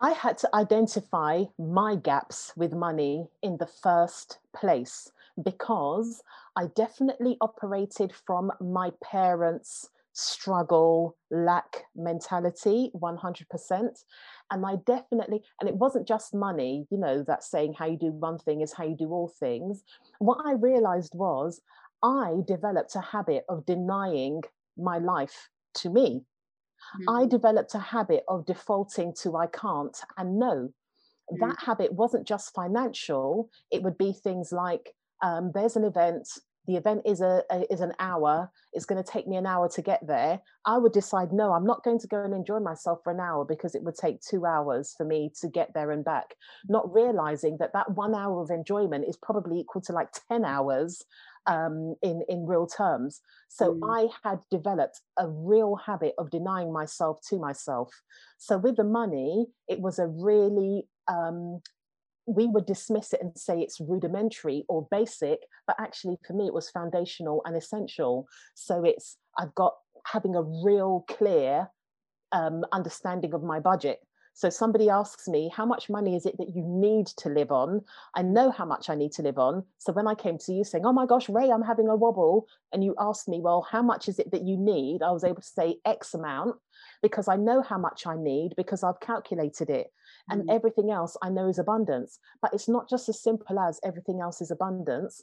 I 0.01 0.13
had 0.13 0.39
to 0.39 0.49
identify 0.55 1.45
my 1.59 1.95
gaps 1.95 2.53
with 2.57 2.73
money 2.73 3.29
in 3.43 3.59
the 3.59 3.69
first 3.83 4.39
place 4.57 5.13
because 5.45 6.23
i 6.57 6.67
definitely 6.75 7.37
operated 7.41 8.13
from 8.27 8.51
my 8.61 8.91
parents 9.03 9.89
struggle 10.13 11.17
lack 11.31 11.85
mentality 11.95 12.91
100% 12.95 14.05
and 14.51 14.67
i 14.67 14.75
definitely 14.85 15.41
and 15.61 15.69
it 15.69 15.77
wasn't 15.77 16.07
just 16.07 16.35
money 16.35 16.87
you 16.91 16.99
know 16.99 17.23
that 17.23 17.45
saying 17.45 17.73
how 17.73 17.87
you 17.87 17.97
do 17.97 18.11
one 18.11 18.39
thing 18.39 18.61
is 18.61 18.73
how 18.73 18.85
you 18.85 18.97
do 18.97 19.11
all 19.11 19.29
things. 19.29 19.83
What 20.19 20.45
i 20.45 20.53
realized 20.53 21.15
was 21.15 21.61
i 22.03 22.35
developed 22.47 22.97
a 22.97 23.01
habit 23.01 23.45
of 23.49 23.65
denying 23.65 24.43
my 24.83 24.99
life 24.99 25.49
to 25.75 25.91
me 25.91 26.23
mm-hmm. 26.97 27.09
i 27.09 27.27
developed 27.27 27.75
a 27.75 27.79
habit 27.79 28.25
of 28.29 28.47
defaulting 28.47 29.13
to 29.15 29.37
i 29.37 29.47
can't 29.47 29.99
and 30.17 30.39
no 30.39 30.55
mm-hmm. 30.55 31.41
that 31.41 31.57
habit 31.61 31.93
wasn't 31.93 32.27
just 32.27 32.55
financial 32.55 33.49
it 33.71 33.83
would 33.83 33.99
be 33.99 34.13
things 34.13 34.53
like 34.53 34.95
um, 35.23 35.51
there's 35.53 35.77
an 35.77 35.85
event 35.85 36.27
the 36.71 36.77
event 36.77 37.03
is 37.05 37.21
a, 37.21 37.43
a, 37.51 37.73
is 37.73 37.81
an 37.81 37.93
hour 37.99 38.51
it's 38.73 38.87
going 38.87 39.03
to 39.03 39.11
take 39.11 39.27
me 39.27 39.37
an 39.37 39.47
hour 39.47 39.69
to 39.69 39.83
get 39.83 40.07
there 40.07 40.41
i 40.65 40.79
would 40.79 40.93
decide 40.93 41.33
no 41.33 41.53
i'm 41.53 41.67
not 41.67 41.83
going 41.83 41.99
to 41.99 42.07
go 42.07 42.23
and 42.23 42.33
enjoy 42.33 42.61
myself 42.61 43.01
for 43.03 43.13
an 43.13 43.21
hour 43.21 43.45
because 43.45 43.75
it 43.75 43.83
would 43.83 43.97
take 43.97 44.21
two 44.21 44.47
hours 44.47 44.95
for 44.97 45.05
me 45.05 45.31
to 45.41 45.49
get 45.49 45.73
there 45.75 45.91
and 45.91 46.05
back. 46.05 46.35
Not 46.69 46.93
realizing 46.93 47.57
that 47.59 47.73
that 47.73 47.91
one 47.93 48.15
hour 48.15 48.43
of 48.43 48.51
enjoyment 48.51 49.05
is 49.09 49.17
probably 49.17 49.61
equal 49.61 49.83
to 49.83 49.93
like 49.93 50.09
10 50.29 50.45
hours 50.45 51.05
um, 51.47 51.97
in 52.03 52.23
in 52.29 52.47
real 52.47 52.67
terms. 52.67 53.21
So 53.49 53.75
mm. 53.75 53.81
i 53.99 54.09
had 54.23 54.41
developed 54.51 55.01
a 55.19 55.27
real 55.29 55.77
habit 55.77 56.15
of 56.19 56.31
denying 56.31 56.73
myself 56.73 57.21
to 57.29 57.39
myself. 57.39 57.91
So 58.39 58.59
with 58.59 58.77
the 58.77 58.85
money 58.85 59.47
it 59.69 59.81
was 59.81 59.99
a 59.99 60.07
really 60.07 60.87
um, 61.09 61.61
we 62.35 62.47
would 62.47 62.67
dismiss 62.67 63.13
it 63.13 63.21
and 63.21 63.37
say 63.37 63.61
it's 63.61 63.81
rudimentary 63.81 64.65
or 64.69 64.87
basic, 64.91 65.41
but 65.67 65.77
actually 65.79 66.19
for 66.27 66.33
me 66.33 66.47
it 66.47 66.55
was 66.55 66.71
foundational 66.71 67.43
and 67.45 67.57
essential. 67.57 68.27
So 68.55 68.85
it's 68.85 69.17
I've 69.39 69.55
got 69.55 69.75
having 70.07 70.35
a 70.35 70.43
real 70.43 71.05
clear 71.09 71.69
um, 72.33 72.65
understanding 72.73 73.35
of 73.35 73.43
my 73.43 73.61
budget. 73.61 74.01
So 74.33 74.49
somebody 74.49 74.89
asks 74.89 75.29
me, 75.29 75.51
how 75.55 75.67
much 75.67 75.91
money 75.91 76.17
is 76.17 76.25
it 76.25 76.39
that 76.39 76.55
you 76.55 76.63
need 76.65 77.09
to 77.19 77.29
live 77.29 77.51
on? 77.51 77.83
I 78.15 78.23
know 78.23 78.51
how 78.51 78.65
much 78.65 78.89
I 78.89 78.95
need 78.95 79.13
to 79.13 79.23
live 79.23 79.39
on. 79.39 79.65
So 79.79 79.93
when 79.93 80.07
I 80.07 80.15
came 80.15 80.39
to 80.39 80.53
you 80.53 80.65
saying, 80.65 80.87
oh 80.87 80.93
my 80.93 81.05
gosh, 81.05 81.29
Rae, 81.29 81.51
I'm 81.51 81.63
having 81.63 81.89
a 81.89 81.97
wobble, 81.97 82.47
and 82.73 82.83
you 82.83 82.95
asked 82.99 83.29
me, 83.29 83.41
well, 83.41 83.67
how 83.69 83.83
much 83.83 84.09
is 84.09 84.19
it 84.19 84.31
that 84.31 84.43
you 84.43 84.57
need? 84.57 85.03
I 85.03 85.11
was 85.11 85.25
able 85.25 85.43
to 85.43 85.47
say 85.47 85.77
X 85.85 86.15
amount 86.15 86.57
because 87.03 87.29
I 87.29 87.37
know 87.37 87.61
how 87.61 87.77
much 87.77 88.07
I 88.07 88.17
need 88.17 88.55
because 88.57 88.83
I've 88.83 89.01
calculated 89.01 89.69
it 89.69 89.89
and 90.31 90.43
mm. 90.43 90.55
everything 90.55 90.91
else 90.91 91.17
I 91.23 91.29
know 91.29 91.49
is 91.49 91.59
abundance. 91.59 92.19
But 92.41 92.55
it's 92.55 92.69
not 92.69 92.89
just 92.89 93.09
as 93.09 93.23
simple 93.23 93.59
as 93.59 93.81
everything 93.85 94.21
else 94.21 94.41
is 94.41 94.51
abundance. 94.51 95.23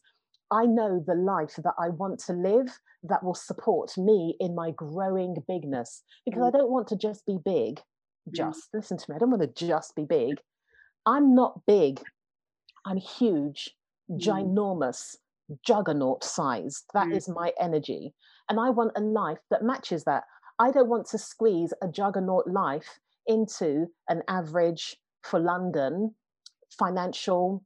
I 0.52 0.66
know 0.66 1.04
the 1.06 1.16
life 1.16 1.56
that 1.58 1.74
I 1.78 1.90
want 1.90 2.20
to 2.22 2.34
live 2.34 2.80
that 3.04 3.24
will 3.24 3.36
support 3.36 3.98
me 3.98 4.36
in 4.40 4.56
my 4.56 4.72
growing 4.72 5.36
bigness 5.48 6.04
because 6.26 6.42
mm. 6.42 6.48
I 6.48 6.52
don't 6.52 6.72
want 6.72 6.88
to 6.90 6.96
just 6.96 7.26
be 7.26 7.38
big. 7.44 7.82
Mm. 8.30 8.34
Just 8.34 8.60
mm. 8.60 8.76
listen 8.76 8.98
to 8.98 9.06
me, 9.10 9.16
I 9.16 9.20
don't 9.20 9.32
want 9.32 9.42
to 9.42 9.66
just 9.66 9.96
be 9.96 10.06
big. 10.06 10.40
I'm 11.06 11.36
not 11.36 11.66
big, 11.66 12.02
I'm 12.86 12.98
huge, 12.98 13.72
mm. 14.10 14.20
ginormous, 14.20 15.18
juggernaut 15.66 16.24
sized. 16.24 16.86
That 16.94 17.08
mm. 17.08 17.18
is 17.18 17.28
my 17.28 17.52
energy. 17.60 18.14
And 18.50 18.60
I 18.60 18.70
want 18.70 18.94
a 18.96 19.02
life 19.02 19.40
that 19.50 19.64
matches 19.64 20.06
that. 20.06 20.24
I 20.60 20.72
don't 20.72 20.90
want 20.90 21.08
to 21.08 21.18
squeeze 21.18 21.74
a 21.82 21.88
juggernaut 21.88 22.48
life 22.48 23.00
into 23.28 23.88
an 24.10 24.24
average 24.28 24.98
for 25.24 25.40
London 25.40 26.14
financial 26.78 27.64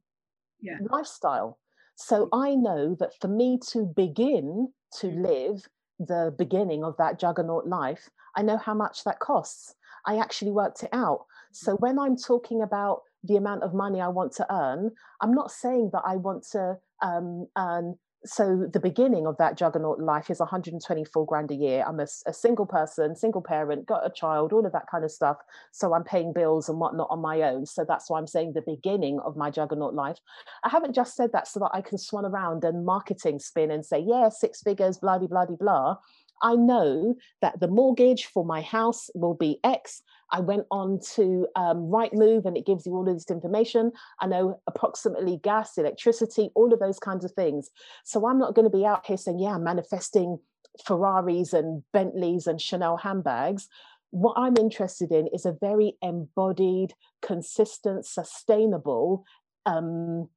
yeah. 0.60 0.78
lifestyle. 0.90 1.58
So. 1.96 2.28
I 2.32 2.54
know 2.54 2.96
that 2.98 3.12
for 3.20 3.28
me 3.28 3.58
to 3.70 3.84
begin 3.84 4.72
to 5.00 5.06
live 5.08 5.68
the 5.98 6.34
beginning 6.36 6.84
of 6.84 6.96
that 6.98 7.18
juggernaut 7.18 7.66
life, 7.66 8.08
I 8.36 8.42
know 8.42 8.56
how 8.56 8.74
much 8.74 9.04
that 9.04 9.20
costs. 9.20 9.74
I 10.06 10.18
actually 10.18 10.50
worked 10.50 10.82
it 10.82 10.90
out. 10.92 11.26
So 11.52 11.76
mm. 11.76 11.80
when 11.80 11.98
I'm 11.98 12.16
talking 12.16 12.62
about 12.62 13.02
the 13.24 13.36
amount 13.36 13.62
of 13.62 13.74
money 13.74 14.00
I 14.00 14.08
want 14.08 14.32
to 14.32 14.52
earn, 14.52 14.90
I'm 15.20 15.32
not 15.32 15.50
saying 15.50 15.90
that 15.92 16.02
I 16.04 16.16
want 16.16 16.44
to 16.52 16.78
um, 17.02 17.46
earn 17.56 17.96
so 18.24 18.66
the 18.72 18.80
beginning 18.80 19.26
of 19.26 19.36
that 19.38 19.56
juggernaut 19.56 20.00
life 20.00 20.30
is 20.30 20.38
124 20.38 21.26
grand 21.26 21.50
a 21.50 21.54
year. 21.54 21.84
I'm 21.86 21.98
a, 22.00 22.06
a, 22.26 22.32
single 22.32 22.66
person 22.66 23.16
single 23.16 23.42
parent 23.42 23.86
got 23.86 24.06
a 24.06 24.10
child 24.10 24.52
all 24.52 24.64
of 24.64 24.72
that 24.72 24.86
kind 24.90 25.04
of 25.04 25.10
stuff. 25.10 25.38
So 25.72 25.94
i'm 25.94 26.04
paying 26.04 26.32
bills 26.32 26.68
and 26.68 26.78
whatnot 26.78 27.08
on 27.10 27.20
my 27.20 27.42
own. 27.42 27.66
So 27.66 27.84
that's 27.86 28.08
why 28.08 28.18
i'm 28.18 28.26
saying 28.26 28.52
the 28.52 28.62
beginning 28.62 29.20
of 29.20 29.36
my 29.36 29.50
juggernaut 29.50 29.94
life. 29.94 30.18
I 30.64 30.68
haven't 30.68 30.94
just 30.94 31.16
said 31.16 31.30
that 31.32 31.48
so 31.48 31.60
that 31.60 31.70
i 31.72 31.80
can 31.80 31.98
swan 31.98 32.24
around 32.24 32.64
and 32.64 32.84
marketing 32.84 33.38
spin 33.38 33.70
and 33.70 33.84
say 33.84 33.98
yeah 33.98 34.28
six 34.28 34.62
figures 34.62 34.98
blah 34.98 35.18
blah 35.18 35.28
blah 35.28 35.46
blah 35.46 35.96
I 36.42 36.56
know 36.56 37.14
that 37.40 37.60
the 37.60 37.68
mortgage 37.68 38.26
for 38.26 38.44
my 38.44 38.60
house 38.60 39.08
will 39.14 39.34
be 39.34 39.60
X. 39.62 40.02
I 40.30 40.40
went 40.40 40.66
on 40.70 40.98
to 41.14 41.46
um, 41.56 41.88
Rightmove 41.88 42.46
and 42.46 42.56
it 42.56 42.66
gives 42.66 42.86
you 42.86 42.94
all 42.94 43.08
of 43.08 43.14
this 43.14 43.30
information. 43.30 43.92
I 44.20 44.26
know 44.26 44.60
approximately 44.66 45.38
gas, 45.42 45.78
electricity, 45.78 46.50
all 46.54 46.72
of 46.72 46.80
those 46.80 46.98
kinds 46.98 47.24
of 47.24 47.32
things. 47.32 47.70
So 48.04 48.26
I'm 48.26 48.38
not 48.38 48.54
going 48.54 48.70
to 48.70 48.76
be 48.76 48.86
out 48.86 49.06
here 49.06 49.16
saying, 49.16 49.38
yeah, 49.38 49.54
I'm 49.54 49.64
manifesting 49.64 50.38
Ferraris 50.84 51.52
and 51.52 51.82
Bentleys 51.92 52.46
and 52.46 52.60
Chanel 52.60 52.96
handbags. 52.96 53.68
What 54.10 54.34
I'm 54.36 54.56
interested 54.56 55.12
in 55.12 55.28
is 55.28 55.46
a 55.46 55.56
very 55.60 55.96
embodied, 56.02 56.94
consistent, 57.20 58.04
sustainable, 58.04 59.24
um, 59.64 60.28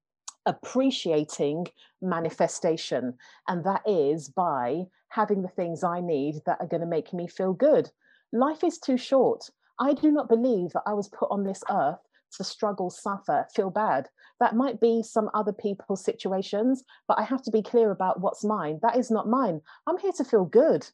appreciating 0.45 1.67
manifestation. 2.01 3.15
And 3.47 3.63
that 3.63 3.81
is 3.85 4.29
by 4.29 4.85
having 5.09 5.41
the 5.41 5.49
things 5.49 5.83
I 5.83 6.01
need 6.01 6.41
that 6.45 6.57
are 6.59 6.67
going 6.67 6.81
to 6.81 6.87
make 6.87 7.13
me 7.13 7.27
feel 7.27 7.53
good. 7.53 7.89
Life 8.31 8.63
is 8.63 8.77
too 8.77 8.97
short. 8.97 9.49
I 9.79 9.93
do 9.93 10.11
not 10.11 10.29
believe 10.29 10.71
that 10.73 10.83
I 10.85 10.93
was 10.93 11.09
put 11.09 11.29
on 11.31 11.43
this 11.43 11.63
earth 11.69 11.99
to 12.37 12.43
struggle, 12.43 12.89
suffer, 12.89 13.47
feel 13.53 13.69
bad. 13.69 14.09
That 14.39 14.55
might 14.55 14.81
be 14.81 15.03
some 15.03 15.29
other 15.33 15.53
people's 15.53 16.03
situations, 16.03 16.83
but 17.07 17.17
I 17.17 17.23
have 17.23 17.41
to 17.43 17.51
be 17.51 17.61
clear 17.61 17.91
about 17.91 18.19
what's 18.19 18.43
mine. 18.43 18.79
That 18.81 18.97
is 18.97 19.09
not 19.09 19.29
mine. 19.29 19.61
I'm 19.87 19.97
here 19.97 20.11
to 20.17 20.23
feel 20.23 20.45
good. 20.45 20.87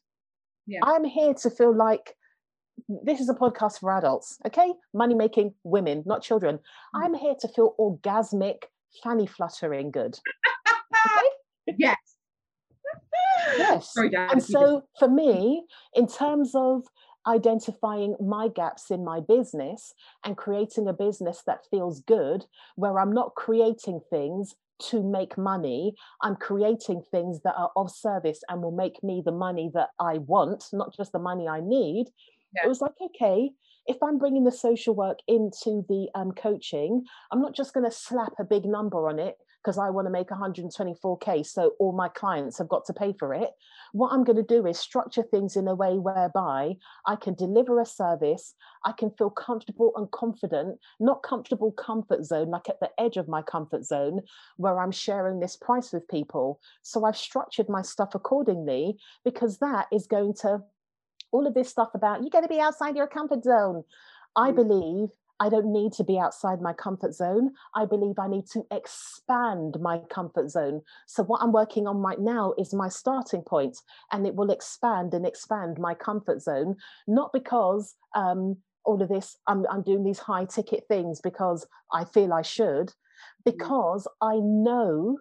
Yeah. 0.66 0.80
I'm 0.84 1.04
here 1.04 1.34
to 1.34 1.50
feel 1.50 1.74
like 1.74 2.14
this 2.88 3.20
is 3.20 3.28
a 3.28 3.34
podcast 3.34 3.80
for 3.80 3.92
adults, 3.92 4.38
okay? 4.46 4.72
Money 4.94 5.14
making 5.14 5.54
women, 5.64 6.02
not 6.06 6.22
children. 6.22 6.56
Mm. 6.56 7.04
I'm 7.04 7.14
here 7.14 7.34
to 7.40 7.48
feel 7.48 7.74
orgasmic, 7.78 8.64
fanny 9.02 9.26
fluttering 9.26 9.90
good. 9.90 10.18
Okay? 11.68 11.76
yes. 11.78 11.96
yes. 13.56 13.94
Sorry, 13.94 14.10
and 14.14 14.42
so 14.42 14.82
for 14.98 15.08
me, 15.08 15.64
in 15.94 16.06
terms 16.06 16.52
of 16.54 16.82
identifying 17.26 18.16
my 18.20 18.48
gaps 18.48 18.90
in 18.90 19.04
my 19.04 19.20
business 19.20 19.94
and 20.24 20.36
creating 20.36 20.88
a 20.88 20.92
business 20.92 21.42
that 21.46 21.66
feels 21.70 22.00
good, 22.00 22.44
where 22.76 22.98
I'm 22.98 23.12
not 23.12 23.34
creating 23.36 24.00
things 24.10 24.54
to 24.90 25.02
make 25.02 25.38
money. 25.38 25.94
I'm 26.22 26.36
creating 26.36 27.02
things 27.10 27.40
that 27.44 27.54
are 27.56 27.70
of 27.76 27.90
service 27.90 28.40
and 28.48 28.62
will 28.62 28.72
make 28.72 29.02
me 29.02 29.22
the 29.24 29.32
money 29.32 29.70
that 29.74 29.90
I 30.00 30.18
want, 30.18 30.64
not 30.72 30.94
just 30.96 31.12
the 31.12 31.18
money 31.18 31.46
I 31.48 31.60
need. 31.60 32.06
Yeah. 32.54 32.64
It 32.64 32.68
was 32.68 32.80
like, 32.80 32.94
okay, 33.00 33.52
if 33.86 33.96
I'm 34.02 34.18
bringing 34.18 34.44
the 34.44 34.52
social 34.52 34.94
work 34.94 35.18
into 35.26 35.84
the 35.88 36.08
um, 36.14 36.32
coaching, 36.32 37.04
I'm 37.30 37.40
not 37.40 37.54
just 37.54 37.74
going 37.74 37.88
to 37.88 37.96
slap 37.96 38.32
a 38.38 38.44
big 38.44 38.64
number 38.64 39.08
on 39.08 39.18
it 39.18 39.36
because 39.62 39.78
I 39.78 39.90
want 39.90 40.06
to 40.06 40.10
make 40.10 40.28
124K, 40.28 41.46
so 41.46 41.74
all 41.78 41.92
my 41.92 42.08
clients 42.08 42.58
have 42.58 42.68
got 42.68 42.84
to 42.86 42.92
pay 42.92 43.14
for 43.16 43.32
it. 43.32 43.50
What 43.92 44.12
I'm 44.12 44.24
going 44.24 44.36
to 44.36 44.42
do 44.42 44.66
is 44.66 44.78
structure 44.78 45.22
things 45.22 45.54
in 45.54 45.68
a 45.68 45.74
way 45.74 45.98
whereby 45.98 46.76
I 47.06 47.14
can 47.14 47.34
deliver 47.34 47.80
a 47.80 47.86
service, 47.86 48.54
I 48.84 48.92
can 48.92 49.10
feel 49.16 49.30
comfortable 49.30 49.92
and 49.94 50.10
confident, 50.10 50.80
not 50.98 51.22
comfortable 51.22 51.70
comfort 51.70 52.24
zone, 52.24 52.50
like 52.50 52.68
at 52.68 52.80
the 52.80 52.90
edge 52.98 53.16
of 53.16 53.28
my 53.28 53.42
comfort 53.42 53.84
zone, 53.84 54.22
where 54.56 54.80
I'm 54.80 54.90
sharing 54.90 55.38
this 55.38 55.56
price 55.56 55.92
with 55.92 56.08
people. 56.08 56.58
So 56.82 57.04
I've 57.04 57.16
structured 57.16 57.68
my 57.68 57.82
stuff 57.82 58.16
accordingly 58.16 58.96
because 59.24 59.58
that 59.58 59.86
is 59.92 60.08
going 60.08 60.34
to 60.40 60.62
all 61.32 61.46
of 61.46 61.54
this 61.54 61.68
stuff 61.68 61.90
about 61.94 62.22
you 62.22 62.30
got 62.30 62.42
to 62.42 62.48
be 62.48 62.60
outside 62.60 62.96
your 62.96 63.08
comfort 63.08 63.42
zone. 63.42 63.84
I 64.36 64.52
mm. 64.52 64.56
believe 64.56 65.08
I 65.40 65.48
don't 65.48 65.72
need 65.72 65.92
to 65.94 66.04
be 66.04 66.20
outside 66.20 66.60
my 66.60 66.72
comfort 66.72 67.14
zone. 67.14 67.52
I 67.74 67.84
believe 67.84 68.16
I 68.18 68.28
need 68.28 68.46
to 68.52 68.64
expand 68.70 69.76
my 69.80 69.98
comfort 70.08 70.50
zone. 70.50 70.82
So, 71.06 71.24
what 71.24 71.42
I'm 71.42 71.50
working 71.50 71.88
on 71.88 71.96
right 71.98 72.20
now 72.20 72.54
is 72.56 72.72
my 72.72 72.88
starting 72.88 73.42
point, 73.42 73.78
and 74.12 74.24
it 74.24 74.36
will 74.36 74.52
expand 74.52 75.14
and 75.14 75.26
expand 75.26 75.78
my 75.80 75.94
comfort 75.94 76.42
zone, 76.42 76.76
not 77.08 77.32
because 77.32 77.96
um, 78.14 78.58
all 78.84 79.02
of 79.02 79.08
this, 79.08 79.36
I'm, 79.48 79.66
I'm 79.68 79.82
doing 79.82 80.04
these 80.04 80.20
high 80.20 80.44
ticket 80.44 80.84
things 80.86 81.20
because 81.20 81.66
I 81.92 82.04
feel 82.04 82.32
I 82.32 82.42
should, 82.42 82.88
mm. 82.88 82.94
because 83.44 84.06
I 84.20 84.36
know, 84.36 85.18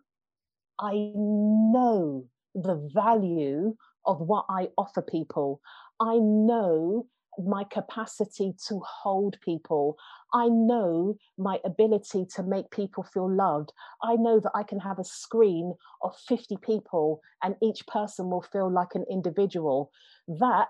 I 0.80 1.12
know 1.16 2.26
the 2.54 2.76
value 2.94 3.76
of 4.06 4.20
what 4.20 4.46
I 4.50 4.70
offer 4.78 5.02
people. 5.02 5.62
I 6.02 6.18
know 6.18 7.06
my 7.38 7.64
capacity 7.64 8.54
to 8.68 8.80
hold 8.80 9.38
people. 9.42 9.96
I 10.34 10.50
know 10.50 11.16
my 11.38 11.60
ability 11.64 12.26
to 12.36 12.44
make 12.44 12.72
people 12.72 13.04
feel 13.04 13.32
loved. 13.32 13.72
I 14.04 14.16
know 14.16 14.40
that 14.40 14.52
I 14.56 14.64
can 14.64 14.80
have 14.80 15.00
a 15.00 15.04
screen 15.04 15.76
of 16.02 16.18
50 16.28 16.58
people 16.58 17.22
and 17.44 17.56
each 17.62 17.86
person 17.88 18.30
will 18.30 18.42
feel 18.42 18.70
like 18.70 18.96
an 18.96 19.06
individual. 19.10 19.92
That 20.28 20.70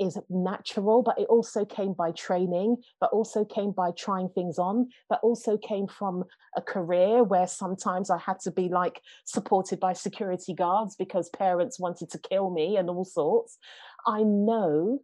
is 0.00 0.18
natural, 0.30 1.02
but 1.02 1.18
it 1.18 1.26
also 1.28 1.64
came 1.64 1.92
by 1.92 2.10
training, 2.12 2.78
but 3.00 3.10
also 3.12 3.44
came 3.44 3.70
by 3.70 3.90
trying 3.90 4.30
things 4.30 4.58
on, 4.58 4.88
but 5.10 5.20
also 5.22 5.58
came 5.58 5.86
from 5.86 6.24
a 6.56 6.62
career 6.62 7.22
where 7.22 7.46
sometimes 7.46 8.08
I 8.10 8.16
had 8.18 8.40
to 8.40 8.50
be 8.50 8.70
like 8.70 9.02
supported 9.26 9.78
by 9.78 9.92
security 9.92 10.54
guards 10.54 10.96
because 10.96 11.28
parents 11.30 11.78
wanted 11.78 12.10
to 12.10 12.18
kill 12.18 12.50
me 12.50 12.78
and 12.78 12.88
all 12.88 13.04
sorts. 13.04 13.58
I 14.06 14.22
know 14.22 15.00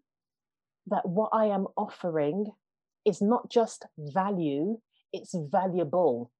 that 0.88 1.08
what 1.08 1.30
I 1.32 1.46
am 1.46 1.66
offering 1.76 2.46
is 3.04 3.20
not 3.20 3.50
just 3.50 3.86
value, 3.98 4.78
it's 5.12 5.34
valuable. 5.34 6.30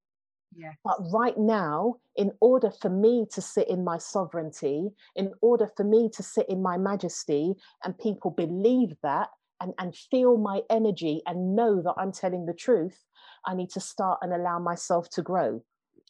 Yes. 0.57 0.75
But 0.85 0.99
right 1.13 1.37
now, 1.37 1.97
in 2.17 2.33
order 2.41 2.71
for 2.71 2.89
me 2.89 3.27
to 3.33 3.43
sit 3.43 3.69
in 3.69 3.85
my 3.85 3.99
sovereignty, 3.99 4.91
in 5.15 5.33
order 5.41 5.69
for 5.77 5.85
me 5.85 6.09
to 6.15 6.23
sit 6.23 6.49
in 6.49 6.63
my 6.63 6.79
majesty, 6.79 7.55
and 7.85 7.99
people 7.99 8.31
believe 8.31 8.97
that 9.03 9.29
and, 9.61 9.75
and 9.79 9.95
feel 9.95 10.37
my 10.37 10.63
energy 10.71 11.23
and 11.27 11.57
know 11.57 11.83
that 11.83 11.95
I'm 11.99 12.13
telling 12.13 12.47
the 12.47 12.55
truth, 12.55 13.05
I 13.45 13.55
need 13.55 13.71
to 13.71 13.81
start 13.81 14.19
and 14.23 14.33
allow 14.33 14.59
myself 14.59 15.09
to 15.11 15.23
grow. 15.23 15.63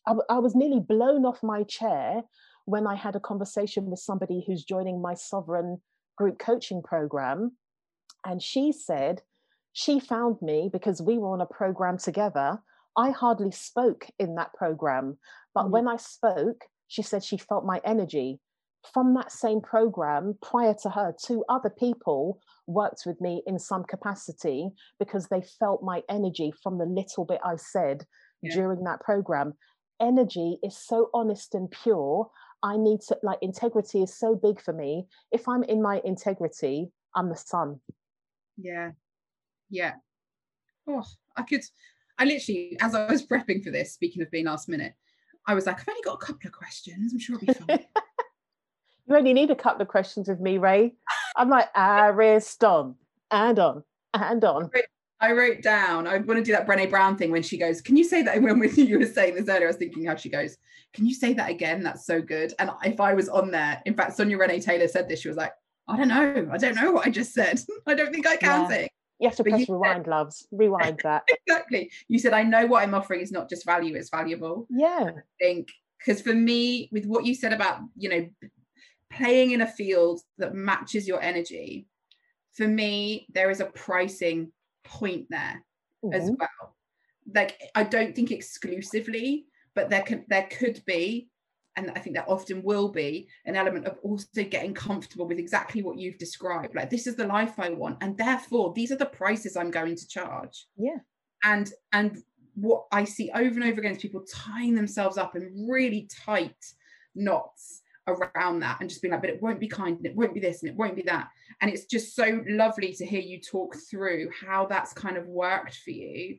I, 0.07 0.15
I 0.29 0.39
was 0.39 0.55
nearly 0.55 0.81
blown 0.81 1.25
off 1.25 1.43
my 1.43 1.63
chair 1.65 2.23
when 2.65 2.87
I 2.87 2.95
had 2.95 3.17
a 3.17 3.21
conversation 3.21 3.87
with 3.87 4.01
somebody 4.01 4.45
who's 4.47 4.65
joining 4.65 5.01
my 5.01 5.15
sovereign 5.15 5.81
group 6.17 6.39
coaching 6.39 6.83
program 6.83 7.53
and 8.25 8.43
she 8.43 8.73
said 8.73 9.23
she 9.73 10.01
found 10.01 10.41
me 10.41 10.69
because 10.73 11.03
we 11.03 11.19
were 11.19 11.29
on 11.29 11.41
a 11.41 11.47
program 11.47 11.99
together. 11.99 12.59
I 12.97 13.11
hardly 13.11 13.51
spoke 13.51 14.07
in 14.19 14.35
that 14.37 14.55
program, 14.55 15.19
but 15.55 15.65
mm-hmm. 15.65 15.73
when 15.73 15.89
I 15.89 15.97
spoke, 15.97 16.65
she 16.89 17.03
said 17.03 17.23
she 17.23 17.37
felt 17.37 17.65
my 17.65 17.81
energy. 17.85 18.41
From 18.95 19.15
that 19.15 19.33
same 19.33 19.61
program, 19.61 20.39
prior 20.43 20.75
to 20.83 20.91
her, 20.91 21.15
two 21.23 21.45
other 21.49 21.71
people 21.71 22.41
worked 22.67 23.03
with 23.05 23.21
me 23.21 23.43
in 23.47 23.59
some 23.59 23.85
capacity 23.85 24.71
because 24.99 25.27
they 25.27 25.43
felt 25.43 25.83
my 25.83 26.03
energy 26.09 26.53
from 26.63 26.79
the 26.79 26.87
little 26.87 27.25
bit 27.25 27.41
I 27.45 27.57
said 27.57 28.07
yeah. 28.43 28.55
during 28.55 28.85
that 28.85 29.01
program. 29.01 29.55
Energy 30.01 30.59
is 30.63 30.77
so 30.77 31.11
honest 31.13 31.55
and 31.55 31.71
pure. 31.71 32.31
I 32.67 32.77
need 32.77 33.01
to, 33.03 33.17
like, 33.23 33.39
integrity 33.43 34.03
is 34.03 34.19
so 34.19 34.35
big 34.35 34.61
for 34.61 34.73
me. 34.73 35.07
If 35.31 35.49
I'm 35.49 35.63
in 35.63 35.81
my 35.81 36.01
integrity, 36.05 36.89
I'm 37.15 37.29
the 37.29 37.37
sun. 37.37 37.79
Yeah. 38.57 38.91
Yeah. 39.71 39.93
Oh, 40.89 41.05
I 41.37 41.43
could, 41.43 41.63
I 42.19 42.25
literally, 42.25 42.77
as 42.81 42.97
I 42.97 43.07
was 43.07 43.25
prepping 43.31 43.63
for 43.63 43.71
this, 43.71 43.95
speaking 43.95 44.21
of 44.21 44.33
being 44.33 44.47
last 44.47 44.69
minute, 44.69 44.95
I 45.47 45.55
was 45.55 45.67
like, 45.67 45.79
I've 45.79 45.89
only 45.89 46.03
got 46.03 46.15
a 46.15 46.27
couple 46.27 46.49
of 46.49 46.53
questions. 46.53 47.13
I'm 47.13 47.21
sure 47.21 47.37
it'll 47.37 47.47
be 47.47 47.53
fine. 47.53 47.85
you 49.07 49.17
only 49.17 49.33
need 49.33 49.53
a 49.53 49.57
couple 49.57 49.83
of 49.83 49.89
questions 49.89 50.29
with 50.29 50.41
me, 50.41 50.59
Rae. 50.59 50.93
I'm 51.37 51.49
like, 51.49 51.69
Ariston, 51.77 52.97
and 53.31 53.59
on, 53.61 53.85
and 54.13 54.45
on. 54.45 54.71
I 55.21 55.33
wrote 55.33 55.63
down, 55.63 56.07
I 56.07 56.19
want 56.19 56.39
to 56.39 56.43
do 56.43 56.53
that 56.53 56.67
Brene 56.67 56.91
Brown 56.91 57.17
thing 57.17 57.31
when 57.31 57.43
she 57.43 57.57
goes, 57.57 57.81
Can 57.81 57.97
you 57.97 58.05
say 58.05 58.23
that? 58.23 58.41
When 58.43 58.59
with 58.59 58.77
you 58.77 58.99
were 58.99 59.07
saying 59.07 59.35
this 59.35 59.49
earlier, 59.49 59.67
I 59.67 59.69
was 59.69 59.77
thinking 59.77 60.05
how 60.05 60.17
she 60.17 60.29
goes, 60.29 60.57
Can 60.93 61.07
you 61.07 61.15
say 61.15 61.33
that 61.35 61.51
again? 61.51 61.83
That's 61.83 62.07
so 62.07 62.21
good. 62.21 62.53
And 62.59 62.71
if 62.85 63.01
I 63.01 63.15
was 63.15 63.29
on 63.29 63.51
there, 63.51 63.83
in 63.87 63.95
fact, 63.95 64.17
Sonya 64.17 64.37
Renee 64.37 64.61
Taylor 64.61 64.89
said 64.89 65.09
this, 65.09 65.21
she 65.21 65.29
was 65.29 65.37
like, 65.37 65.53
I 65.89 65.97
don't 65.97 66.09
know. 66.09 66.49
I 66.53 66.59
don't 66.59 66.75
know 66.75 66.91
what 66.91 67.07
I 67.07 67.11
just 67.11 67.33
said. 67.33 67.61
I 67.87 67.95
don't 67.95 68.13
think 68.13 68.27
I 68.27 68.37
can 68.37 68.63
yeah. 68.63 68.69
sing. 68.69 68.89
You 69.19 69.29
have 69.29 69.37
to 69.37 69.45
but 69.45 69.51
press 69.51 69.69
rewind, 69.69 70.05
said, 70.05 70.11
loves. 70.11 70.47
Rewind 70.51 71.01
that. 71.05 71.25
exactly. 71.47 71.91
You 72.09 72.19
said, 72.19 72.35
I 72.35 72.43
know 72.43 72.67
what 72.67 72.83
I'm 72.83 72.95
offering 72.95 73.21
is 73.21 73.33
not 73.33 73.49
just 73.49 73.65
value, 73.65 73.95
it's 73.95 74.11
valuable. 74.11 74.67
Yeah. 74.69 75.11
I 75.17 75.23
think, 75.41 75.69
because 75.99 76.21
for 76.21 76.35
me, 76.35 76.91
with 76.93 77.07
what 77.07 77.25
you 77.25 77.35
said 77.35 77.55
about, 77.55 77.81
you 77.97 78.11
know, 78.11 78.29
playing 79.11 79.53
in 79.53 79.63
a 79.63 79.67
field 79.67 80.21
that 80.37 80.55
matches 80.55 81.09
your 81.09 81.23
energy, 81.23 81.87
for 82.55 82.69
me, 82.69 83.27
there 83.33 83.51
is 83.51 83.61
a 83.61 83.67
pricing 83.67 84.53
point 84.87 85.27
there 85.31 85.65
mm-hmm. 86.05 86.15
as 86.15 86.31
well. 86.31 86.77
Like, 87.35 87.61
I 87.75 87.83
don't 87.83 88.15
think 88.15 88.31
exclusively, 88.31 89.47
but 89.75 89.91
there 89.91 90.03
can 90.03 90.25
there 90.29 90.49
could 90.51 90.83
be 90.87 91.29
and 91.77 91.91
I 91.95 92.01
think 92.01 92.17
that 92.17 92.27
often 92.27 92.63
will 92.63 92.89
be 92.89 93.29
an 93.45 93.55
element 93.55 93.87
of 93.87 93.99
also 94.03 94.43
getting 94.45 94.73
comfortable 94.73 95.29
with 95.29 95.39
exactly 95.39 95.83
what 95.83 95.99
you've 95.99 96.19
described. 96.19 96.75
Like 96.75 96.91
this 96.91 97.07
is 97.07 97.17
the 97.17 97.27
life 97.27 97.59
I 97.59 97.71
want, 97.71 97.99
and 98.01 98.17
therefore 98.17 98.73
these 98.75 98.91
are 98.91 98.97
the 98.97 99.07
prices 99.07 99.57
I'm 99.57 99.71
going 99.71 99.97
to 99.97 100.09
charge. 100.09 100.67
Yeah. 100.77 100.99
And 101.45 101.71
and 101.93 102.23
what 102.55 102.87
I 102.91 103.05
see 103.05 103.31
over 103.35 103.61
and 103.61 103.65
over 103.65 103.81
again 103.81 103.93
is 103.93 103.99
people 103.99 104.25
tying 104.33 104.75
themselves 104.75 105.19
up 105.19 105.37
in 105.37 105.67
really 105.69 106.09
tight 106.25 106.57
knots 107.15 107.83
around 108.07 108.61
that 108.61 108.79
and 108.81 108.89
just 108.89 109.03
being 109.03 109.13
like, 109.13 109.21
but 109.21 109.31
it 109.31 109.43
won't 109.43 109.61
be 109.61 109.69
kind 109.69 109.97
and 109.97 110.07
it 110.07 110.17
won't 110.17 110.35
be 110.35 110.41
this 110.41 110.63
and 110.63 110.71
it 110.71 110.77
won't 110.77 110.97
be 110.97 111.03
that. 111.03 111.29
And 111.61 111.71
it's 111.71 111.87
just 111.87 112.15
so 112.15 112.43
lovely 112.49 112.93
to 112.95 113.07
hear 113.07 113.21
you 113.21 113.41
talk 113.41 113.77
through 113.91 114.29
how 114.41 114.67
that's 114.67 114.93
kind 114.93 115.17
of 115.17 115.27
worked 115.27 115.77
for 115.77 115.91
you 115.91 116.39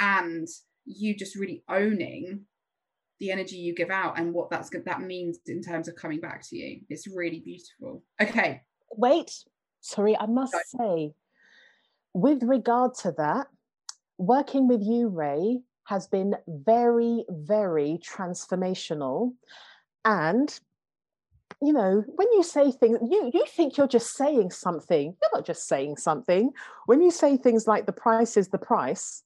and 0.00 0.48
you 0.84 1.14
just 1.16 1.36
really 1.36 1.62
owning 1.68 2.40
the 3.18 3.30
energy 3.30 3.56
you 3.56 3.74
give 3.74 3.90
out 3.90 4.18
and 4.18 4.32
what 4.32 4.50
that's 4.50 4.70
that 4.84 5.00
means 5.00 5.38
in 5.46 5.62
terms 5.62 5.88
of 5.88 5.96
coming 5.96 6.20
back 6.20 6.46
to 6.48 6.56
you. 6.56 6.80
It's 6.90 7.06
really 7.06 7.40
beautiful. 7.40 8.02
Okay. 8.20 8.62
Wait, 8.92 9.30
sorry, 9.80 10.16
I 10.18 10.26
must 10.26 10.54
say, 10.78 11.14
with 12.12 12.42
regard 12.42 12.94
to 12.96 13.12
that, 13.18 13.46
working 14.18 14.68
with 14.68 14.82
you, 14.82 15.08
Rae, 15.08 15.60
has 15.84 16.06
been 16.06 16.34
very, 16.46 17.24
very 17.28 17.98
transformational. 18.02 19.32
And 20.04 20.58
you 21.62 21.72
know, 21.72 22.04
when 22.14 22.28
you 22.32 22.42
say 22.42 22.70
things, 22.70 22.98
you 23.02 23.30
you 23.32 23.44
think 23.48 23.76
you're 23.76 23.88
just 23.88 24.14
saying 24.14 24.50
something. 24.50 25.16
You're 25.20 25.30
not 25.34 25.46
just 25.46 25.66
saying 25.66 25.96
something. 25.96 26.50
When 26.86 27.02
you 27.02 27.10
say 27.10 27.36
things 27.36 27.66
like 27.66 27.86
the 27.86 27.92
price 27.92 28.36
is 28.36 28.48
the 28.48 28.58
price, 28.58 29.22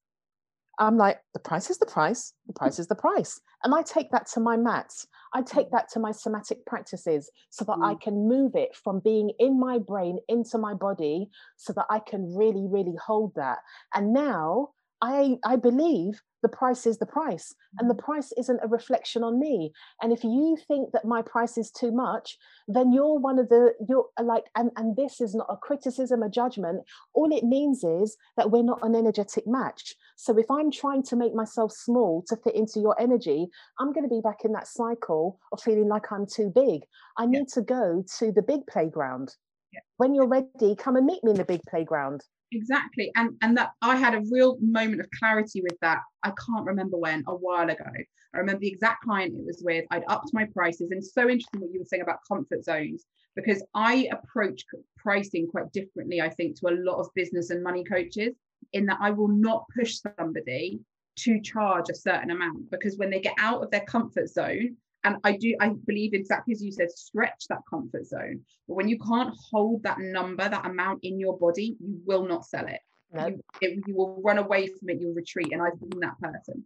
I'm 0.81 0.97
like, 0.97 1.21
the 1.35 1.41
price 1.41 1.69
is 1.69 1.79
the 1.79 1.87
price, 1.87 2.33
the 2.47 2.55
price 2.55 2.79
is 2.79 2.87
the 2.87 2.95
price. 2.95 3.39
And 3.63 3.75
I 3.75 3.83
take 3.83 4.11
that 4.13 4.27
to 4.29 4.41
my 4.41 4.57
mats. 4.57 5.07
I 5.35 5.43
take 5.43 5.71
that 5.73 5.91
to 5.91 6.01
my 6.01 6.11
somatic 6.11 6.65
practices 6.65 7.31
so 7.51 7.67
that 7.67 7.77
mm. 7.77 7.85
I 7.85 7.97
can 7.97 8.29
move 8.29 8.53
it 8.55 8.75
from 8.75 9.01
being 9.01 9.31
in 9.39 9.61
my 9.61 9.79
brain 9.79 10.19
into 10.29 10.57
my 10.57 10.73
body 10.73 11.29
so 11.57 11.75
that 11.75 11.85
I 11.91 11.99
can 11.99 12.35
really, 12.35 12.67
really 12.67 12.97
hold 12.97 13.35
that. 13.37 13.59
And 13.95 14.15
now 14.15 14.71
I, 15.03 15.37
I 15.45 15.57
believe 15.57 16.23
the 16.43 16.49
price 16.49 16.87
is 16.87 16.99
the 16.99 17.07
price 17.07 17.55
and 17.79 17.89
the 17.89 17.95
mm. 17.95 18.05
price 18.05 18.33
isn't 18.37 18.61
a 18.63 18.69
reflection 18.69 19.23
on 19.23 19.39
me 19.39 19.73
and 20.03 20.13
if 20.13 20.25
you 20.25 20.57
think 20.69 20.93
that 20.93 21.05
my 21.05 21.23
price 21.23 21.59
is 21.59 21.71
too 21.71 21.93
much 21.93 22.39
then 22.69 22.93
you're 22.93 23.19
one 23.19 23.39
of 23.39 23.49
the 23.49 23.73
you're 23.89 24.07
uh, 24.19 24.23
like 24.23 24.45
and 24.57 24.71
and 24.77 24.97
this 24.97 25.21
is 25.21 25.35
not 25.35 25.47
a 25.51 25.57
criticism 25.57 26.23
a 26.23 26.29
judgment 26.29 26.83
all 27.15 27.33
it 27.33 27.45
means 27.45 27.85
is 27.85 28.17
that 28.37 28.51
we're 28.51 28.63
not 28.63 28.83
an 28.83 28.95
energetic 28.95 29.47
match 29.47 29.95
so 30.17 30.37
if 30.39 30.51
i'm 30.51 30.71
trying 30.71 31.03
to 31.03 31.17
make 31.17 31.35
myself 31.35 31.73
small 31.73 32.25
to 32.27 32.37
fit 32.37 32.55
into 32.55 32.81
your 32.81 33.01
energy 33.01 33.47
i'm 33.79 33.93
going 33.93 34.09
to 34.09 34.15
be 34.15 34.21
back 34.23 34.45
in 34.45 34.53
that 34.53 34.67
cycle 34.67 35.39
of 35.53 35.61
feeling 35.61 35.89
like 35.89 36.11
i'm 36.11 36.27
too 36.27 36.51
big 36.55 36.83
i 37.19 37.27
need 37.27 37.39
yeah. 37.49 37.55
to 37.55 37.63
go 37.63 38.05
to 38.19 38.33
the 38.33 38.43
big 38.43 38.67
playground 38.67 39.35
yeah. 39.73 39.81
when 39.99 40.15
you're 40.15 40.29
ready 40.29 40.75
come 40.77 40.97
and 40.97 41.07
meet 41.07 41.23
me 41.25 41.31
in 41.33 41.37
the 41.37 41.45
big 41.45 41.61
playground 41.69 42.23
exactly 42.53 43.11
and 43.17 43.37
and 43.43 43.57
that 43.57 43.71
i 43.83 43.97
had 43.97 44.15
a 44.15 44.23
real 44.31 44.57
moment 44.61 45.01
of 45.01 45.09
clarity 45.19 45.63
with 45.63 45.79
that 45.81 46.01
i 46.23 46.31
can't 46.31 46.67
remember 46.67 46.97
when 46.97 47.23
a 47.27 47.35
while 47.35 47.69
ago. 47.69 47.85
I 48.33 48.39
remember 48.39 48.61
the 48.61 48.69
exact 48.69 49.03
client 49.03 49.35
it 49.35 49.45
was 49.45 49.63
with 49.65 49.85
i'd 49.91 50.05
upped 50.09 50.31
my 50.33 50.47
prices 50.47 50.91
and 50.91 51.05
so 51.05 51.23
interesting 51.23 51.61
what 51.61 51.73
you 51.73 51.81
were 51.81 51.87
saying 51.87 52.03
about 52.03 52.19
comfort 52.27 52.65
zones 52.65 53.05
because 53.37 53.63
i 53.75 54.09
approach 54.13 54.65
pricing 54.97 55.49
quite 55.49 55.73
differently 55.73 56.21
i 56.21 56.29
think 56.29 56.59
to 56.59 56.69
a 56.69 56.79
lot 56.81 57.01
of 57.01 57.09
business 57.15 57.51
and 57.51 57.63
money 57.63 57.85
coaches 57.85 58.35
in 58.73 58.87
that 58.87 58.99
i 59.01 59.11
will 59.11 59.29
not 59.29 59.65
push 59.77 59.99
somebody 60.19 60.81
to 61.17 61.41
charge 61.41 61.87
a 61.91 61.95
certain 61.95 62.31
amount 62.31 62.71
because 62.71 62.97
when 62.97 63.11
they 63.11 63.21
get 63.21 63.35
out 63.39 63.63
of 63.63 63.71
their 63.71 63.85
comfort 63.85 64.29
zone 64.29 64.77
and 65.05 65.17
i 65.25 65.37
do 65.37 65.55
i 65.61 65.71
believe 65.87 66.15
exactly 66.15 66.53
as 66.53 66.63
you 66.63 66.73
said 66.73 66.91
stretch 66.91 67.47
that 67.49 67.61
comfort 67.69 68.07
zone. 68.07 68.41
But 68.69 68.75
when 68.75 68.89
you 68.89 68.99
can't 68.99 69.35
hold 69.51 69.83
that 69.83 69.99
number 69.99 70.49
that 70.49 70.67
amount 70.67 71.01
in 71.03 71.19
your 71.19 71.39
body 71.39 71.77
you 71.81 72.01
will 72.05 72.27
not 72.27 72.47
sell 72.47 72.67
it. 72.67 72.81
You, 73.13 73.43
it, 73.61 73.81
you 73.87 73.97
will 73.97 74.21
run 74.23 74.39
away 74.39 74.69
from 74.69 74.89
it 74.91 75.01
you'll 75.01 75.15
retreat. 75.15 75.53
And 75.53 75.63
i've 75.63 75.79
been 75.81 76.01
that 76.01 76.21
person. 76.21 76.65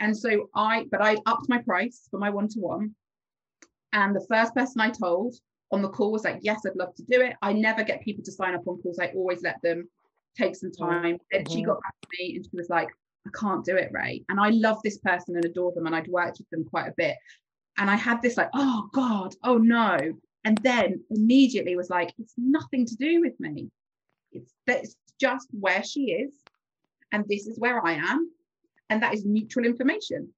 And 0.00 0.16
so 0.16 0.48
i 0.54 0.86
but 0.90 1.02
i 1.02 1.16
upped 1.26 1.48
my 1.48 1.58
price 1.58 2.08
for 2.10 2.18
my 2.18 2.30
one-to-one. 2.30 2.94
And 3.92 4.14
the 4.14 4.26
first 4.28 4.54
person 4.54 4.80
i 4.80 4.90
told 4.90 5.34
on 5.70 5.82
the 5.82 5.88
call 5.88 6.12
was 6.12 6.24
like 6.24 6.38
yes 6.42 6.60
i'd 6.66 6.76
love 6.76 6.94
to 6.96 7.02
do 7.04 7.20
it. 7.20 7.36
I 7.42 7.52
never 7.52 7.84
get 7.84 8.02
people 8.02 8.24
to 8.24 8.32
sign 8.32 8.54
up 8.54 8.66
on 8.66 8.80
calls. 8.82 8.98
I 8.98 9.08
always 9.08 9.42
let 9.42 9.60
them 9.62 9.88
take 10.36 10.56
some 10.56 10.70
mm-hmm. 10.70 10.90
time. 10.90 11.18
And 11.32 11.48
she 11.48 11.58
mm-hmm. 11.58 11.66
got 11.66 11.82
back 11.82 11.94
to 12.02 12.08
me 12.18 12.36
and 12.36 12.44
she 12.44 12.56
was 12.56 12.68
like 12.68 12.88
I 13.26 13.30
can't 13.38 13.64
do 13.64 13.74
it, 13.76 13.90
Rae. 13.90 14.22
And 14.28 14.38
I 14.38 14.50
love 14.50 14.80
this 14.84 14.98
person 14.98 15.34
and 15.34 15.46
adore 15.46 15.72
them, 15.72 15.86
and 15.86 15.96
I'd 15.96 16.08
worked 16.08 16.40
with 16.40 16.50
them 16.50 16.62
quite 16.66 16.88
a 16.88 16.94
bit 16.94 17.16
and 17.76 17.90
I 17.90 17.96
had 17.96 18.22
this 18.22 18.36
like, 18.36 18.50
oh 18.54 18.88
God, 18.92 19.34
oh 19.42 19.58
no. 19.58 19.98
And 20.44 20.58
then 20.58 21.02
immediately 21.10 21.76
was 21.76 21.90
like, 21.90 22.12
it's 22.18 22.34
nothing 22.36 22.86
to 22.86 22.96
do 22.96 23.20
with 23.20 23.38
me. 23.40 23.70
It's 24.32 24.52
that's 24.66 24.96
just 25.20 25.48
where 25.58 25.82
she 25.82 26.12
is. 26.12 26.32
And 27.12 27.24
this 27.28 27.46
is 27.46 27.58
where 27.58 27.84
I 27.84 27.92
am. 27.92 28.30
And 28.90 29.02
that 29.02 29.14
is 29.14 29.24
neutral 29.24 29.64
information. 29.64 30.28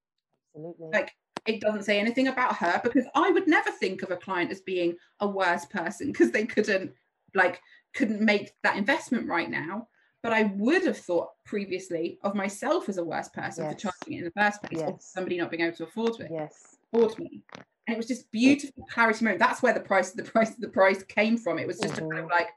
Absolutely. 0.54 0.88
Like 0.92 1.12
it 1.46 1.60
doesn't 1.60 1.84
say 1.84 1.98
anything 1.98 2.28
about 2.28 2.56
her 2.56 2.80
because 2.82 3.04
I 3.14 3.30
would 3.30 3.46
never 3.46 3.70
think 3.70 4.02
of 4.02 4.10
a 4.10 4.16
client 4.16 4.50
as 4.50 4.60
being 4.60 4.96
a 5.20 5.28
worse 5.28 5.64
person 5.66 6.08
because 6.08 6.30
they 6.30 6.46
couldn't 6.46 6.92
like 7.34 7.60
couldn't 7.94 8.20
make 8.20 8.52
that 8.62 8.76
investment 8.76 9.28
right 9.28 9.50
now. 9.50 9.88
But 10.22 10.32
I 10.32 10.44
would 10.56 10.84
have 10.84 10.98
thought 10.98 11.28
previously 11.44 12.18
of 12.22 12.34
myself 12.34 12.88
as 12.88 12.98
a 12.98 13.04
worse 13.04 13.28
person 13.28 13.64
yes. 13.64 13.74
for 13.74 13.80
charging 13.80 14.14
it 14.14 14.18
in 14.18 14.24
the 14.24 14.30
first 14.32 14.60
place, 14.60 14.80
yes. 14.80 14.88
or 14.88 14.98
somebody 15.00 15.38
not 15.38 15.50
being 15.50 15.62
able 15.62 15.76
to 15.76 15.84
afford 15.84 16.20
it. 16.20 16.30
Yes 16.32 16.75
afford 16.92 17.18
me. 17.18 17.42
And 17.86 17.94
it 17.94 17.96
was 17.96 18.06
just 18.06 18.30
beautiful 18.32 18.84
clarity 18.90 19.24
moment. 19.24 19.40
That's 19.40 19.62
where 19.62 19.72
the 19.72 19.80
price, 19.80 20.10
the 20.10 20.24
price, 20.24 20.50
the 20.56 20.68
price 20.68 21.02
came 21.04 21.36
from. 21.36 21.58
It 21.58 21.66
was 21.66 21.78
just 21.78 21.94
mm-hmm. 21.94 22.10
kind 22.10 22.24
of 22.24 22.30
like, 22.30 22.48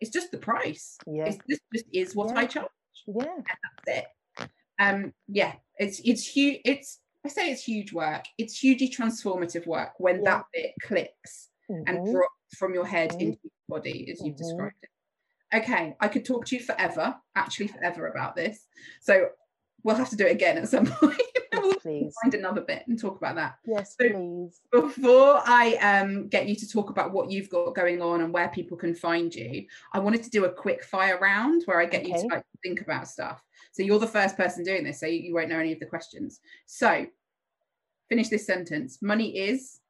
it's 0.00 0.10
just 0.10 0.30
the 0.30 0.38
price. 0.38 0.98
Yeah. 1.06 1.26
It's, 1.26 1.38
this 1.46 1.60
just 1.74 1.86
is 1.92 2.16
what 2.16 2.30
yeah. 2.30 2.38
I 2.38 2.46
charge. 2.46 2.68
Yeah. 3.06 3.24
And 3.24 3.44
that's 3.46 3.98
it. 3.98 4.06
Um, 4.78 5.12
yeah, 5.26 5.54
it's 5.76 6.00
it's 6.04 6.26
huge. 6.26 6.60
It's 6.64 7.00
I 7.24 7.28
say 7.28 7.50
it's 7.50 7.64
huge 7.64 7.92
work. 7.92 8.24
It's 8.38 8.58
hugely 8.58 8.88
transformative 8.88 9.66
work 9.66 9.92
when 9.98 10.16
yeah. 10.16 10.22
that 10.24 10.44
bit 10.54 10.72
clicks 10.82 11.48
mm-hmm. 11.70 11.82
and 11.86 12.12
drops 12.12 12.56
from 12.56 12.74
your 12.74 12.86
head 12.86 13.10
mm-hmm. 13.10 13.20
into 13.20 13.38
your 13.42 13.78
body, 13.78 14.08
as 14.10 14.20
you've 14.20 14.36
mm-hmm. 14.36 14.44
described 14.44 14.76
it. 14.82 15.56
Okay, 15.56 15.96
I 15.98 16.08
could 16.08 16.24
talk 16.24 16.44
to 16.46 16.56
you 16.56 16.62
forever, 16.62 17.16
actually 17.34 17.68
forever 17.68 18.06
about 18.06 18.36
this. 18.36 18.66
So 19.00 19.30
we'll 19.82 19.96
have 19.96 20.10
to 20.10 20.16
do 20.16 20.26
it 20.26 20.32
again 20.32 20.58
at 20.58 20.68
some 20.68 20.86
point 21.00 21.20
please. 21.88 22.14
Find 22.22 22.34
another 22.34 22.60
bit 22.60 22.84
and 22.86 22.98
talk 22.98 23.16
about 23.16 23.36
that. 23.36 23.58
Yes, 23.66 23.96
so 24.00 24.08
please. 24.08 24.60
Before 24.70 25.40
I 25.44 25.74
um, 25.76 26.28
get 26.28 26.48
you 26.48 26.54
to 26.56 26.68
talk 26.68 26.90
about 26.90 27.12
what 27.12 27.30
you've 27.30 27.48
got 27.48 27.74
going 27.74 28.02
on 28.02 28.20
and 28.20 28.32
where 28.32 28.48
people 28.48 28.76
can 28.76 28.94
find 28.94 29.34
you, 29.34 29.66
I 29.92 29.98
wanted 29.98 30.22
to 30.24 30.30
do 30.30 30.44
a 30.44 30.52
quick 30.52 30.84
fire 30.84 31.18
round 31.18 31.62
where 31.64 31.80
I 31.80 31.86
get 31.86 32.02
okay. 32.02 32.12
you 32.12 32.20
to 32.20 32.26
like 32.34 32.44
think 32.62 32.80
about 32.80 33.08
stuff. 33.08 33.42
So 33.72 33.82
you're 33.82 33.98
the 33.98 34.06
first 34.06 34.36
person 34.36 34.64
doing 34.64 34.84
this, 34.84 35.00
so 35.00 35.06
you, 35.06 35.20
you 35.20 35.34
won't 35.34 35.48
know 35.48 35.58
any 35.58 35.72
of 35.72 35.80
the 35.80 35.86
questions. 35.86 36.40
So 36.66 37.06
finish 38.08 38.28
this 38.28 38.46
sentence. 38.46 38.98
Money 39.02 39.36
is 39.36 39.80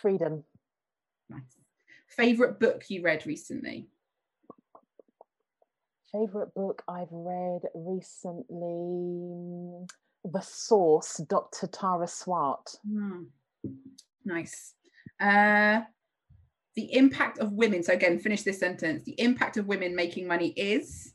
freedom. 0.00 0.44
Nice. 1.28 1.42
Favorite 2.08 2.58
book 2.58 2.84
you 2.88 3.02
read 3.02 3.26
recently? 3.26 3.88
Favorite 6.12 6.52
book 6.54 6.82
I've 6.88 7.12
read 7.12 7.62
recently 7.72 8.46
the 10.24 10.40
source, 10.40 11.20
Dr. 11.28 11.66
Tara 11.66 12.06
Swart. 12.06 12.76
Mm. 12.88 13.26
Nice. 14.24 14.74
Uh, 15.18 15.80
the 16.76 16.94
impact 16.94 17.38
of 17.38 17.52
women. 17.52 17.82
So 17.82 17.92
again, 17.92 18.18
finish 18.18 18.42
this 18.42 18.58
sentence. 18.58 19.04
The 19.04 19.20
impact 19.20 19.56
of 19.56 19.66
women 19.66 19.94
making 19.94 20.26
money 20.26 20.48
is. 20.56 21.12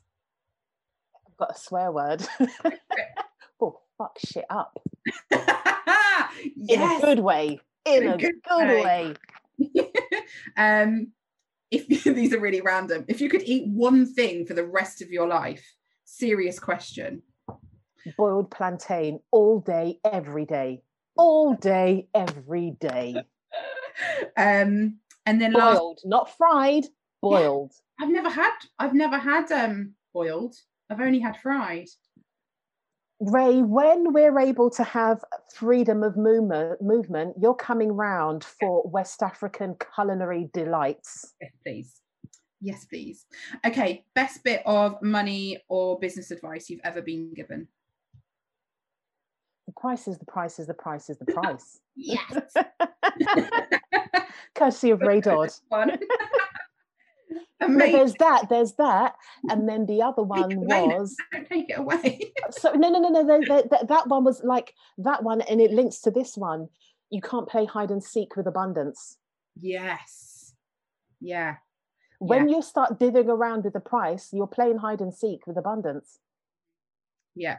I've 1.26 1.36
got 1.36 1.56
a 1.56 1.58
swear 1.58 1.90
word. 1.92 2.26
oh, 3.60 3.80
fuck 3.98 4.18
shit 4.24 4.44
up. 4.50 4.78
yes. 5.30 5.40
In 6.68 6.82
a 6.82 7.00
good 7.00 7.20
way. 7.20 7.60
In, 7.84 8.02
In 8.02 8.08
a 8.10 8.16
good, 8.16 8.34
good 8.48 8.84
way. 8.84 9.14
way. 9.58 9.92
um, 10.56 11.12
if 11.70 12.04
these 12.04 12.32
are 12.32 12.40
really 12.40 12.60
random, 12.60 13.04
if 13.08 13.20
you 13.20 13.28
could 13.28 13.42
eat 13.42 13.66
one 13.66 14.06
thing 14.06 14.46
for 14.46 14.54
the 14.54 14.66
rest 14.66 15.02
of 15.02 15.10
your 15.10 15.26
life, 15.26 15.64
serious 16.04 16.58
question, 16.58 17.22
boiled 18.16 18.50
plantain 18.50 19.20
all 19.30 19.60
day, 19.60 19.98
every 20.04 20.44
day, 20.44 20.82
all 21.16 21.54
day, 21.54 22.08
every 22.14 22.76
day. 22.80 23.16
um, 24.36 24.98
and 25.24 25.40
then 25.40 25.52
boiled, 25.52 25.98
last... 25.98 26.06
not 26.06 26.36
fried, 26.36 26.84
boiled. 27.22 27.72
Yeah, 27.98 28.06
I've 28.06 28.12
never 28.12 28.30
had. 28.30 28.52
I've 28.78 28.94
never 28.94 29.18
had 29.18 29.50
um 29.52 29.94
boiled. 30.12 30.54
I've 30.90 31.00
only 31.00 31.18
had 31.18 31.36
fried. 31.38 31.88
Rae, 33.18 33.62
when 33.62 34.12
we're 34.12 34.38
able 34.38 34.68
to 34.70 34.84
have 34.84 35.24
freedom 35.54 36.02
of 36.02 36.18
movement, 36.18 36.82
movement, 36.82 37.34
you're 37.40 37.54
coming 37.54 37.90
round 37.92 38.44
for 38.44 38.86
West 38.86 39.22
African 39.22 39.74
culinary 39.94 40.50
delights. 40.52 41.32
Yes, 41.40 41.52
please. 41.64 42.00
Yes, 42.60 42.84
please. 42.84 43.24
Okay, 43.64 44.04
best 44.14 44.44
bit 44.44 44.62
of 44.66 45.00
money 45.00 45.62
or 45.68 45.98
business 45.98 46.30
advice 46.30 46.68
you've 46.68 46.80
ever 46.84 47.00
been 47.00 47.32
given 47.32 47.68
price 49.76 50.08
is 50.08 50.18
the 50.18 50.24
price 50.24 50.58
is 50.58 50.66
the 50.66 50.74
price 50.74 51.10
is 51.10 51.18
the 51.18 51.26
price. 51.26 51.80
yes. 51.96 52.54
Courtesy 54.54 54.90
of 54.90 55.00
Rae 55.00 55.20
Dodd. 55.20 55.50
there's 57.60 58.14
that, 58.14 58.48
there's 58.48 58.72
that, 58.74 59.14
and 59.48 59.68
then 59.68 59.86
the 59.86 60.02
other 60.02 60.22
one 60.22 60.56
was. 60.60 61.16
Don't 61.32 61.48
take 61.48 61.70
it 61.70 61.78
away. 61.78 62.32
so 62.50 62.72
no, 62.72 62.88
no, 62.88 63.00
no, 63.00 63.22
no. 63.22 63.40
The, 63.40 63.68
the, 63.68 63.86
that 63.86 64.08
one 64.08 64.24
was 64.24 64.42
like 64.42 64.74
that 64.98 65.22
one, 65.22 65.40
and 65.42 65.60
it 65.60 65.72
links 65.72 66.00
to 66.02 66.10
this 66.10 66.36
one. 66.36 66.68
You 67.10 67.20
can't 67.20 67.48
play 67.48 67.64
hide 67.66 67.90
and 67.90 68.02
seek 68.02 68.36
with 68.36 68.46
abundance. 68.46 69.16
Yes. 69.60 70.54
Yeah. 71.20 71.56
When 72.18 72.48
yeah. 72.48 72.56
you 72.56 72.62
start 72.62 72.98
digging 72.98 73.28
around 73.28 73.64
with 73.64 73.74
the 73.74 73.80
price, 73.80 74.30
you're 74.32 74.46
playing 74.46 74.78
hide 74.78 75.00
and 75.00 75.14
seek 75.14 75.46
with 75.46 75.56
abundance. 75.56 76.18
Yeah. 77.34 77.58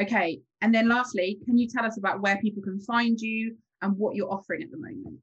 Okay. 0.00 0.40
And 0.60 0.74
then 0.74 0.88
lastly, 0.88 1.38
can 1.44 1.58
you 1.58 1.68
tell 1.68 1.84
us 1.84 1.98
about 1.98 2.20
where 2.20 2.38
people 2.38 2.62
can 2.62 2.80
find 2.80 3.20
you 3.20 3.56
and 3.82 3.96
what 3.96 4.16
you're 4.16 4.32
offering 4.32 4.62
at 4.62 4.70
the 4.70 4.78
moment? 4.78 5.18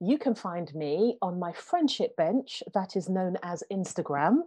you 0.00 0.16
can 0.16 0.34
find 0.34 0.72
me 0.74 1.16
on 1.22 1.38
my 1.38 1.52
friendship 1.52 2.16
bench 2.16 2.62
that 2.72 2.94
is 2.94 3.08
known 3.08 3.36
as 3.42 3.64
Instagram, 3.72 4.38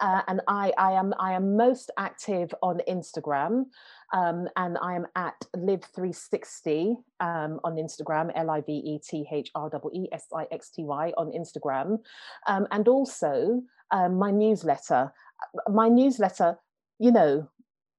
uh, 0.00 0.20
and 0.28 0.40
I, 0.46 0.72
I 0.76 0.92
am 0.92 1.14
I 1.18 1.32
am 1.32 1.56
most 1.56 1.90
active 1.96 2.54
on 2.62 2.80
Instagram, 2.86 3.64
um, 4.12 4.48
and 4.56 4.76
I 4.82 4.94
am 4.96 5.06
at 5.16 5.40
live360 5.56 6.96
um, 7.20 7.58
on 7.64 7.76
Instagram, 7.76 8.30
L 8.34 8.50
I 8.50 8.60
V 8.60 8.72
E 8.72 8.98
T 8.98 9.26
H 9.30 9.50
R 9.54 9.70
E 9.94 9.98
E 9.98 10.08
S 10.12 10.26
I 10.34 10.46
X 10.50 10.70
T 10.70 10.84
Y 10.84 11.12
on 11.16 11.32
Instagram, 11.32 11.98
um, 12.46 12.66
and 12.70 12.86
also 12.86 13.62
um, 13.90 14.18
my 14.18 14.30
newsletter. 14.30 15.12
My 15.68 15.88
newsletter, 15.88 16.58
you 16.98 17.12
know, 17.12 17.48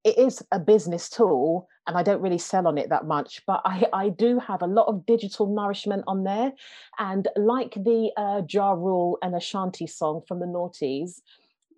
it 0.04 0.18
is 0.18 0.42
a 0.52 0.60
business 0.60 1.10
tool 1.10 1.68
and 1.88 1.98
I 1.98 2.04
don't 2.04 2.22
really 2.22 2.38
sell 2.38 2.68
on 2.68 2.78
it 2.78 2.90
that 2.90 3.06
much, 3.06 3.42
but 3.48 3.62
I, 3.66 3.86
I 3.92 4.10
do 4.10 4.40
have 4.40 4.62
a 4.62 4.68
lot 4.68 4.88
of 4.88 5.06
digital 5.06 5.48
nourishment 5.48 6.04
on 6.08 6.24
there. 6.24 6.52
And 7.00 7.28
like 7.36 7.74
the 7.74 8.12
uh, 8.16 8.42
Rule 8.76 9.18
and 9.24 9.36
Ashanti 9.36 9.88
song 9.88 10.22
from 10.28 10.40
the 10.40 10.46
noughties, 10.46 11.22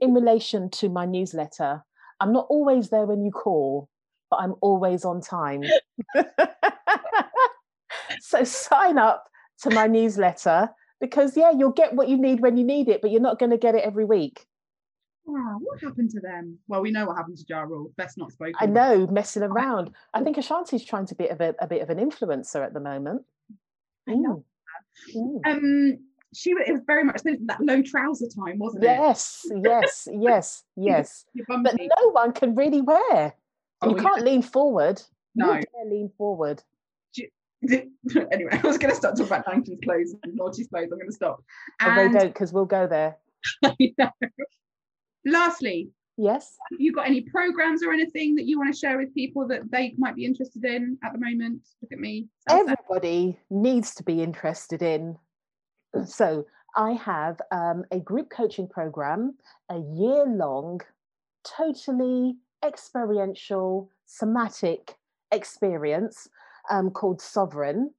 in 0.01 0.13
relation 0.13 0.69
to 0.71 0.89
my 0.89 1.05
newsletter, 1.05 1.83
I'm 2.19 2.33
not 2.33 2.47
always 2.49 2.89
there 2.89 3.05
when 3.05 3.23
you 3.23 3.31
call, 3.31 3.87
but 4.29 4.37
I'm 4.37 4.55
always 4.61 5.05
on 5.05 5.21
time. 5.21 5.63
so 8.19 8.43
sign 8.43 8.97
up 8.97 9.29
to 9.61 9.69
my 9.69 9.87
newsletter 9.87 10.69
because, 10.99 11.37
yeah, 11.37 11.51
you'll 11.57 11.71
get 11.71 11.93
what 11.93 12.09
you 12.09 12.17
need 12.17 12.41
when 12.41 12.57
you 12.57 12.65
need 12.65 12.89
it, 12.89 13.01
but 13.01 13.11
you're 13.11 13.21
not 13.21 13.39
going 13.39 13.51
to 13.51 13.57
get 13.57 13.75
it 13.75 13.83
every 13.85 14.05
week. 14.05 14.45
Wow, 15.25 15.57
what 15.61 15.79
happened 15.81 16.09
to 16.11 16.19
them? 16.19 16.57
Well, 16.67 16.81
we 16.81 16.91
know 16.91 17.05
what 17.05 17.17
happened 17.17 17.37
to 17.37 17.45
Ja 17.47 17.61
Rule. 17.61 17.91
Best 17.95 18.17
not 18.17 18.31
spoken. 18.31 18.55
I 18.59 18.65
know, 18.65 19.07
messing 19.07 19.43
around. 19.43 19.91
I 20.13 20.23
think 20.23 20.37
Ashanti's 20.37 20.83
trying 20.83 21.05
to 21.07 21.15
be 21.15 21.27
a 21.27 21.35
bit, 21.35 21.55
a 21.59 21.67
bit 21.67 21.81
of 21.81 21.89
an 21.89 21.97
influencer 21.97 22.65
at 22.65 22.73
the 22.73 22.79
moment. 22.79 23.23
I 24.09 24.15
know. 24.15 24.43
Mm. 25.15 25.39
Um, 25.45 25.99
she 26.33 26.51
it 26.51 26.71
was 26.71 26.81
very 26.87 27.03
much 27.03 27.21
that 27.23 27.61
low 27.61 27.81
trouser 27.81 28.27
time, 28.27 28.57
wasn't 28.57 28.83
it? 28.83 28.87
Yes, 28.87 29.45
yes, 29.63 30.07
yes, 30.11 30.63
yes. 30.75 31.25
but 31.47 31.75
no 31.77 32.09
one 32.11 32.31
can 32.31 32.55
really 32.55 32.81
wear. 32.81 33.35
Oh, 33.81 33.89
you 33.89 33.95
can't 33.95 34.19
yeah. 34.19 34.23
lean 34.23 34.41
forward. 34.41 35.01
No, 35.35 35.53
you 35.53 35.63
lean 35.85 36.11
forward. 36.17 36.63
anyway, 37.69 38.49
I 38.51 38.61
was 38.65 38.79
going 38.79 38.89
to 38.89 38.95
start 38.95 39.15
talking 39.15 39.27
about 39.27 39.45
Duncan's 39.45 39.79
clothes 39.83 40.15
and 40.23 40.33
naughty 40.35 40.65
clothes. 40.65 40.89
I'm 40.91 40.97
going 40.97 41.09
to 41.09 41.13
stop. 41.13 41.43
And... 41.79 41.97
They 42.15 42.19
don't 42.19 42.33
because 42.33 42.51
we'll 42.51 42.65
go 42.65 42.87
there. 42.87 43.17
Lastly, 45.25 45.89
yes, 46.17 46.57
have 46.71 46.79
you 46.79 46.93
got 46.93 47.07
any 47.07 47.21
programs 47.21 47.83
or 47.83 47.91
anything 47.91 48.35
that 48.35 48.45
you 48.45 48.57
want 48.57 48.73
to 48.73 48.79
share 48.79 48.97
with 48.97 49.13
people 49.13 49.47
that 49.47 49.69
they 49.71 49.93
might 49.97 50.15
be 50.15 50.25
interested 50.25 50.63
in 50.65 50.97
at 51.03 51.13
the 51.13 51.19
moment? 51.19 51.61
Look 51.81 51.91
at 51.91 51.99
me. 51.99 52.27
Everybody 52.49 53.39
needs 53.49 53.95
to 53.95 54.03
be 54.03 54.21
interested 54.21 54.81
in. 54.81 55.17
So 56.05 56.45
I 56.75 56.91
have 56.93 57.41
um, 57.51 57.83
a 57.91 57.99
group 57.99 58.29
coaching 58.29 58.67
program, 58.67 59.35
a 59.69 59.77
year 59.77 60.25
long, 60.25 60.81
totally 61.43 62.35
experiential, 62.63 63.89
somatic 64.05 64.95
experience 65.31 66.27
um, 66.69 66.91
called 66.91 67.21
Sovereign. 67.21 67.91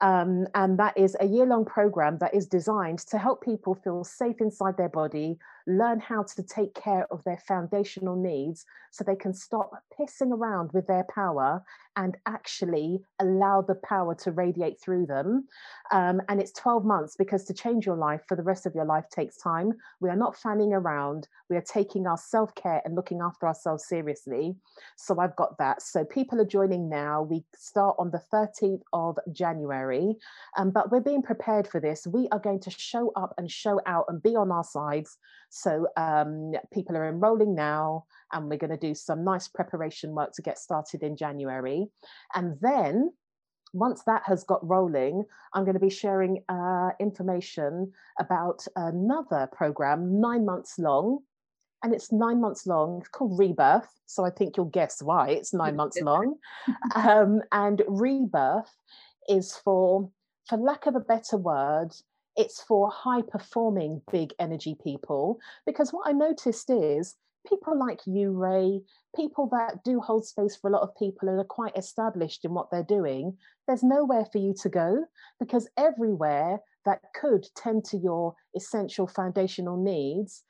Um, 0.00 0.46
and 0.54 0.78
that 0.78 0.96
is 0.96 1.16
a 1.20 1.26
year 1.26 1.46
long 1.46 1.64
program 1.64 2.18
that 2.18 2.34
is 2.34 2.46
designed 2.46 3.00
to 3.00 3.18
help 3.18 3.42
people 3.42 3.74
feel 3.74 4.04
safe 4.04 4.36
inside 4.40 4.76
their 4.76 4.88
body, 4.88 5.38
learn 5.70 6.00
how 6.00 6.22
to 6.22 6.42
take 6.42 6.74
care 6.74 7.06
of 7.10 7.22
their 7.24 7.38
foundational 7.38 8.16
needs 8.16 8.64
so 8.90 9.04
they 9.04 9.16
can 9.16 9.32
stop 9.32 9.70
pissing 9.98 10.32
around 10.32 10.70
with 10.72 10.86
their 10.86 11.06
power 11.14 11.62
and 11.96 12.16
actually 12.26 13.00
allow 13.20 13.60
the 13.60 13.74
power 13.74 14.14
to 14.14 14.32
radiate 14.32 14.80
through 14.80 15.06
them. 15.06 15.46
Um, 15.92 16.20
and 16.28 16.40
it's 16.40 16.52
12 16.52 16.84
months 16.84 17.16
because 17.16 17.44
to 17.44 17.54
change 17.54 17.86
your 17.86 17.96
life 17.96 18.22
for 18.26 18.36
the 18.36 18.42
rest 18.42 18.66
of 18.66 18.74
your 18.74 18.84
life 18.84 19.04
takes 19.10 19.36
time. 19.36 19.72
We 20.00 20.08
are 20.08 20.16
not 20.16 20.36
fanning 20.36 20.72
around, 20.72 21.28
we 21.48 21.56
are 21.56 21.62
taking 21.62 22.06
our 22.06 22.16
self 22.16 22.54
care 22.54 22.80
and 22.84 22.94
looking 22.94 23.20
after 23.20 23.46
ourselves 23.46 23.86
seriously. 23.86 24.54
So 24.96 25.18
I've 25.20 25.36
got 25.36 25.58
that. 25.58 25.82
So 25.82 26.04
people 26.04 26.40
are 26.40 26.46
joining 26.46 26.88
now. 26.88 27.22
We 27.22 27.44
start 27.56 27.96
on 27.98 28.10
the 28.10 28.22
13th 28.32 28.82
of 28.92 29.18
January, 29.32 30.16
um, 30.56 30.70
but 30.70 30.90
we're 30.90 31.00
being 31.00 31.22
prepared 31.22 31.66
for 31.66 31.80
this. 31.80 32.06
We 32.06 32.28
are 32.32 32.38
going 32.38 32.60
to 32.60 32.70
show 32.70 33.12
up 33.16 33.34
and 33.36 33.50
show 33.50 33.80
out 33.86 34.06
and 34.08 34.22
be 34.22 34.36
on 34.36 34.50
our 34.50 34.64
sides. 34.64 35.18
So 35.50 35.88
um, 35.96 36.52
people 36.72 36.96
are 36.96 37.08
enrolling 37.08 37.54
now, 37.54 38.04
and 38.32 38.48
we're 38.48 38.56
going 38.56 38.70
to 38.70 38.76
do 38.76 38.94
some 38.94 39.24
nice 39.24 39.48
preparation 39.48 40.14
work 40.14 40.32
to 40.34 40.42
get 40.42 40.58
started 40.58 41.02
in 41.02 41.16
January. 41.16 41.88
And 42.34 42.56
then 42.60 43.12
once 43.72 44.02
that 44.04 44.22
has 44.26 44.44
got 44.44 44.66
rolling, 44.66 45.24
I'm 45.52 45.64
going 45.64 45.74
to 45.74 45.80
be 45.80 45.90
sharing 45.90 46.42
uh, 46.48 46.90
information 46.98 47.92
about 48.18 48.64
another 48.76 49.48
program, 49.52 50.20
nine 50.20 50.44
months 50.44 50.78
long. 50.78 51.18
And 51.82 51.94
it's 51.94 52.12
nine 52.12 52.40
months 52.40 52.66
long. 52.66 52.98
It's 53.00 53.08
called 53.08 53.38
Rebirth. 53.38 53.88
So 54.06 54.24
I 54.24 54.30
think 54.30 54.56
you'll 54.56 54.66
guess 54.66 55.02
why 55.02 55.30
it's 55.30 55.54
nine 55.54 55.76
months 55.76 56.00
long. 56.02 56.36
Um, 56.94 57.40
and 57.52 57.82
Rebirth 57.88 58.70
is 59.28 59.56
for, 59.56 60.10
for 60.48 60.58
lack 60.58 60.86
of 60.86 60.94
a 60.94 61.00
better 61.00 61.36
word, 61.36 61.92
it's 62.40 62.62
for 62.62 62.90
high 62.90 63.20
performing 63.20 64.00
big 64.10 64.32
energy 64.38 64.74
people. 64.82 65.38
Because 65.66 65.90
what 65.90 66.08
I 66.08 66.12
noticed 66.12 66.70
is 66.70 67.16
people 67.46 67.78
like 67.78 68.00
you, 68.06 68.32
Rae, 68.32 68.80
people 69.14 69.46
that 69.52 69.84
do 69.84 70.00
hold 70.00 70.24
space 70.24 70.56
for 70.56 70.70
a 70.70 70.72
lot 70.72 70.82
of 70.82 70.96
people 70.96 71.28
and 71.28 71.38
are 71.38 71.44
quite 71.44 71.76
established 71.76 72.46
in 72.46 72.54
what 72.54 72.70
they're 72.70 72.82
doing, 72.82 73.36
there's 73.66 73.82
nowhere 73.82 74.24
for 74.32 74.38
you 74.38 74.54
to 74.62 74.70
go 74.70 75.04
because 75.38 75.68
everywhere 75.76 76.60
that 76.86 77.00
could 77.14 77.46
tend 77.54 77.84
to 77.84 77.98
your 77.98 78.34
essential 78.56 79.06
foundational 79.06 79.76
needs 79.76 80.42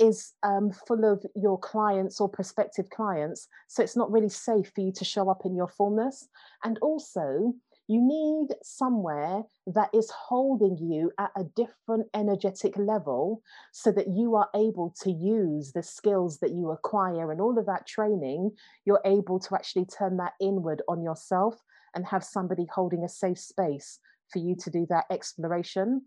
is 0.00 0.32
um, 0.42 0.72
full 0.88 1.04
of 1.04 1.24
your 1.36 1.58
clients 1.58 2.20
or 2.22 2.28
prospective 2.28 2.88
clients. 2.88 3.48
So 3.68 3.82
it's 3.82 3.96
not 3.96 4.10
really 4.10 4.30
safe 4.30 4.72
for 4.74 4.80
you 4.80 4.92
to 4.92 5.04
show 5.04 5.28
up 5.30 5.42
in 5.44 5.54
your 5.54 5.68
fullness. 5.68 6.26
And 6.64 6.78
also, 6.80 7.54
you 7.86 8.00
need 8.00 8.56
somewhere 8.62 9.42
that 9.66 9.90
is 9.92 10.10
holding 10.10 10.78
you 10.78 11.12
at 11.18 11.30
a 11.36 11.44
different 11.44 12.06
energetic 12.14 12.76
level 12.78 13.42
so 13.72 13.92
that 13.92 14.08
you 14.08 14.34
are 14.36 14.48
able 14.54 14.94
to 15.02 15.10
use 15.10 15.72
the 15.72 15.82
skills 15.82 16.38
that 16.38 16.52
you 16.52 16.70
acquire 16.70 17.30
and 17.30 17.40
all 17.40 17.58
of 17.58 17.66
that 17.66 17.86
training. 17.86 18.50
You're 18.86 19.02
able 19.04 19.38
to 19.40 19.54
actually 19.54 19.86
turn 19.86 20.16
that 20.16 20.32
inward 20.40 20.82
on 20.88 21.02
yourself 21.02 21.62
and 21.94 22.06
have 22.06 22.24
somebody 22.24 22.66
holding 22.72 23.04
a 23.04 23.08
safe 23.08 23.38
space 23.38 23.98
for 24.32 24.38
you 24.38 24.56
to 24.56 24.70
do 24.70 24.86
that 24.88 25.04
exploration. 25.10 26.02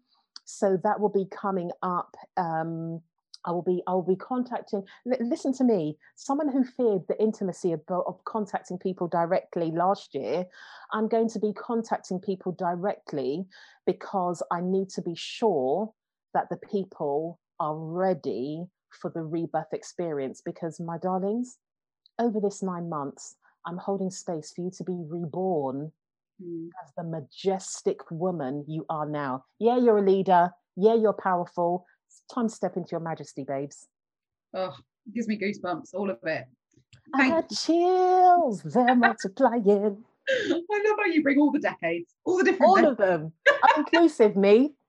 So 0.45 0.77
that 0.83 0.99
will 0.99 1.09
be 1.09 1.25
coming 1.29 1.71
up 1.83 2.15
um, 2.37 3.01
I 3.47 3.51
will 3.51 3.63
be 3.63 3.81
I 3.87 3.93
will 3.93 4.03
be 4.03 4.17
contacting. 4.17 4.83
listen 5.05 5.53
to 5.53 5.63
me, 5.63 5.97
someone 6.15 6.49
who 6.49 6.65
feared 6.65 7.07
the 7.07 7.19
intimacy 7.19 7.71
of, 7.71 7.81
of 7.89 8.23
contacting 8.25 8.77
people 8.77 9.07
directly 9.07 9.71
last 9.71 10.13
year. 10.13 10.45
I'm 10.91 11.07
going 11.07 11.29
to 11.29 11.39
be 11.39 11.53
contacting 11.53 12.19
people 12.19 12.51
directly 12.51 13.45
because 13.85 14.43
I 14.51 14.59
need 14.61 14.89
to 14.89 15.01
be 15.01 15.15
sure 15.15 15.93
that 16.33 16.49
the 16.49 16.57
people 16.57 17.39
are 17.59 17.75
ready 17.75 18.65
for 19.01 19.09
the 19.09 19.23
rebirth 19.23 19.73
experience. 19.73 20.41
Because 20.45 20.79
my 20.79 20.97
darlings, 20.97 21.57
over 22.19 22.41
this 22.41 22.61
nine 22.61 22.89
months, 22.89 23.37
I'm 23.65 23.77
holding 23.77 24.11
space 24.11 24.51
for 24.53 24.61
you 24.61 24.71
to 24.77 24.83
be 24.83 25.05
reborn 25.07 25.93
mm. 26.43 26.67
as 26.83 26.91
the 26.97 27.03
majestic 27.03 27.99
woman 28.11 28.65
you 28.67 28.85
are 28.89 29.07
now. 29.07 29.45
Yeah, 29.57 29.77
you're 29.77 29.99
a 29.99 30.09
leader. 30.09 30.51
Yeah, 30.75 30.95
you're 30.95 31.13
powerful 31.13 31.85
time 32.33 32.47
to 32.47 32.53
step 32.53 32.77
into 32.77 32.89
your 32.91 32.99
majesty, 32.99 33.43
babes. 33.43 33.87
Oh, 34.53 34.73
gives 35.13 35.27
me 35.27 35.37
goosebumps, 35.37 35.93
all 35.93 36.09
of 36.09 36.17
it. 36.23 36.45
Thank 37.15 37.33
I 37.33 37.35
had 37.37 37.49
chills, 37.49 38.63
they're 38.63 38.95
multiplying. 38.95 40.03
I 40.29 40.51
love 40.51 40.97
how 40.99 41.05
you 41.05 41.23
bring 41.23 41.39
all 41.39 41.51
the 41.51 41.59
decades, 41.59 42.13
all 42.25 42.37
the 42.37 42.43
different. 42.43 42.69
All 42.69 42.75
decades. 42.75 42.91
of 42.91 42.97
them. 42.97 43.33
inclusive, 43.77 44.35
me. 44.35 44.73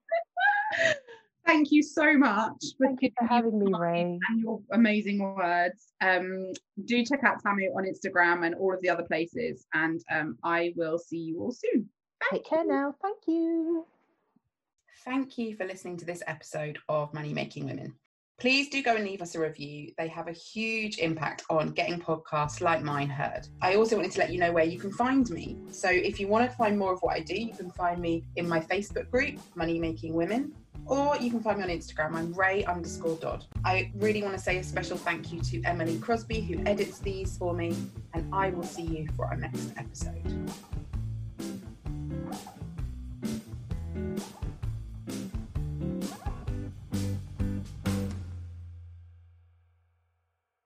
Thank 1.45 1.71
you 1.71 1.81
so 1.81 2.15
much. 2.15 2.63
Thank 2.79 3.01
you 3.01 3.09
for 3.17 3.25
having 3.25 3.57
me, 3.57 3.71
Rae. 3.75 4.19
And 4.29 4.39
your 4.39 4.61
amazing 4.71 5.17
words. 5.17 5.93
Um, 5.99 6.51
do 6.85 7.03
check 7.03 7.23
out 7.23 7.41
Tamu 7.41 7.71
on 7.75 7.85
Instagram 7.85 8.45
and 8.45 8.53
all 8.53 8.71
of 8.71 8.81
the 8.81 8.89
other 8.89 9.01
places. 9.01 9.65
And 9.73 9.99
um, 10.11 10.37
I 10.43 10.73
will 10.75 10.99
see 10.99 11.17
you 11.17 11.41
all 11.41 11.51
soon. 11.51 11.89
Thank 12.29 12.43
Take 12.43 12.45
care 12.45 12.65
now. 12.65 12.93
Thank 13.01 13.17
you. 13.25 13.87
Thank 15.05 15.37
you 15.37 15.55
for 15.55 15.65
listening 15.65 15.95
to 15.97 16.05
this 16.05 16.21
episode 16.27 16.77
of 16.89 17.13
Money 17.13 17.33
Making 17.33 17.65
Women. 17.65 17.93
Please 18.37 18.69
do 18.69 18.83
go 18.83 18.95
and 18.95 19.05
leave 19.05 19.21
us 19.21 19.33
a 19.33 19.39
review. 19.39 19.93
They 19.97 20.09
have 20.09 20.27
a 20.27 20.33
huge 20.33 20.97
impact 20.97 21.43
on 21.49 21.71
getting 21.71 21.99
podcasts 21.99 22.59
like 22.59 22.83
mine 22.83 23.09
heard. 23.09 23.47
I 23.61 23.75
also 23.75 23.95
wanted 23.95 24.11
to 24.11 24.19
let 24.19 24.31
you 24.31 24.39
know 24.39 24.51
where 24.51 24.65
you 24.65 24.77
can 24.77 24.91
find 24.91 25.29
me. 25.29 25.57
So 25.71 25.89
if 25.89 26.19
you 26.19 26.27
want 26.27 26.49
to 26.49 26.55
find 26.57 26.77
more 26.77 26.91
of 26.91 26.99
what 26.99 27.15
I 27.15 27.21
do, 27.21 27.33
you 27.33 27.53
can 27.53 27.71
find 27.71 28.01
me 28.01 28.25
in 28.35 28.47
my 28.47 28.59
Facebook 28.59 29.09
group, 29.09 29.39
Money 29.55 29.79
Making 29.79 30.15
Women, 30.15 30.53
or 30.85 31.15
you 31.17 31.31
can 31.31 31.41
find 31.41 31.59
me 31.59 31.63
on 31.63 31.69
Instagram. 31.69 32.15
I'm 32.15 32.33
Rae 32.33 32.65
underscore 32.65 33.15
Dodd. 33.15 33.45
I 33.63 33.91
really 33.95 34.21
want 34.21 34.35
to 34.35 34.41
say 34.41 34.57
a 34.57 34.63
special 34.63 34.97
thank 34.97 35.31
you 35.31 35.39
to 35.41 35.61
Emily 35.63 35.97
Crosby, 35.99 36.41
who 36.41 36.61
edits 36.65 36.99
these 36.99 37.37
for 37.37 37.53
me, 37.53 37.73
and 38.13 38.27
I 38.33 38.49
will 38.49 38.63
see 38.63 38.83
you 38.83 39.07
for 39.15 39.25
our 39.25 39.37
next 39.37 39.71
episode. 39.77 40.51